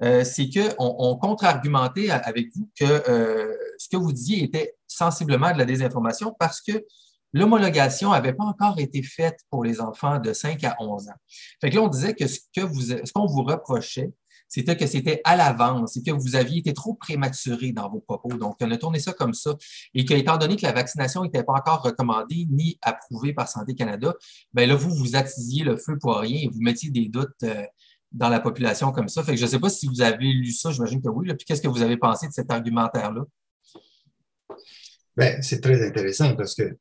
c'est 0.00 0.48
qu'on 0.50 0.96
on 0.98 1.16
contre-argumentait 1.16 2.10
avec 2.10 2.48
vous 2.54 2.68
que 2.78 3.54
ce 3.78 3.88
que 3.88 3.96
vous 3.96 4.12
disiez 4.12 4.44
était 4.44 4.74
sensiblement 4.86 5.52
de 5.52 5.58
la 5.58 5.64
désinformation 5.64 6.34
parce 6.38 6.60
que 6.60 6.84
l'homologation 7.32 8.10
n'avait 8.10 8.32
pas 8.32 8.44
encore 8.44 8.78
été 8.78 9.02
faite 9.02 9.38
pour 9.50 9.64
les 9.64 9.80
enfants 9.80 10.18
de 10.18 10.32
5 10.32 10.62
à 10.64 10.76
11 10.80 11.08
ans. 11.08 11.12
Fait 11.60 11.70
que 11.70 11.76
là, 11.76 11.82
on 11.82 11.88
disait 11.88 12.14
que 12.14 12.26
ce 12.26 12.40
qu'on 12.52 13.26
vous, 13.26 13.34
vous 13.34 13.42
reprochait, 13.44 14.12
c'était 14.48 14.76
que 14.76 14.86
c'était 14.86 15.20
à 15.22 15.36
l'avance 15.36 15.96
et 15.96 16.02
que 16.02 16.10
vous 16.10 16.34
aviez 16.34 16.58
été 16.58 16.72
trop 16.72 16.94
prématuré 16.94 17.70
dans 17.70 17.88
vos 17.88 18.00
propos. 18.00 18.36
Donc, 18.36 18.56
on 18.60 18.70
a 18.72 18.76
tourné 18.76 18.98
ça 18.98 19.12
comme 19.12 19.32
ça. 19.32 19.54
Et 19.94 20.04
qu'étant 20.04 20.38
donné 20.38 20.56
que 20.56 20.62
la 20.62 20.72
vaccination 20.72 21.22
n'était 21.22 21.44
pas 21.44 21.52
encore 21.52 21.82
recommandée 21.82 22.48
ni 22.50 22.76
approuvée 22.82 23.32
par 23.32 23.48
Santé 23.48 23.76
Canada, 23.76 24.12
bien 24.52 24.66
là, 24.66 24.74
vous, 24.74 24.92
vous 24.92 25.14
attisiez 25.14 25.62
le 25.62 25.76
feu 25.76 25.96
pour 26.00 26.16
rien 26.16 26.40
et 26.42 26.48
vous 26.48 26.60
mettiez 26.60 26.90
des 26.90 27.08
doutes 27.08 27.30
euh, 27.44 27.64
dans 28.12 28.28
la 28.28 28.40
population 28.40 28.92
comme 28.92 29.08
ça. 29.08 29.22
Je 29.26 29.32
ne 29.32 29.46
sais 29.46 29.58
pas 29.58 29.70
si 29.70 29.86
vous 29.86 30.00
avez 30.00 30.26
lu 30.26 30.52
ça, 30.52 30.70
j'imagine 30.70 31.00
que 31.02 31.08
oui. 31.08 31.28
Puis 31.34 31.44
qu'est-ce 31.44 31.62
que 31.62 31.68
vous 31.68 31.82
avez 31.82 31.96
pensé 31.96 32.26
de 32.26 32.32
cet 32.32 32.50
argumentaire-là? 32.50 33.24
Bien, 35.16 35.40
c'est 35.42 35.60
très 35.60 35.86
intéressant 35.86 36.34
parce 36.34 36.54
que 36.54 36.76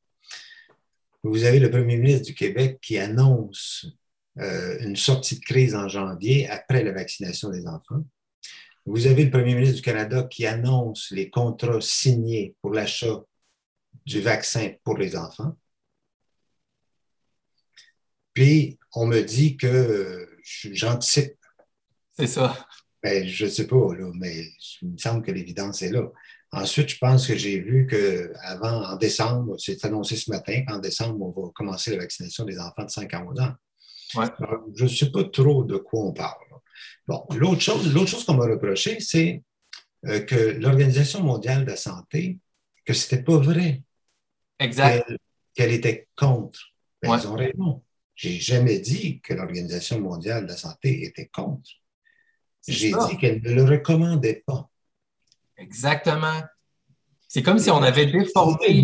vous 1.24 1.44
avez 1.44 1.60
le 1.60 1.70
premier 1.70 1.98
ministre 1.98 2.26
du 2.28 2.34
Québec 2.34 2.80
qui 2.82 2.98
annonce 2.98 3.86
euh, 4.40 4.80
une 4.80 4.96
sortie 4.96 5.40
de 5.40 5.44
crise 5.44 5.76
en 5.76 5.88
janvier 5.88 6.48
après 6.50 6.84
la 6.84 6.94
vaccination 6.94 7.50
des 7.50 7.68
enfants. 7.68 8.04
Vous 8.86 9.08
avez 9.08 9.26
le 9.26 9.32
premier 9.32 9.54
ministre 9.54 9.76
du 9.76 9.82
Canada 9.82 10.24
qui 10.24 10.46
annonce 10.48 11.12
les 11.12 11.30
contrats 11.30 11.82
signés 11.82 12.56
pour 12.62 12.72
l'achat 12.72 13.24
du 14.06 14.22
vaccin 14.22 14.72
pour 14.84 14.98
les 14.98 15.16
enfants. 15.16 15.58
Puis, 18.34 18.80
on 18.94 19.06
me 19.06 19.22
dit 19.22 19.58
que 19.58 19.68
euh, 19.68 20.39
j'anticipe. 20.72 21.36
C'est 22.18 22.28
ça. 22.28 22.68
Ben, 23.02 23.26
je 23.28 23.46
ne 23.46 23.50
sais 23.50 23.68
pas, 23.68 23.88
mais 24.16 24.46
il 24.82 24.92
me 24.92 24.98
semble 24.98 25.24
que 25.24 25.32
l'évidence 25.32 25.82
est 25.82 25.92
là. 25.92 26.04
Ensuite, 26.52 26.90
je 26.90 26.98
pense 26.98 27.28
que 27.28 27.36
j'ai 27.36 27.60
vu 27.60 27.88
qu'avant, 27.88 28.84
en 28.84 28.96
décembre, 28.96 29.56
c'est 29.60 29.86
annoncé 29.86 30.16
ce 30.16 30.32
matin 30.32 30.64
qu'en 30.68 30.80
décembre, 30.80 31.22
on 31.22 31.42
va 31.42 31.52
commencer 31.54 31.92
la 31.92 31.98
vaccination 31.98 32.44
des 32.44 32.60
enfants 32.60 32.84
de 32.84 32.90
5 32.90 33.14
à 33.14 33.24
11 33.24 33.40
ans. 33.40 33.54
je 34.76 34.84
ne 34.84 34.90
sais 34.90 35.12
pas 35.12 35.24
trop 35.26 35.64
de 35.64 35.78
quoi 35.78 36.02
on 36.02 36.14
parle. 36.14 36.44
Bon, 37.08 37.26
l'autre 37.36 37.62
chose, 37.62 37.94
l'autre 37.94 38.10
chose 38.10 38.26
qu'on 38.26 38.34
m'a 38.34 38.46
reproché, 38.46 39.00
c'est 39.00 39.44
euh, 40.06 40.22
que 40.22 40.36
l'Organisation 40.36 41.24
mondiale 41.24 41.66
de 41.66 41.72
la 41.72 41.76
santé, 41.76 42.40
que 42.86 42.94
ce 42.94 43.04
n'était 43.14 43.24
pas 43.24 43.38
vrai. 43.38 43.84
Exact. 44.60 45.06
Qu'elle, 45.54 45.72
était 45.72 46.08
contre. 46.16 46.60
Ben, 47.02 47.18
ils 47.18 47.28
ont 47.28 47.36
raison. 47.36 47.84
Je 48.20 48.28
n'ai 48.28 48.40
jamais 48.42 48.80
dit 48.80 49.22
que 49.22 49.34
l'Organisation 49.34 50.02
mondiale 50.02 50.44
de 50.44 50.52
la 50.52 50.58
santé 50.58 51.06
était 51.06 51.28
contre. 51.28 51.70
J'ai 52.68 52.92
dit 52.92 53.18
qu'elle 53.18 53.42
ne 53.42 53.54
le 53.54 53.64
recommandait 53.64 54.44
pas. 54.46 54.70
Exactement. 55.56 56.42
C'est 57.30 57.42
comme 57.42 57.60
si 57.60 57.72
on 57.72 57.82
avait 57.82 58.08
déformé. 58.08 58.84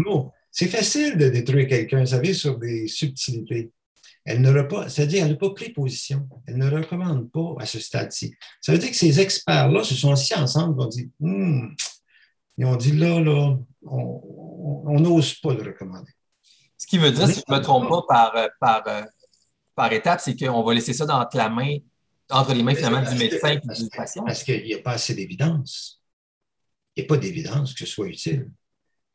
C'est 0.52 0.70
facile 0.70 1.18
de 1.18 1.28
détruire 1.28 1.68
quelqu'un, 1.68 2.00
vous 2.00 2.06
savez, 2.06 2.34
sur 2.34 2.58
des 2.58 2.88
subtilités. 2.88 3.74
Elle 4.24 4.40
n'aura 4.40 4.64
pas, 4.70 4.88
c'est-à-dire, 4.88 5.26
elle 5.26 5.32
n'a 5.32 5.38
pas 5.38 5.50
pris 5.50 5.74
position. 5.74 6.30
Elle 6.48 6.58
ne 6.58 6.70
recommande 6.70 7.30
pas 7.30 7.56
à 7.60 7.66
ce 7.66 7.82
stade-ci. 7.82 8.34
Ça 8.62 8.72
veut 8.72 8.78
dire 8.78 8.90
que 8.90 8.96
ces 8.96 9.20
experts-là 9.20 9.84
se 9.84 9.96
sont 9.96 10.14
assis 10.14 10.34
ensemble 10.34 10.82
et 10.82 10.86
ont 10.86 10.88
dit, 10.88 11.12
hmm, 11.20 11.76
ils 12.58 12.66
ont 12.66 12.78
dit 12.78 12.94
là, 12.94 13.20
là, 13.20 13.58
on 13.84 14.98
n'ose 14.98 15.34
pas 15.42 15.54
le 15.54 15.62
recommander. 15.62 16.14
Ce 16.78 16.88
qui 16.88 16.98
veut 17.00 17.12
dire, 17.12 17.28
si 17.28 17.42
je 17.48 17.54
ne 17.54 17.58
me 17.58 17.64
trompe 17.64 17.90
pas 17.90 18.04
par, 18.08 18.50
par, 18.60 18.84
euh, 18.88 19.02
par 19.76 19.92
étape, 19.92 20.22
c'est 20.22 20.36
qu'on 20.36 20.64
va 20.64 20.74
laisser 20.74 20.94
ça 20.94 21.06
dans 21.06 21.28
la 21.34 21.50
main, 21.50 21.78
entre 22.30 22.54
les 22.54 22.64
mains 22.64 22.76
finalement 22.76 23.02
du 23.02 23.18
médecin 23.18 23.50
et 23.50 23.60
du 23.60 23.90
patient. 23.90 24.24
Parce 24.24 24.44
qu'il 24.44 24.64
n'y 24.64 24.74
a 24.74 24.80
pas 24.80 24.94
assez 24.94 25.14
d'évidence 25.14 26.02
il 26.96 27.02
n'y 27.02 27.06
a 27.06 27.08
pas 27.08 27.18
d'évidence 27.18 27.74
que 27.74 27.80
ce 27.80 27.86
soit 27.86 28.08
utile. 28.08 28.50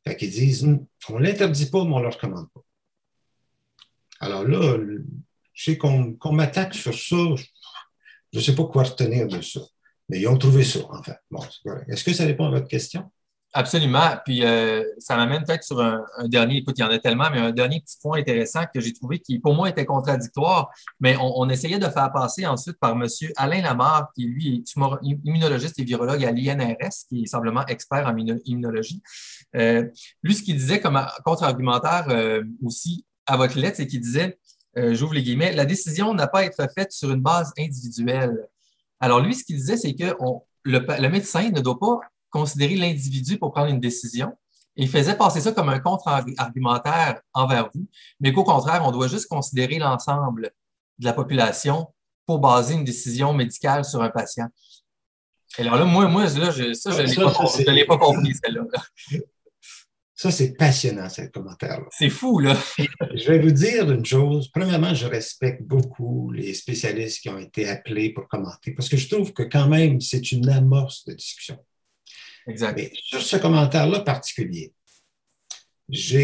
Fait 0.06 0.16
qu'ils 0.16 0.30
disent, 0.30 0.64
hmm, 0.64 0.86
on 1.08 1.18
ne 1.18 1.24
l'interdit 1.24 1.66
pas, 1.66 1.84
mais 1.84 1.92
on 1.92 1.98
ne 1.98 2.04
le 2.04 2.08
recommande 2.08 2.50
pas. 2.52 2.60
Alors 4.20 4.44
là, 4.44 4.78
je 5.54 5.64
sais 5.64 5.78
qu'on 5.78 6.32
m'attaque 6.32 6.74
sur 6.74 6.94
ça, 6.94 7.16
je 8.32 8.38
ne 8.38 8.40
sais 8.40 8.54
pas 8.54 8.64
quoi 8.64 8.84
retenir 8.84 9.26
de 9.26 9.40
ça. 9.40 9.60
Mais 10.08 10.20
ils 10.20 10.28
ont 10.28 10.36
trouvé 10.36 10.64
ça, 10.64 10.80
en 10.90 11.02
fait. 11.02 11.16
Bon, 11.30 11.40
Est-ce 11.88 12.04
que 12.04 12.12
ça 12.12 12.24
répond 12.24 12.46
à 12.46 12.50
votre 12.50 12.68
question? 12.68 13.10
Absolument. 13.52 14.16
Puis 14.24 14.44
euh, 14.44 14.84
ça 14.98 15.16
m'amène 15.16 15.42
peut-être 15.44 15.64
sur 15.64 15.80
un, 15.80 16.04
dernier, 16.26 16.58
écoute, 16.58 16.76
il 16.78 16.82
y 16.82 16.84
en 16.84 16.90
a 16.90 16.98
tellement, 17.00 17.30
mais 17.32 17.40
un 17.40 17.50
dernier 17.50 17.80
petit 17.80 17.96
point 18.00 18.20
intéressant 18.20 18.62
que 18.72 18.80
j'ai 18.80 18.92
trouvé 18.92 19.18
qui, 19.18 19.40
pour 19.40 19.54
moi, 19.54 19.68
était 19.68 19.84
contradictoire, 19.84 20.70
mais 21.00 21.16
on, 21.20 21.48
essayait 21.48 21.80
de 21.80 21.88
faire 21.88 22.12
passer 22.12 22.46
ensuite 22.46 22.78
par 22.78 22.92
M. 22.92 23.06
Alain 23.36 23.62
Lamarre, 23.62 24.12
qui 24.14 24.26
lui 24.26 24.58
est 24.58 24.74
immunologiste 25.02 25.80
et 25.80 25.84
virologue 25.84 26.24
à 26.24 26.30
l'INRS, 26.30 27.06
qui 27.08 27.24
est 27.24 27.26
simplement 27.26 27.66
expert 27.66 28.06
en 28.06 28.16
immunologie. 28.16 29.02
Euh, 29.56 29.84
lui, 30.22 30.34
ce 30.36 30.44
qu'il 30.44 30.56
disait 30.56 30.80
comme 30.80 31.04
contre-argumentaire 31.24 32.06
euh, 32.10 32.44
aussi 32.64 33.04
à 33.26 33.36
votre 33.36 33.58
lettre, 33.58 33.78
c'est 33.78 33.88
qu'il 33.88 34.00
disait, 34.00 34.38
j'ouvre 34.76 35.14
les 35.14 35.24
guillemets, 35.24 35.52
la 35.52 35.64
décision 35.64 36.14
n'a 36.14 36.28
pas 36.28 36.40
à 36.40 36.44
être 36.44 36.68
faite 36.76 36.92
sur 36.92 37.10
une 37.10 37.20
base 37.20 37.52
individuelle. 37.58 38.46
Alors 39.00 39.20
lui, 39.20 39.34
ce 39.34 39.42
qu'il 39.42 39.56
disait, 39.56 39.76
c'est 39.76 39.94
que 39.94 40.14
le 40.64 41.08
médecin 41.08 41.50
ne 41.50 41.60
doit 41.60 41.78
pas 41.78 41.98
considérer 42.30 42.76
l'individu 42.76 43.38
pour 43.38 43.52
prendre 43.52 43.70
une 43.70 43.80
décision. 43.80 44.36
il 44.76 44.88
faisait 44.88 45.16
passer 45.16 45.40
ça 45.40 45.52
comme 45.52 45.68
un 45.68 45.80
contre-argumentaire 45.80 47.20
envers 47.34 47.70
vous, 47.74 47.86
mais 48.20 48.32
qu'au 48.32 48.44
contraire, 48.44 48.82
on 48.84 48.92
doit 48.92 49.08
juste 49.08 49.28
considérer 49.28 49.78
l'ensemble 49.78 50.50
de 50.98 51.04
la 51.04 51.12
population 51.12 51.88
pour 52.26 52.38
baser 52.38 52.74
une 52.74 52.84
décision 52.84 53.32
médicale 53.34 53.84
sur 53.84 54.02
un 54.02 54.10
patient. 54.10 54.48
Et 55.58 55.62
alors 55.62 55.76
là, 55.76 55.84
moi, 55.84 56.06
moi 56.08 56.24
là, 56.24 56.50
je, 56.50 56.72
ça, 56.74 56.92
je 56.92 57.02
ne 57.02 57.74
l'ai 57.74 57.84
pas, 57.84 57.98
compris, 57.98 58.34
celle-là. 58.42 58.64
Ça, 60.14 60.30
c'est 60.30 60.52
passionnant, 60.52 61.08
ce 61.08 61.22
commentaire-là. 61.22 61.86
C'est 61.90 62.10
fou, 62.10 62.40
là. 62.40 62.54
je 62.78 63.26
vais 63.26 63.38
vous 63.38 63.50
dire 63.50 63.90
une 63.90 64.04
chose. 64.04 64.48
Premièrement, 64.48 64.94
je 64.94 65.06
respecte 65.06 65.62
beaucoup 65.62 66.30
les 66.30 66.52
spécialistes 66.52 67.22
qui 67.22 67.30
ont 67.30 67.38
été 67.38 67.66
appelés 67.66 68.12
pour 68.12 68.28
commenter, 68.28 68.72
parce 68.72 68.90
que 68.90 68.98
je 68.98 69.08
trouve 69.08 69.32
que 69.32 69.42
quand 69.42 69.66
même, 69.66 70.00
c'est 70.00 70.30
une 70.30 70.48
amorce 70.50 71.06
de 71.06 71.14
discussion. 71.14 71.56
Mais 72.46 72.92
sur 72.94 73.22
ce 73.22 73.36
commentaire-là 73.36 74.00
particulier, 74.00 74.72
je 75.88 76.16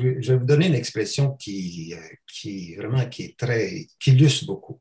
vais, 0.00 0.36
vous 0.36 0.44
donner 0.44 0.66
une 0.66 0.74
expression 0.74 1.34
qui, 1.36 1.94
qui 2.26 2.74
vraiment 2.74 3.08
qui 3.08 3.22
est 3.24 3.38
très, 3.38 3.86
qui 4.00 4.12
illustre 4.12 4.46
beaucoup. 4.46 4.80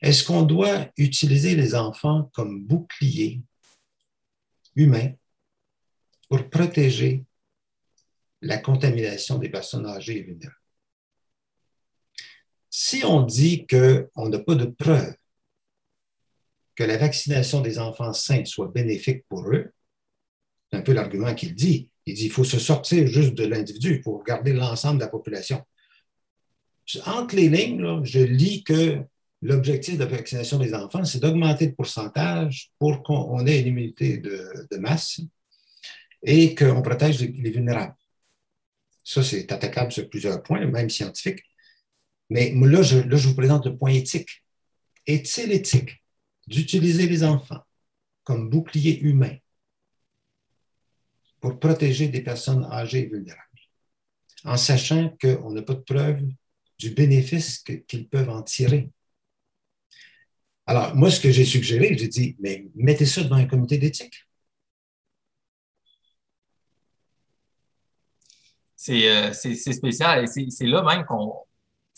Est-ce 0.00 0.24
qu'on 0.24 0.42
doit 0.42 0.88
utiliser 0.96 1.54
les 1.54 1.74
enfants 1.74 2.30
comme 2.34 2.64
bouclier 2.64 3.40
humain 4.74 5.12
pour 6.28 6.48
protéger 6.48 7.24
la 8.40 8.58
contamination 8.58 9.38
des 9.38 9.48
personnes 9.48 9.86
âgées 9.86 10.18
et 10.18 10.22
vulnérables? 10.22 10.56
Si 12.68 13.04
on 13.04 13.22
dit 13.22 13.66
qu'on 13.66 14.28
n'a 14.28 14.38
pas 14.38 14.54
de 14.54 14.64
preuves 14.64 15.14
que 16.74 16.84
la 16.84 16.96
vaccination 16.96 17.60
des 17.60 17.78
enfants 17.78 18.14
sains 18.14 18.46
soit 18.46 18.68
bénéfique 18.68 19.26
pour 19.28 19.46
eux, 19.52 19.72
c'est 20.72 20.78
un 20.78 20.82
peu 20.82 20.92
l'argument 20.92 21.34
qu'il 21.34 21.54
dit. 21.54 21.90
Il 22.06 22.14
dit 22.14 22.22
qu'il 22.22 22.32
faut 22.32 22.44
se 22.44 22.58
sortir 22.58 23.06
juste 23.06 23.34
de 23.34 23.44
l'individu 23.44 24.00
pour 24.00 24.24
garder 24.24 24.52
l'ensemble 24.52 24.98
de 24.98 25.04
la 25.04 25.10
population. 25.10 25.62
Entre 27.06 27.36
les 27.36 27.48
lignes, 27.48 28.02
je 28.04 28.20
lis 28.20 28.64
que 28.64 29.00
l'objectif 29.42 29.94
de 29.94 30.04
la 30.04 30.10
vaccination 30.10 30.58
des 30.58 30.74
enfants, 30.74 31.04
c'est 31.04 31.20
d'augmenter 31.20 31.66
le 31.66 31.74
pourcentage 31.74 32.70
pour 32.78 33.02
qu'on 33.02 33.46
ait 33.46 33.60
une 33.60 33.68
immunité 33.68 34.18
de, 34.18 34.76
masse 34.78 35.20
et 36.22 36.54
qu'on 36.54 36.82
protège 36.82 37.20
les, 37.20 37.50
vulnérables. 37.50 37.94
Ça, 39.04 39.22
c'est 39.22 39.50
attaquable 39.52 39.92
sur 39.92 40.08
plusieurs 40.08 40.42
points, 40.42 40.64
même 40.66 40.90
scientifiques. 40.90 41.42
Mais 42.30 42.52
là, 42.54 42.82
je 42.82 43.28
vous 43.28 43.34
présente 43.34 43.66
le 43.66 43.76
point 43.76 43.92
éthique. 43.92 44.44
Est-il 45.06 45.52
éthique 45.52 46.02
d'utiliser 46.46 47.06
les 47.06 47.24
enfants 47.24 47.62
comme 48.24 48.48
bouclier 48.48 49.00
humain 49.00 49.36
pour 51.42 51.58
protéger 51.58 52.08
des 52.08 52.22
personnes 52.22 52.64
âgées 52.70 53.00
et 53.00 53.06
vulnérables, 53.06 53.42
en 54.44 54.56
sachant 54.56 55.14
qu'on 55.20 55.50
n'a 55.50 55.62
pas 55.62 55.74
de 55.74 55.80
preuve 55.80 56.22
du 56.78 56.90
bénéfice 56.90 57.58
qu'ils 57.88 58.08
peuvent 58.08 58.30
en 58.30 58.42
tirer. 58.42 58.90
Alors, 60.66 60.94
moi, 60.94 61.10
ce 61.10 61.20
que 61.20 61.32
j'ai 61.32 61.44
suggéré, 61.44 61.98
j'ai 61.98 62.06
dit, 62.06 62.36
mais 62.38 62.68
mettez 62.76 63.06
ça 63.06 63.24
devant 63.24 63.36
un 63.36 63.46
comité 63.46 63.76
d'éthique. 63.76 64.24
C'est 68.76 69.10
euh, 69.10 69.32
spécial 69.32 70.24
et 70.24 70.50
c'est 70.50 70.66
là 70.66 70.82
même 70.82 71.04
qu'on 71.04 71.44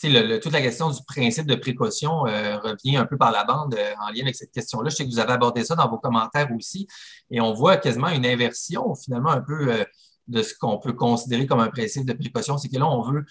toute 0.01 0.51
la 0.51 0.61
question 0.61 0.89
du 0.89 0.99
principe 1.07 1.47
de 1.47 1.55
précaution 1.55 2.25
euh, 2.27 2.57
revient 2.57 2.97
un 2.97 3.05
peu 3.05 3.17
par 3.17 3.31
la 3.31 3.43
bande 3.43 3.75
euh, 3.75 3.93
en 4.01 4.11
lien 4.11 4.23
avec 4.23 4.35
cette 4.35 4.51
question-là. 4.51 4.89
Je 4.89 4.95
sais 4.95 5.05
que 5.05 5.09
vous 5.09 5.19
avez 5.19 5.33
abordé 5.33 5.63
ça 5.63 5.75
dans 5.75 5.89
vos 5.89 5.97
commentaires 5.97 6.49
aussi, 6.55 6.87
et 7.31 7.39
on 7.39 7.53
voit 7.53 7.77
quasiment 7.77 8.09
une 8.09 8.25
inversion, 8.25 8.93
finalement, 8.95 9.29
un 9.29 9.41
peu 9.41 9.71
euh, 9.71 9.85
de 10.27 10.41
ce 10.41 10.53
qu'on 10.57 10.79
peut 10.79 10.93
considérer 10.93 11.45
comme 11.47 11.59
un 11.61 11.69
principe 11.69 12.05
de 12.05 12.13
précaution. 12.13 12.57
C'est 12.57 12.69
que 12.69 12.77
là, 12.77 12.87
on 12.87 13.01
veut 13.01 13.25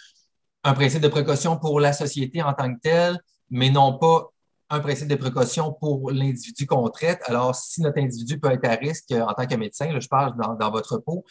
un 0.64 0.72
principe 0.72 1.02
de 1.02 1.08
précaution 1.08 1.58
pour 1.58 1.80
la 1.80 1.92
société 1.92 2.42
en 2.42 2.54
tant 2.54 2.72
que 2.72 2.80
telle, 2.80 3.18
mais 3.50 3.70
non 3.70 3.98
pas 3.98 4.30
un 4.70 4.80
principe 4.80 5.08
de 5.08 5.16
précaution 5.16 5.74
pour 5.78 6.10
l'individu 6.10 6.66
qu'on 6.66 6.88
traite. 6.88 7.20
Alors, 7.26 7.54
si 7.54 7.82
notre 7.82 8.00
individu 8.00 8.40
peut 8.40 8.50
être 8.50 8.64
à 8.64 8.74
risque 8.74 9.12
en 9.12 9.34
tant 9.34 9.46
que 9.46 9.54
médecin, 9.56 10.00
je 10.00 10.08
parle 10.08 10.34
dans 10.58 10.70
votre 10.70 10.96
peau, 10.96 11.24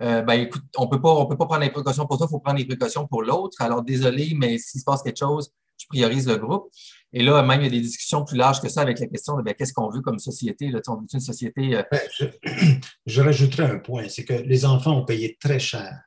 euh, 0.00 0.22
ben 0.22 0.34
écoute, 0.34 0.64
on 0.76 0.88
peut 0.88 1.00
pas, 1.00 1.26
peut 1.26 1.36
pas 1.36 1.46
prendre 1.46 1.62
les 1.62 1.70
précautions 1.70 2.06
pour 2.06 2.18
toi, 2.18 2.26
il 2.28 2.32
faut 2.32 2.40
prendre 2.40 2.58
les 2.58 2.66
précautions 2.66 3.06
pour 3.06 3.22
l'autre. 3.22 3.60
Alors 3.60 3.82
désolé, 3.82 4.34
mais 4.36 4.58
s'il 4.58 4.80
se 4.80 4.84
passe 4.84 5.02
quelque 5.02 5.18
chose, 5.18 5.52
je 5.78 5.86
priorise 5.86 6.26
le 6.26 6.36
groupe. 6.36 6.70
Et 7.12 7.22
là, 7.22 7.42
même, 7.42 7.60
il 7.60 7.64
y 7.64 7.66
a 7.68 7.70
des 7.70 7.80
discussions 7.80 8.24
plus 8.24 8.36
larges 8.36 8.60
que 8.60 8.68
ça 8.68 8.80
avec 8.80 8.98
la 8.98 9.06
question 9.06 9.36
de 9.36 9.42
ben, 9.42 9.54
qu'est-ce 9.54 9.72
qu'on 9.72 9.88
veut 9.88 10.00
comme 10.00 10.18
société. 10.18 10.68
Là, 10.68 10.80
on 10.88 10.96
veut 10.96 11.20
société. 11.20 11.76
Euh, 11.76 11.82
ben, 11.90 12.00
je, 12.18 12.24
je, 13.06 13.20
rajouterais 13.20 13.70
un 13.70 13.78
point, 13.78 14.08
c'est 14.08 14.24
que 14.24 14.34
les 14.34 14.64
enfants 14.64 14.98
ont 14.98 15.04
payé 15.04 15.36
très 15.40 15.60
cher 15.60 16.02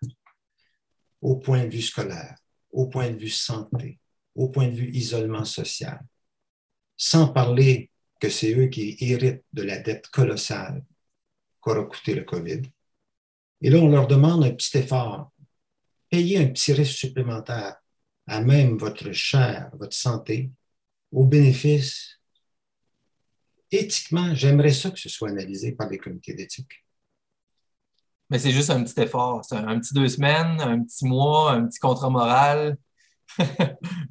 au 1.22 1.38
point 1.38 1.64
de 1.64 1.70
vue 1.70 1.82
scolaire, 1.82 2.36
au 2.72 2.88
point 2.88 3.10
de 3.10 3.18
vue 3.18 3.30
santé, 3.30 4.00
au 4.36 4.50
point 4.50 4.68
de 4.68 4.76
vue 4.76 4.90
isolement 4.92 5.46
social. 5.46 6.00
Sans 6.98 7.30
parler 7.30 7.90
que 8.20 8.30
c'est 8.30 8.54
eux 8.54 8.68
qui 8.68 8.98
héritent 9.00 9.46
de 9.54 9.64
la 9.64 9.78
dette 9.78 10.08
colossale 10.10 10.84
qu'aura 11.62 11.84
coûté 11.84 12.16
le 12.16 12.24
COVID 12.24 12.64
et 13.62 13.70
là, 13.70 13.80
on 13.80 13.90
leur 13.90 14.08
demande 14.08 14.44
un 14.44 14.52
petit 14.52 14.78
effort. 14.78 15.32
Payez 16.10 16.38
un 16.40 16.48
petit 16.48 16.74
risque 16.74 16.98
supplémentaire 16.98 17.76
à 18.28 18.42
même 18.42 18.78
votre 18.78 19.12
chair, 19.12 19.70
votre 19.74 19.96
santé, 19.96 20.52
au 21.12 21.26
bénéfice. 21.26 22.20
Éthiquement, 23.72 24.34
j'aimerais 24.36 24.74
ça 24.74 24.92
que 24.92 25.00
ce 25.00 25.10
soit 25.10 25.30
analysé 25.30 25.72
par 25.72 25.90
les 25.90 25.98
comités 25.98 26.34
d'éthique. 26.34 26.86
Mais 28.30 28.40
c'est 28.40 28.52
juste 28.52 28.70
un 28.70 28.84
petit 28.84 29.00
effort. 29.02 29.44
C'est 29.44 29.56
un, 29.56 29.80
petit 29.80 29.94
deux 29.94 30.08
semaines, 30.08 30.60
un 30.60 30.84
petit 30.84 31.06
mois, 31.06 31.54
un 31.54 31.66
petit 31.66 31.80
contrat 31.80 32.10
moral, 32.10 32.78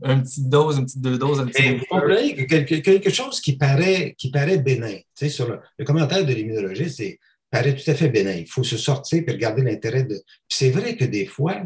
un 0.02 0.20
petit 0.20 0.42
dose, 0.42 0.78
une 0.78 0.86
petite 0.86 1.02
deux 1.02 1.18
doses, 1.18 1.40
un 1.40 1.46
petit. 1.46 2.46
quelque, 2.46 2.76
quelque, 2.76 3.10
chose 3.10 3.40
qui 3.40 3.56
paraît, 3.56 4.14
qui 4.16 4.30
paraît 4.30 4.58
bénin. 4.58 4.96
Tu 4.96 5.04
sais, 5.14 5.28
sur 5.28 5.48
le, 5.48 5.60
le 5.78 5.84
commentaire 5.84 6.24
de 6.24 6.32
l'immunologiste, 6.32 6.96
c'est 6.96 7.18
paraît 7.56 7.74
tout 7.74 7.90
à 7.90 7.94
fait 7.94 8.08
bénin. 8.08 8.32
Il 8.32 8.46
faut 8.46 8.64
se 8.64 8.76
sortir 8.76 9.22
et 9.26 9.32
regarder 9.32 9.62
l'intérêt 9.62 10.04
de. 10.04 10.20
C'est 10.48 10.70
vrai 10.70 10.96
que 10.96 11.04
des 11.04 11.26
fois, 11.26 11.62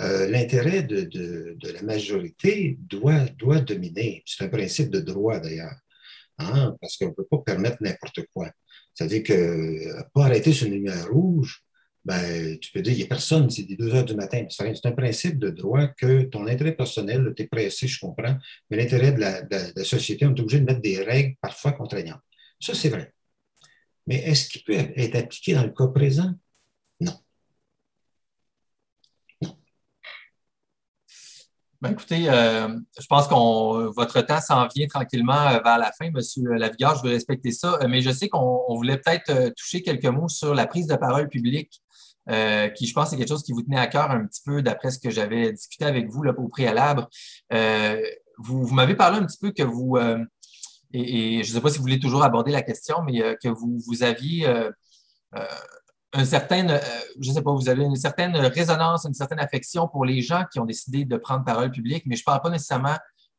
euh, 0.00 0.28
l'intérêt 0.28 0.82
de, 0.82 1.56
la 1.72 1.82
majorité 1.82 2.78
doit, 2.80 3.26
dominer. 3.60 4.22
C'est 4.26 4.44
un 4.44 4.48
principe 4.48 4.90
de 4.90 5.00
droit 5.00 5.40
d'ailleurs, 5.40 5.76
hein, 6.38 6.76
parce 6.80 6.96
qu'on 6.96 7.08
ne 7.08 7.12
peut 7.12 7.26
pas 7.30 7.38
permettre 7.38 7.78
n'importe 7.80 8.20
quoi. 8.34 8.50
C'est-à-dire 8.92 9.22
que 9.22 9.32
euh, 9.32 10.02
pas 10.12 10.24
arrêter 10.24 10.52
sur 10.52 10.66
une 10.66 10.74
lumière 10.74 11.08
rouge, 11.08 11.62
ben, 12.04 12.58
tu 12.58 12.70
peux 12.70 12.82
dire, 12.82 12.92
il 12.92 12.98
n'y 12.98 13.04
a 13.04 13.06
personne, 13.06 13.48
c'est 13.48 13.62
des 13.62 13.76
2 13.76 13.94
heures 13.94 14.04
du 14.04 14.14
matin. 14.14 14.44
C'est 14.50 14.84
un 14.84 14.92
principe 14.92 15.38
de 15.38 15.48
droit 15.48 15.86
que 15.86 16.24
ton 16.24 16.46
intérêt 16.46 16.76
personnel, 16.76 17.32
tu 17.34 17.44
es 17.44 17.46
pressé, 17.46 17.88
je 17.88 17.98
comprends, 17.98 18.36
mais 18.68 18.76
l'intérêt 18.76 19.12
de 19.12 19.20
la 19.20 19.84
société, 19.84 20.26
on 20.26 20.34
est 20.34 20.40
obligé 20.40 20.60
de 20.60 20.66
mettre 20.66 20.82
des 20.82 21.02
règles 21.02 21.34
parfois 21.40 21.72
contraignantes. 21.72 22.20
Ça, 22.60 22.74
c'est 22.74 22.90
vrai. 22.90 23.13
Mais 24.06 24.16
est-ce 24.16 24.48
qu'il 24.48 24.62
peut 24.64 24.74
être 24.74 25.14
appliqué 25.16 25.54
dans 25.54 25.62
le 25.64 25.70
cas 25.70 25.86
présent? 25.88 26.32
Non. 27.00 27.12
Non. 29.42 29.56
Ben, 31.80 31.92
écoutez, 31.92 32.28
euh, 32.28 32.68
je 33.00 33.06
pense 33.06 33.28
que 33.28 33.34
votre 33.94 34.20
temps 34.22 34.40
s'en 34.40 34.66
vient 34.68 34.86
tranquillement 34.86 35.48
euh, 35.48 35.60
vers 35.64 35.78
la 35.78 35.90
fin, 35.92 36.06
M. 36.06 36.20
Lavigueur. 36.56 36.96
Je 36.96 37.02
veux 37.02 37.14
respecter 37.14 37.50
ça, 37.50 37.78
euh, 37.82 37.88
mais 37.88 38.02
je 38.02 38.10
sais 38.10 38.28
qu'on 38.28 38.74
voulait 38.74 38.98
peut-être 38.98 39.54
toucher 39.54 39.82
quelques 39.82 40.06
mots 40.06 40.28
sur 40.28 40.54
la 40.54 40.66
prise 40.66 40.86
de 40.86 40.96
parole 40.96 41.28
publique, 41.28 41.80
qui, 42.26 42.86
je 42.86 42.94
pense, 42.94 43.12
est 43.12 43.18
quelque 43.18 43.28
chose 43.28 43.42
qui 43.42 43.52
vous 43.52 43.62
tenait 43.62 43.78
à 43.78 43.86
cœur 43.86 44.10
un 44.10 44.26
petit 44.26 44.40
peu 44.42 44.62
d'après 44.62 44.90
ce 44.90 44.98
que 44.98 45.10
j'avais 45.10 45.52
discuté 45.52 45.84
avec 45.84 46.08
vous 46.08 46.22
là, 46.22 46.32
au 46.38 46.48
préalable. 46.48 47.06
vous 48.38 48.66
m'avez 48.68 48.94
parlé 48.94 49.18
un 49.18 49.26
petit 49.26 49.36
peu 49.38 49.50
que 49.50 49.62
vous 49.62 49.98
et, 50.94 51.42
je 51.42 51.50
ne 51.50 51.54
sais 51.54 51.60
pas 51.60 51.70
si 51.70 51.78
vous 51.78 51.82
voulez 51.82 51.98
toujours 51.98 52.22
aborder 52.22 52.52
la 52.52 52.62
question, 52.62 53.02
mais 53.02 53.20
euh, 53.20 53.34
que 53.42 53.48
vous, 53.48 54.02
aviez 54.02 54.46
euh, 54.46 54.70
euh, 55.34 55.44
un 56.12 56.24
certain, 56.24 56.80
je 57.20 57.28
ne 57.28 57.34
sais 57.34 57.42
pas, 57.42 57.52
vous 57.52 57.68
avez 57.68 57.82
une 57.82 57.96
certaine 57.96 58.36
résonance, 58.36 59.04
une 59.04 59.14
certaine 59.14 59.40
affection 59.40 59.88
pour 59.88 60.04
les 60.04 60.22
gens 60.22 60.44
qui 60.52 60.60
ont 60.60 60.64
décidé 60.64 61.04
de 61.04 61.16
prendre 61.16 61.44
parole 61.44 61.72
publique, 61.72 62.04
mais 62.06 62.14
je 62.14 62.22
ne 62.22 62.24
parle 62.24 62.40
pas 62.40 62.50
nécessairement 62.50 62.96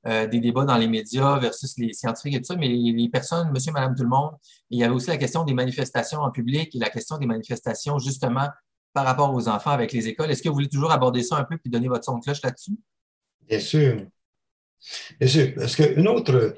des 0.07 0.39
débats 0.39 0.65
dans 0.65 0.77
les 0.77 0.87
médias 0.87 1.39
versus 1.39 1.79
les 1.79 1.91
scientifiques 1.93 2.35
et 2.35 2.37
tout 2.37 2.45
ça, 2.45 2.55
mais 2.55 2.67
les, 2.67 3.09
personnes, 3.09 3.49
monsieur, 3.51 3.71
madame, 3.71 3.95
tout 3.95 4.03
le 4.03 4.09
monde. 4.09 4.33
il 4.69 4.77
y 4.77 4.83
avait 4.83 4.93
aussi 4.93 5.07
la 5.07 5.17
question 5.17 5.43
des 5.43 5.55
manifestations 5.55 6.19
en 6.19 6.29
public 6.29 6.75
et 6.75 6.77
la 6.77 6.91
question 6.91 7.17
des 7.17 7.25
manifestations 7.25 7.97
justement 7.97 8.47
par 8.93 9.03
rapport 9.03 9.33
aux 9.33 9.47
enfants 9.47 9.71
avec 9.71 9.93
les 9.93 10.07
écoles. 10.07 10.29
Est-ce 10.29 10.43
que 10.43 10.49
vous 10.49 10.53
voulez 10.53 10.69
toujours 10.69 10.91
aborder 10.91 11.23
ça 11.23 11.37
un 11.37 11.43
peu 11.43 11.57
puis 11.57 11.71
donner 11.71 11.87
votre 11.87 12.05
son 12.05 12.19
de 12.19 12.23
cloche 12.23 12.43
là-dessus? 12.43 12.77
Bien 13.47 13.59
sûr. 13.59 14.05
Bien 15.19 15.27
sûr. 15.27 15.53
Parce 15.55 15.75
qu'une 15.75 16.07
autre, 16.07 16.53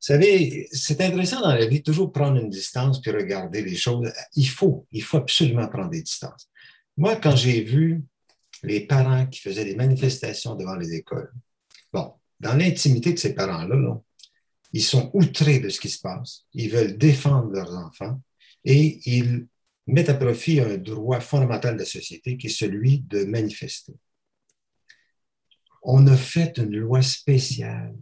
savez, 0.00 0.68
c'est 0.72 1.00
intéressant 1.00 1.40
dans 1.40 1.54
la 1.54 1.66
vie 1.66 1.82
toujours 1.82 2.12
prendre 2.12 2.40
une 2.40 2.48
distance 2.48 3.00
puis 3.00 3.10
regarder 3.10 3.62
les 3.62 3.76
choses. 3.76 4.10
Il 4.34 4.48
faut, 4.48 4.86
il 4.92 5.02
faut 5.02 5.18
absolument 5.18 5.68
prendre 5.68 5.90
des 5.90 6.02
distances. 6.02 6.48
Moi, 6.96 7.16
quand 7.16 7.36
j'ai 7.36 7.62
vu 7.62 8.02
les 8.62 8.86
parents 8.86 9.26
qui 9.26 9.40
faisaient 9.40 9.64
des 9.64 9.76
manifestations 9.76 10.54
devant 10.54 10.76
les 10.76 10.94
écoles, 10.94 11.32
bon, 11.92 12.12
dans 12.38 12.54
l'intimité 12.54 13.12
de 13.12 13.18
ces 13.18 13.34
parents-là, 13.34 14.00
ils 14.72 14.84
sont 14.84 15.10
outrés 15.14 15.60
de 15.60 15.68
ce 15.68 15.80
qui 15.80 15.88
se 15.88 16.00
passe. 16.00 16.44
Ils 16.54 16.70
veulent 16.70 16.96
défendre 16.96 17.50
leurs 17.50 17.74
enfants 17.74 18.20
et 18.64 19.00
ils 19.04 19.46
mettent 19.86 20.08
à 20.08 20.14
profit 20.14 20.60
un 20.60 20.76
droit 20.76 21.20
fondamental 21.20 21.74
de 21.74 21.80
la 21.80 21.86
société 21.86 22.36
qui 22.36 22.46
est 22.46 22.50
celui 22.50 23.00
de 23.00 23.24
manifester. 23.24 23.94
On 25.82 26.06
a 26.06 26.16
fait 26.16 26.58
une 26.58 26.76
loi 26.76 27.02
spéciale 27.02 27.94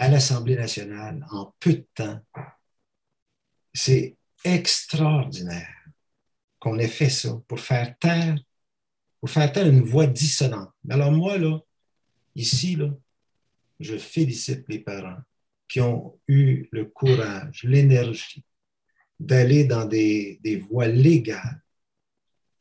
à 0.00 0.08
l'Assemblée 0.08 0.56
nationale 0.56 1.26
en 1.30 1.54
peu 1.60 1.74
de 1.74 1.86
temps. 1.94 2.24
C'est 3.74 4.16
extraordinaire 4.42 5.76
qu'on 6.58 6.78
ait 6.78 6.88
fait 6.88 7.10
ça 7.10 7.38
pour 7.46 7.60
faire 7.60 7.98
taire, 7.98 8.38
pour 9.20 9.28
faire 9.28 9.52
taire 9.52 9.68
une 9.68 9.82
voix 9.82 10.06
dissonante. 10.06 10.72
Alors 10.88 11.12
moi, 11.12 11.36
là, 11.36 11.58
ici, 12.34 12.76
là, 12.76 12.88
je 13.78 13.98
félicite 13.98 14.64
les 14.68 14.78
parents 14.78 15.20
qui 15.68 15.82
ont 15.82 16.18
eu 16.26 16.66
le 16.72 16.86
courage, 16.86 17.62
l'énergie 17.64 18.42
d'aller 19.18 19.64
dans 19.64 19.84
des, 19.84 20.40
des 20.42 20.56
voies 20.56 20.88
légales 20.88 21.62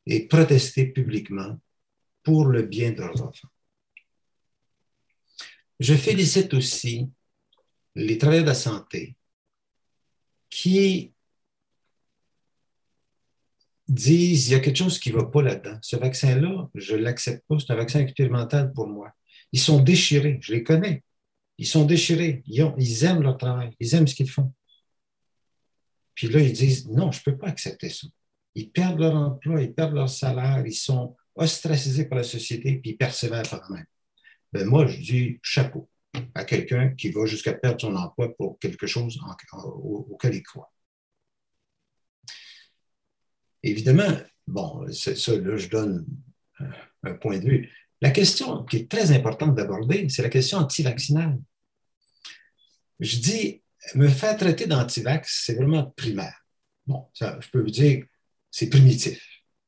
et 0.06 0.28
protester 0.28 0.88
publiquement 0.88 1.58
pour 2.22 2.48
le 2.48 2.64
bien 2.64 2.92
de 2.92 2.98
leurs 2.98 3.22
enfants. 3.22 3.48
Je 5.80 5.94
félicite 5.96 6.54
aussi 6.54 7.10
les 8.00 8.18
travailleurs 8.18 8.46
de 8.46 8.50
la 8.50 8.56
santé 8.56 9.16
qui 10.50 11.14
disent 13.88 14.50
il 14.50 14.52
y 14.54 14.56
a 14.56 14.60
quelque 14.60 14.78
chose 14.78 15.00
qui 15.00 15.12
ne 15.12 15.18
va 15.18 15.26
pas 15.26 15.42
là-dedans. 15.42 15.78
Ce 15.82 15.96
vaccin-là, 15.96 16.70
je 16.76 16.96
ne 16.96 17.02
l'accepte 17.02 17.46
pas, 17.48 17.58
c'est 17.60 17.72
un 17.72 17.76
vaccin 17.76 18.00
expérimental 18.00 18.72
pour 18.74 18.88
moi. 18.88 19.12
Ils 19.52 19.60
sont 19.60 19.82
déchirés, 19.82 20.40
je 20.42 20.54
les 20.54 20.64
connais. 20.64 21.04
Ils 21.58 21.68
sont 21.68 21.86
déchirés. 21.86 22.42
Ils, 22.46 23.04
aiment 23.04 23.22
leur 23.22 23.38
travail. 23.38 23.76
Ils 23.80 23.94
aiment 23.96 24.08
ce 24.08 24.16
qu'ils 24.16 24.30
font. 24.30 24.54
Puis 26.14 26.30
là, 26.30 26.40
ils 26.40 26.54
disent 26.54 26.88
non, 26.88 27.12
je 27.12 27.20
ne 27.20 27.24
peux 27.24 27.38
pas 27.38 27.48
accepter 27.48 27.90
ça. 27.90 28.08
Ils 28.56 28.72
perdent 28.72 29.00
leur 29.00 29.16
emploi, 29.16 29.62
ils 29.62 29.74
perdent 29.74 29.96
leur 29.96 30.10
salaire, 30.10 30.64
ils 30.66 30.74
sont 30.74 31.16
ostracisés 31.36 32.06
par 32.06 32.18
la 32.18 32.24
société, 32.24 32.78
puis 32.78 32.92
ils 32.92 32.98
persévèrent 32.98 33.48
par 33.50 33.62
eux-mêmes. 33.70 33.86
Ben 34.52 34.66
moi, 34.66 34.88
je 34.88 34.98
dis 34.98 35.40
chapeau 35.42 35.90
à 36.36 36.44
quelqu'un 36.46 36.90
qui 36.90 37.10
va 37.12 37.26
jusqu'à 37.26 37.54
perdre 37.54 37.82
son 37.82 37.96
emploi 37.96 38.36
pour 38.36 38.60
quelque 38.60 38.88
chose 38.88 39.20
auquel 39.52 40.36
il 40.36 40.44
croit. 40.44 40.72
Évidemment, 43.64 44.18
bon, 44.48 44.92
ça, 44.92 45.12
là, 45.12 45.58
je 45.58 45.70
donne 45.70 46.06
un 47.04 47.14
point 47.14 47.40
de 47.40 47.46
vue. 47.46 47.72
La 48.02 48.12
question 48.12 48.64
qui 48.64 48.78
est 48.78 48.92
très 48.92 49.12
importante 49.12 49.56
d'aborder, 49.56 50.08
c'est 50.10 50.22
la 50.22 50.30
question 50.30 50.60
anti-vaccinale. 50.60 51.38
Je 53.00 53.18
dis, 53.18 53.62
me 53.96 54.08
faire 54.08 54.38
traiter 54.38 54.68
d'anti-vax, 54.68 55.44
c'est 55.46 55.56
vraiment 55.56 55.86
primaire. 55.92 56.46
Bon, 56.88 57.08
je 57.20 57.50
peux 57.52 57.62
vous 57.62 57.70
dire, 57.70 58.06
c'est 58.52 58.70
primitif. 58.70 59.22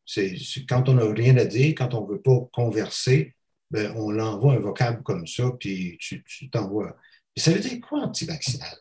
C'est, 0.05 0.35
quand 0.67 0.89
on 0.89 0.93
n'a 0.95 1.11
rien 1.13 1.37
à 1.37 1.45
dire, 1.45 1.73
quand 1.77 1.93
on 1.93 2.05
ne 2.05 2.13
veut 2.13 2.21
pas 2.21 2.39
converser, 2.51 3.35
ben, 3.71 3.93
on 3.95 4.11
l'envoie 4.11 4.53
un 4.53 4.59
vocable 4.59 5.01
comme 5.01 5.25
ça, 5.25 5.49
puis 5.57 5.97
tu, 5.97 6.23
t'envoies. 6.51 6.95
ça 7.37 7.51
veut 7.51 7.59
dire 7.59 7.79
quoi, 7.79 8.01
anti-vaccinal? 8.01 8.77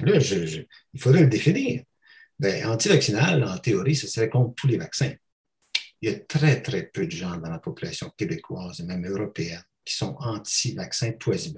Là, 0.00 0.18
il 0.18 1.00
faudrait 1.00 1.22
le 1.22 1.28
définir. 1.28 1.82
Ben, 2.38 2.66
anti-vaccinal, 2.66 3.42
en 3.44 3.58
théorie, 3.58 3.96
ce 3.96 4.06
serait 4.06 4.28
contre 4.28 4.54
tous 4.54 4.68
les 4.68 4.78
vaccins. 4.78 5.12
Il 6.00 6.10
y 6.10 6.14
a 6.14 6.20
très, 6.20 6.62
très 6.62 6.86
peu 6.86 7.06
de 7.06 7.10
gens 7.10 7.36
dans 7.38 7.50
la 7.50 7.58
population 7.58 8.10
québécoise 8.16 8.80
et 8.80 8.84
même 8.84 9.06
européenne 9.06 9.64
qui 9.84 9.94
sont 9.94 10.14
anti-vaccins 10.20 11.12
tous 11.12 11.52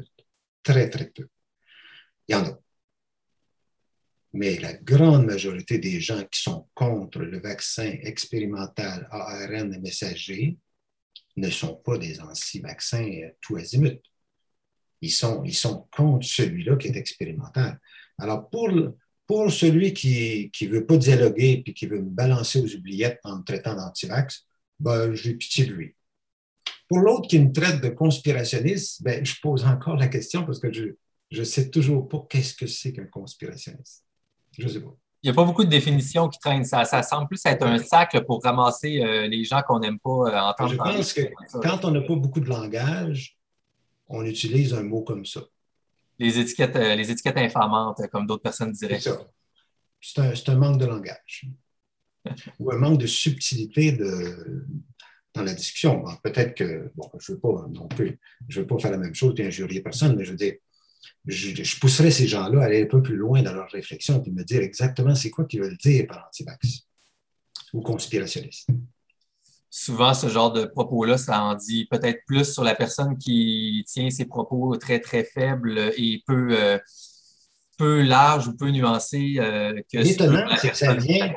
Très, 0.63 0.89
très 0.89 1.11
peu. 1.11 1.29
Il 2.27 2.33
y 2.33 2.35
en 2.35 2.47
a. 2.47 2.59
Mais 4.33 4.57
la 4.59 4.73
grande 4.73 5.27
majorité 5.27 5.79
des 5.79 6.01
gens 6.01 6.25
qui 6.25 6.43
sont 6.43 6.69
contre 6.75 7.21
le 7.21 7.39
vaccin 7.39 7.97
expérimental 8.03 9.09
ARN 9.11 9.79
messager 9.81 10.59
ne 11.37 11.51
sont 11.51 11.74
pas 11.76 11.99
des 11.99 12.20
anti-vaccins 12.20 13.07
euh, 13.07 13.30
tout 13.41 13.57
azimut. 13.57 14.01
Ils 15.03 15.11
sont, 15.11 15.43
ils 15.45 15.55
sont 15.55 15.87
contre 15.95 16.26
celui-là 16.26 16.76
qui 16.76 16.89
est 16.89 16.97
expérimental. 16.97 17.78
Alors, 18.18 18.49
pour, 18.49 18.70
pour 19.26 19.53
celui 19.53 19.93
qui 19.93 20.51
ne 20.62 20.68
veut 20.68 20.87
pas 20.87 20.97
dialoguer 20.97 21.62
et 21.66 21.74
qui 21.74 21.87
veut 21.87 22.01
me 22.01 22.09
balancer 22.09 22.61
aux 22.61 22.74
oubliettes 22.74 23.20
en 23.24 23.39
me 23.39 23.43
traitant 23.43 23.74
d'anti-vax, 23.74 24.47
ben, 24.80 25.14
j'ai 25.14 25.34
pitié 25.34 25.66
de 25.66 25.74
lui. 25.74 25.95
Pour 26.89 27.01
l'autre 27.01 27.28
qui 27.28 27.39
me 27.39 27.53
traite 27.53 27.82
de 27.82 27.89
conspirationniste, 27.89 29.03
ben, 29.03 29.24
je 29.24 29.34
pose 29.43 29.64
encore 29.64 29.97
la 29.97 30.09
question 30.09 30.45
parce 30.47 30.61
que 30.61 30.72
je 30.72 30.95
ne 31.30 31.45
sais 31.45 31.70
toujours 31.70 32.09
pas 32.09 32.24
qu'est-ce 32.30 32.55
que 32.55 32.66
c'est 32.66 32.93
qu'un 32.93 33.07
conspirationniste. 33.07 34.05
Je 34.59 34.64
ne 34.64 34.68
sais 34.68 34.80
pas. 34.80 34.97
Il 35.27 35.31
n'y 35.31 35.33
a 35.33 35.43
pas 35.43 35.45
beaucoup 35.45 35.64
de 35.64 35.68
définitions 35.70 36.29
qui 36.29 36.39
traînent. 36.39 36.64
Ça, 36.64 36.85
ça 36.85 37.03
semble 37.03 37.27
plus 37.27 37.45
être 37.47 37.66
un 37.66 37.79
sac 37.79 38.16
pour 38.27 38.41
ramasser 38.45 39.03
euh, 39.03 39.27
les 39.27 39.43
gens 39.43 39.61
qu'on 39.66 39.81
n'aime 39.81 39.99
pas 39.99 40.09
euh, 40.09 40.39
entendre. 40.39 40.70
Je 40.70 40.77
pense 40.77 41.12
que 41.14 41.22
quand 41.61 41.85
on 41.85 41.91
n'a 41.91 42.01
pas 42.03 42.14
beaucoup 42.14 42.39
de 42.39 42.49
langage, 42.49 43.37
on 44.07 44.24
utilise 44.24 44.72
un 44.72 44.85
mot 44.85 45.03
comme 45.03 45.27
ça. 45.27 45.41
Les 46.20 46.39
étiquettes, 46.39 46.77
euh, 46.77 46.95
les 46.95 47.11
étiquettes 47.11 47.39
infamantes, 47.39 48.01
comme 48.12 48.29
d'autres 48.29 48.45
personnes 48.45 48.70
diraient. 48.70 49.01
C'est 49.01 49.11
ça. 49.11 49.27
C'est 50.01 50.49
un, 50.49 50.53
un, 50.53 50.59
manque 50.59 50.79
de 50.79 50.87
langage. 50.87 51.47
Ou 52.61 52.70
un 52.70 52.79
manque 52.79 53.01
de 53.01 53.09
subtilité 53.09 53.91
de, 53.91 54.64
dans 55.35 55.43
la 55.43 55.55
discussion. 55.55 56.05
Peut-être 56.22 56.55
que, 56.55 56.93
bon, 56.95 57.11
je 57.18 57.33
ne 57.33 57.35
veux 57.35 57.41
pas 57.41 57.66
non 57.68 57.89
plus, 57.89 58.20
je 58.47 58.61
veux 58.61 58.66
pas 58.68 58.79
faire 58.79 58.93
la 58.93 58.99
même 58.99 59.16
chose 59.16 59.35
et 59.39 59.47
injurier 59.49 59.81
personne, 59.81 60.14
mais 60.14 60.24
je 60.24 60.31
veux 60.31 60.37
dire, 60.37 60.55
je, 61.26 61.80
pousserais 61.80 62.11
ces 62.11 62.26
gens-là 62.26 62.62
à 62.62 62.64
aller 62.66 62.82
un 62.82 62.86
peu 62.86 63.03
plus 63.03 63.16
loin 63.16 63.42
dans 63.42 63.53
leur 63.53 63.68
réflexion 63.70 64.22
et 64.24 64.30
me 64.30 64.44
dire 64.44 64.62
exactement 64.62 65.14
c'est 65.14 65.30
quoi 65.30 65.44
qu'ils 65.44 65.61
veulent 65.61 65.76
dire 65.78 66.07
par 66.07 66.26
anti-vax 66.28 66.86
ou 67.72 67.80
conspirationniste. 67.80 68.68
Souvent, 69.68 70.14
ce 70.14 70.28
genre 70.28 70.53
de 70.53 70.64
propos-là, 70.64 71.18
ça 71.18 71.42
en 71.42 71.55
dit 71.55 71.86
peut-être 71.90 72.24
plus 72.26 72.51
sur 72.51 72.64
la 72.64 72.74
personne 72.74 73.18
qui 73.18 73.84
tient 73.86 74.09
ses 74.09 74.24
propos 74.24 74.76
très, 74.76 75.01
très 75.01 75.24
faibles 75.24 75.92
et 75.99 76.22
peu, 76.26 76.59
euh, 76.59 76.78
peu 77.76 78.03
larges 78.03 78.49
ou 78.49 78.57
peu 78.57 78.70
nuancés 78.70 79.34
euh, 79.38 79.74
que 79.92 79.99
L'étonnant, 79.99 80.47
c'est 80.57 80.70
que 80.70 80.76
ça 80.76 80.94
vient. 80.94 81.34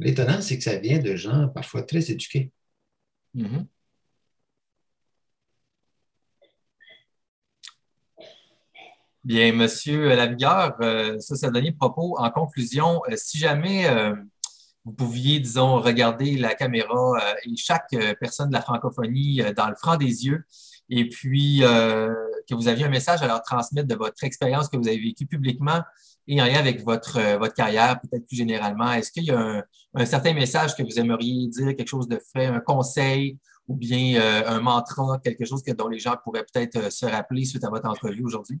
L'étonnant, 0.00 0.40
c'est 0.40 0.58
que 0.58 0.64
ça 0.64 0.76
vient 0.76 0.98
de 0.98 1.14
gens 1.14 1.48
parfois 1.48 1.82
très 1.82 2.10
éduqués. 2.10 2.50
Mm-hmm. 3.36 3.66
Bien, 9.26 9.52
Monsieur 9.52 10.14
Lavigueur, 10.14 10.76
euh, 10.80 11.18
ça, 11.18 11.34
c'est 11.34 11.46
le 11.46 11.52
dernier 11.52 11.72
propos. 11.72 12.16
En 12.16 12.30
conclusion, 12.30 13.02
euh, 13.10 13.16
si 13.16 13.38
jamais 13.38 13.88
euh, 13.88 14.14
vous 14.84 14.92
pouviez, 14.92 15.40
disons, 15.40 15.80
regarder 15.80 16.36
la 16.36 16.54
caméra 16.54 17.18
et 17.44 17.56
chaque 17.56 17.96
personne 18.20 18.50
de 18.50 18.52
la 18.52 18.62
francophonie 18.62 19.42
dans 19.56 19.68
le 19.68 19.74
franc 19.74 19.96
des 19.96 20.26
yeux, 20.26 20.44
et 20.90 21.08
puis 21.08 21.58
que 21.58 22.54
vous 22.54 22.68
aviez 22.68 22.84
un 22.84 22.88
message 22.88 23.20
à 23.20 23.26
leur 23.26 23.42
transmettre 23.42 23.88
de 23.88 23.96
votre 23.96 24.22
expérience 24.22 24.68
que 24.68 24.76
vous 24.76 24.86
avez 24.86 25.00
vécue 25.00 25.26
publiquement 25.26 25.80
et 26.28 26.40
en 26.40 26.44
lien 26.44 26.60
avec 26.60 26.84
votre, 26.84 27.20
votre 27.38 27.54
carrière, 27.54 28.00
peut-être 28.00 28.28
plus 28.28 28.36
généralement, 28.36 28.92
est-ce 28.92 29.10
qu'il 29.10 29.24
y 29.24 29.32
a 29.32 29.40
un, 29.40 29.64
un, 29.94 30.06
certain 30.06 30.34
message 30.34 30.76
que 30.76 30.84
vous 30.84 31.00
aimeriez 31.00 31.48
dire, 31.48 31.74
quelque 31.74 31.88
chose 31.88 32.06
de 32.06 32.20
frais, 32.30 32.46
un 32.46 32.60
conseil 32.60 33.40
ou 33.66 33.74
bien 33.74 34.22
un 34.46 34.60
mantra, 34.60 35.18
quelque 35.18 35.44
chose 35.44 35.64
que, 35.64 35.72
dont 35.72 35.88
les 35.88 35.98
gens 35.98 36.14
pourraient 36.22 36.44
peut-être 36.44 36.92
se 36.92 37.06
rappeler 37.06 37.44
suite 37.44 37.64
à 37.64 37.70
votre 37.70 37.88
entrevue 37.88 38.22
aujourd'hui? 38.22 38.60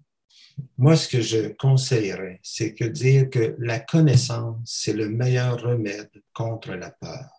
Moi, 0.78 0.96
ce 0.96 1.08
que 1.08 1.20
je 1.20 1.48
conseillerais, 1.48 2.40
c'est 2.42 2.74
que 2.74 2.84
dire 2.84 3.28
que 3.30 3.56
la 3.58 3.80
connaissance, 3.80 4.58
c'est 4.64 4.92
le 4.92 5.08
meilleur 5.08 5.60
remède 5.60 6.10
contre 6.32 6.72
la 6.74 6.90
peur. 6.90 7.30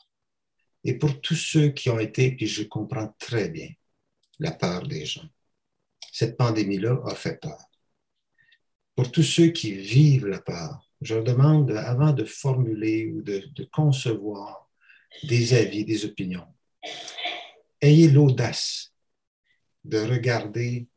Et 0.84 0.94
pour 0.98 1.20
tous 1.22 1.36
ceux 1.36 1.70
qui 1.70 1.90
ont 1.90 2.00
été, 2.00 2.32
puis 2.32 2.48
je 2.48 2.64
comprends 2.64 3.14
très 3.20 3.50
bien 3.50 3.70
la 4.40 4.52
peur 4.52 4.88
des 4.88 5.06
gens, 5.06 5.28
cette 6.12 6.38
pandémie-là 6.38 7.02
a 7.06 7.16
fait 7.16 7.40
peur. 7.40 7.60
Pour 8.96 9.12
tous 9.12 9.24
ceux 9.24 9.48
qui 9.48 9.74
vivent 9.74 10.28
la 10.28 10.40
peur, 10.40 10.88
je 11.02 11.16
leur 11.16 11.24
demande, 11.24 11.72
avant 11.72 12.14
de 12.14 12.24
formuler 12.24 13.12
ou 13.12 13.22
de, 13.22 13.44
de 13.54 13.64
concevoir 13.66 14.70
des 15.24 15.54
avis, 15.54 15.86
des 15.86 16.06
opinions, 16.06 16.48
ayez 17.82 18.10
l'audace 18.10 18.94
de 19.84 20.00
regarder 20.00 20.88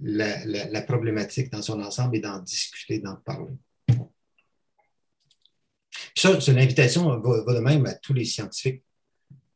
la, 0.00 0.82
problématique 0.82 1.50
dans 1.50 1.62
son 1.62 1.80
ensemble 1.80 2.16
et 2.16 2.20
d'en 2.20 2.38
discuter, 2.40 2.98
d'en 2.98 3.16
parler. 3.16 3.52
Ça, 6.16 6.40
c'est 6.40 6.52
une 6.52 6.58
invitation, 6.58 7.18
va, 7.20 7.54
de 7.54 7.60
même 7.60 7.86
à 7.86 7.94
tous 7.94 8.14
les 8.14 8.24
scientifiques. 8.24 8.82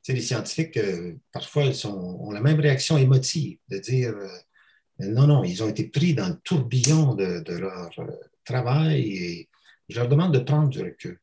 les 0.08 0.20
scientifiques, 0.20 0.76
euh, 0.76 1.14
parfois, 1.32 1.64
ils 1.64 1.86
ont 1.86 2.30
la 2.30 2.40
même 2.40 2.60
réaction 2.60 2.96
émotive, 2.96 3.58
de 3.68 3.78
dire 3.78 4.14
euh, 4.16 4.28
non, 5.00 5.26
non, 5.26 5.44
ils 5.44 5.62
ont 5.62 5.68
été 5.68 5.88
pris 5.88 6.14
dans 6.14 6.28
le 6.28 6.36
tourbillon 6.36 7.14
de, 7.14 7.42
leur 7.52 7.90
euh, 7.98 8.06
travail 8.44 9.00
et 9.02 9.48
je 9.88 9.98
leur 9.98 10.08
demande 10.08 10.32
de 10.32 10.38
prendre 10.38 10.68
du 10.68 10.82
recul, 10.82 11.20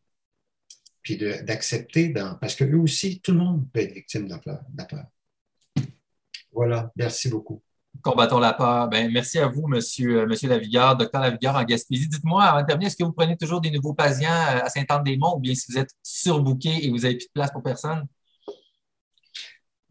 puis 1.01 1.18
d'accepter, 1.18 2.14
parce 2.39 2.55
que 2.55 2.64
eux 2.64 2.80
aussi, 2.80 3.22
tout 3.22 3.32
le 3.32 3.39
monde 3.39 3.68
peut 3.72 3.80
être 3.80 3.93
victime 3.93 4.26
de 4.26 4.36
la 4.78 4.86
peur. 4.86 5.05
Voilà, 6.51 6.91
merci 6.95 7.30
beaucoup. 7.30 7.64
Combattons 8.02 8.39
la 8.39 8.54
peur. 8.54 8.88
Ben, 8.88 9.12
merci 9.12 9.38
à 9.38 9.48
vous, 9.48 9.68
Monsieur, 9.68 10.22
euh, 10.22 10.26
monsieur 10.26 10.50
Lavigueur, 10.50 10.96
docteur 10.96 11.22
Lavigueur 11.22 11.56
en 11.56 11.64
Gaspésie. 11.64 12.08
Dites-moi, 12.08 12.44
avant 12.44 12.62
de 12.62 12.66
terminer, 12.66 12.88
est-ce 12.88 12.96
que 12.96 13.04
vous 13.04 13.12
prenez 13.12 13.38
toujours 13.38 13.62
des 13.62 13.70
nouveaux 13.70 13.94
patients 13.94 14.30
euh, 14.30 14.64
à 14.64 14.70
Saint-Anne-des-Monts 14.70 15.36
ou 15.36 15.39
bien 15.39 15.54
si 15.54 15.72
vous 15.72 15.78
êtes 15.78 15.92
surbooké 16.02 16.86
et 16.86 16.89
vous 16.89 17.00
n'avez 17.00 17.18
plus 17.18 17.28
de 17.28 17.32
place 17.34 17.52
pour 17.52 17.62
personne? 17.62 18.08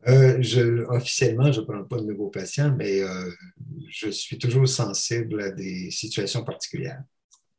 Euh, 0.09 0.87
officiellement, 0.89 1.53
je 1.53 1.61
ne 1.61 1.67
prends 1.67 1.85
pas 1.85 1.99
de 1.99 2.07
nouveaux 2.07 2.31
patients, 2.31 2.75
mais 2.77 3.03
je 3.91 4.09
suis 4.09 4.39
toujours 4.39 4.67
sensible 4.67 5.43
à 5.43 5.51
des 5.51 5.91
situations 5.91 6.43
particulières. 6.43 7.03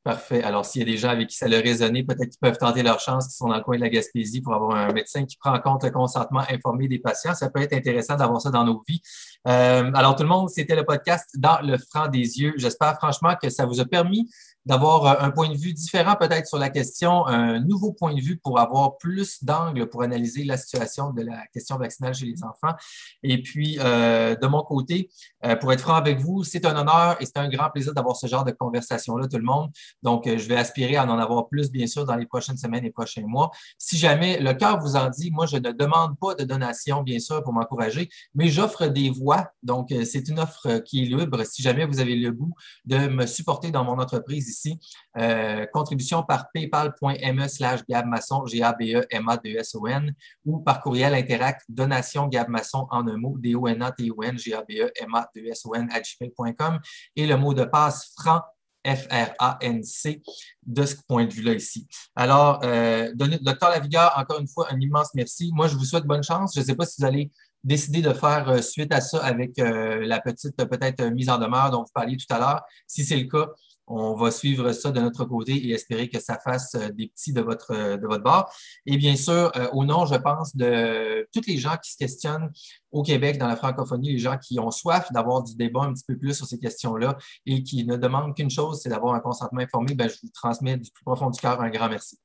Parfait. 0.04 0.42
Alors, 0.42 0.66
s'il 0.66 0.80
y 0.80 0.82
a 0.82 0.92
des 0.92 0.98
gens 0.98 1.10
avec 1.10 1.30
qui 1.30 1.38
ça 1.38 1.48
leur 1.48 1.62
résonné, 1.62 2.04
peut-être 2.04 2.32
qu'ils 2.32 2.40
peuvent 2.40 2.58
tenter 2.58 2.82
leur 2.82 3.00
chance, 3.00 3.28
qui 3.28 3.36
sont 3.36 3.48
dans 3.48 3.58
le 3.58 3.62
coin 3.62 3.76
de 3.76 3.82
la 3.82 3.90
Gaspésie, 3.90 4.42
pour 4.42 4.56
avoir 4.56 4.76
un 4.76 4.92
médecin 4.94 5.26
qui 5.26 5.38
prend 5.38 5.54
en 5.54 5.60
compte 5.60 5.84
le 5.84 5.92
consentement 5.92 6.42
informé 6.50 6.88
des 6.88 6.98
patients. 6.98 7.36
Ça 7.36 7.52
peut 7.52 7.62
être 7.62 7.74
intéressant 7.74 8.16
d'avoir 8.16 8.42
ça 8.42 8.50
dans 8.50 8.64
nos 8.64 8.84
vies. 8.88 9.00
Euh, 9.48 9.92
alors, 9.94 10.16
tout 10.16 10.24
le 10.24 10.30
monde, 10.30 10.50
c'était 10.50 10.76
le 10.76 10.86
podcast 10.86 11.30
Dans 11.38 11.62
le 11.62 11.78
franc 11.78 12.08
des 12.08 12.40
yeux. 12.40 12.54
J'espère 12.58 12.96
franchement 12.96 13.36
que 13.40 13.52
ça 13.52 13.68
vous 13.68 13.80
a 13.80 13.86
permis 13.86 14.28
d'avoir 14.66 15.06
euh, 15.06 15.26
un 15.26 15.32
point 15.32 15.50
de 15.50 15.58
vue 15.58 15.74
différent 15.74 16.16
peut-être 16.16 16.48
sur 16.48 16.58
la 16.58 16.70
question, 16.70 17.26
un 17.28 17.60
nouveau 17.60 17.94
point 17.94 18.14
de 18.14 18.22
vue 18.22 18.38
pour 18.38 18.60
avoir 18.60 18.98
plus 18.98 19.44
d'angles 19.44 19.88
pour 19.90 20.04
analyser 20.04 20.44
la 20.44 20.58
situation 20.58 21.12
de 21.12 21.24
la 21.24 21.46
question 21.54 21.78
vaccinale 21.78 22.14
chez 22.14 22.26
les 22.26 22.44
enfants. 22.44 22.76
Et 23.24 23.42
puis, 23.42 23.78
euh, 23.80 24.36
de 24.36 24.48
mon 24.48 24.62
côté, 24.62 25.10
euh, 25.46 25.56
pour 25.56 25.74
être 25.74 25.82
franc 25.82 25.96
avec 25.96 26.20
vous, 26.20 26.44
c'est 26.44 26.66
un 26.66 26.76
honneur 26.76 27.18
et 27.20 27.26
c'est 27.26 27.38
un 27.38 27.50
grand 27.50 27.70
plaisir 27.70 27.94
d'avoir 27.94 28.16
ce 28.16 28.28
genre 28.28 28.44
de 28.44 28.52
conversation-là, 28.52 29.28
tout 29.28 29.38
le 29.38 29.44
monde. 29.44 29.72
Donc, 30.04 30.28
je 30.28 30.48
vais 30.48 30.58
aspirer 30.58 30.96
à 30.96 31.06
en 31.06 31.20
avoir 31.20 31.48
plus, 31.48 31.72
bien 31.72 31.88
sûr, 31.88 32.06
dans 32.06 32.16
les 32.16 32.26
prochaines 32.26 32.58
semaines 32.58 32.86
et 32.86 32.92
prochains 32.92 33.26
mois. 33.26 33.52
Si 33.78 33.98
jamais 33.98 34.40
le 34.40 34.54
cœur 34.54 34.80
vous 34.80 34.96
en 34.96 35.10
dit, 35.10 35.32
moi, 35.32 35.46
je 35.46 35.58
ne 35.58 35.72
demande 35.72 36.18
pas 36.20 36.36
de 36.36 36.44
donation, 36.44 37.02
bien 37.02 37.20
sûr, 37.20 37.44
pour 37.44 37.54
m'encourager, 37.54 38.10
mais 38.36 38.50
j'offre 38.50 38.88
des 38.88 39.10
voix. 39.10 39.52
Donc, 39.64 39.94
c'est 40.06 40.28
une 40.28 40.40
offre 40.40 40.80
qui 40.80 41.04
est 41.04 41.06
libre. 41.06 41.44
Si 41.46 41.62
jamais 41.62 41.86
vous 41.86 42.00
avez 42.00 42.16
le 42.16 42.32
goût 42.32 42.54
de 42.86 43.08
me 43.08 43.26
supporter 43.26 43.72
dans 43.72 43.84
mon 43.84 44.00
entreprise, 44.00 44.51
ici. 44.52 44.80
Euh, 45.18 45.66
contribution 45.74 46.24
par 46.24 46.52
paypal.me 46.52 47.48
slash 47.48 47.82
gabmasson, 47.90 48.46
G-A-B-E-M-A-D-E-S-O-N, 48.46 50.14
ou 50.46 50.60
par 50.60 50.82
courriel 50.82 51.16
interact 51.16 51.64
donation 51.70 52.28
gabmasson 52.28 52.88
en 52.92 53.08
un 53.08 53.18
mot, 53.18 53.36
D-O-N-A-T-O-N, 53.38 54.38
G-A-B-E-M-A-D-E-S-O-N, 54.38 55.90
à 55.92 56.00
gmail.com, 56.00 56.80
et 57.16 57.26
le 57.26 57.38
mot 57.38 57.54
de 57.54 57.64
passe 57.64 58.14
franc 58.18 58.42
F-R-A-N-C, 58.86 60.22
de 60.66 60.86
ce 60.86 60.96
point 61.08 61.26
de 61.26 61.34
vue-là 61.34 61.54
ici. 61.54 61.88
Alors, 62.16 62.60
euh, 62.64 63.12
docteur 63.14 63.70
Lavigueur, 63.70 64.14
encore 64.18 64.40
une 64.40 64.48
fois, 64.48 64.68
un 64.72 64.80
immense 64.80 65.10
merci. 65.14 65.52
Moi, 65.54 65.68
je 65.68 65.76
vous 65.76 65.86
souhaite 65.86 66.06
bonne 66.06 66.24
chance. 66.24 66.54
Je 66.56 66.62
ne 66.62 66.66
sais 66.66 66.76
pas 66.76 66.86
si 66.86 67.02
vous 67.02 67.08
allez 67.08 67.32
décider 67.64 68.02
de 68.02 68.12
faire 68.12 68.50
euh, 68.50 68.62
suite 68.62 68.92
à 68.92 69.02
ça 69.02 69.24
avec 69.24 69.58
la 69.58 70.20
petite, 70.20 70.58
peut-être, 70.58 71.04
mise 71.12 71.30
en 71.30 71.38
demeure 71.38 71.70
dont 71.70 71.84
vous 71.84 71.92
parliez 71.94 72.18
tout 72.18 72.34
à 72.34 72.40
l'heure. 72.40 72.62
Si 72.88 73.06
c'est 73.06 73.18
le 73.18 73.28
cas, 73.30 73.50
on 73.92 74.16
va 74.16 74.32
suivre 74.32 74.72
ça 74.72 74.92
de 74.92 75.00
notre 75.00 75.26
côté 75.26 75.54
et 75.54 75.72
espérer 75.72 76.10
que 76.10 76.20
ça 76.20 76.40
fasse 76.40 76.76
euh, 76.76 76.90
des 76.90 77.08
petits 77.08 77.34
de 77.34 77.42
votre, 77.42 77.72
euh, 77.72 77.98
de 77.98 78.08
votre 78.08 78.24
bord. 78.24 78.54
Et 78.86 78.98
bien 78.98 79.16
sûr, 79.16 79.52
euh, 79.56 79.70
au 79.74 79.86
nom, 79.86 80.06
je 80.06 80.16
pense, 80.16 80.56
de 80.56 81.28
tous 81.34 81.46
les 81.48 81.58
gens 81.58 81.76
qui 81.84 81.92
se 81.92 81.98
questionnent 81.98 82.52
au 82.92 83.04
Québec, 83.04 83.38
dans 83.38 83.48
la 83.48 83.56
francophonie, 83.56 84.14
les 84.14 84.18
gens 84.18 84.38
qui 84.38 84.60
ont 84.60 84.72
soif 84.72 85.12
d'avoir 85.12 85.44
du 85.44 85.56
débat 85.56 85.82
un 85.82 85.94
petit 85.94 86.06
peu 86.08 86.18
plus 86.18 86.34
sur 86.34 86.46
ces 86.46 86.60
questions-là 86.60 87.18
et 87.46 87.64
qui 87.64 87.86
ne 87.86 87.98
demandent 87.98 88.36
qu'une 88.36 88.50
chose, 88.50 88.82
c'est 88.82 88.90
d'avoir 88.90 89.14
un 89.16 89.20
consentement 89.20 89.62
informé, 89.62 89.94
ben, 89.94 90.10
je 90.10 90.16
vous 90.24 90.30
transmets 90.34 90.78
du 90.78 90.92
plus 90.92 91.04
profond 91.04 91.30
du 91.30 91.40
cœur 91.40 91.62
un 91.62 91.70
grand 91.70 91.90
merci. 91.90 92.20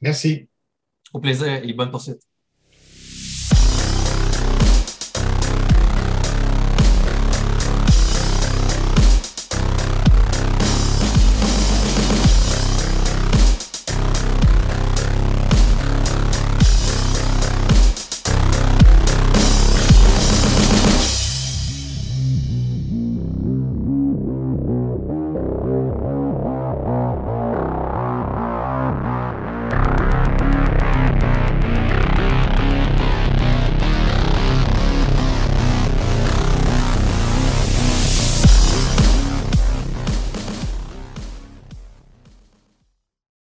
Merci. 0.00 0.48
Au 1.12 1.20
plaisir 1.20 1.48
et 1.48 1.72
bonne 1.72 1.90
poursuite. 1.90 2.27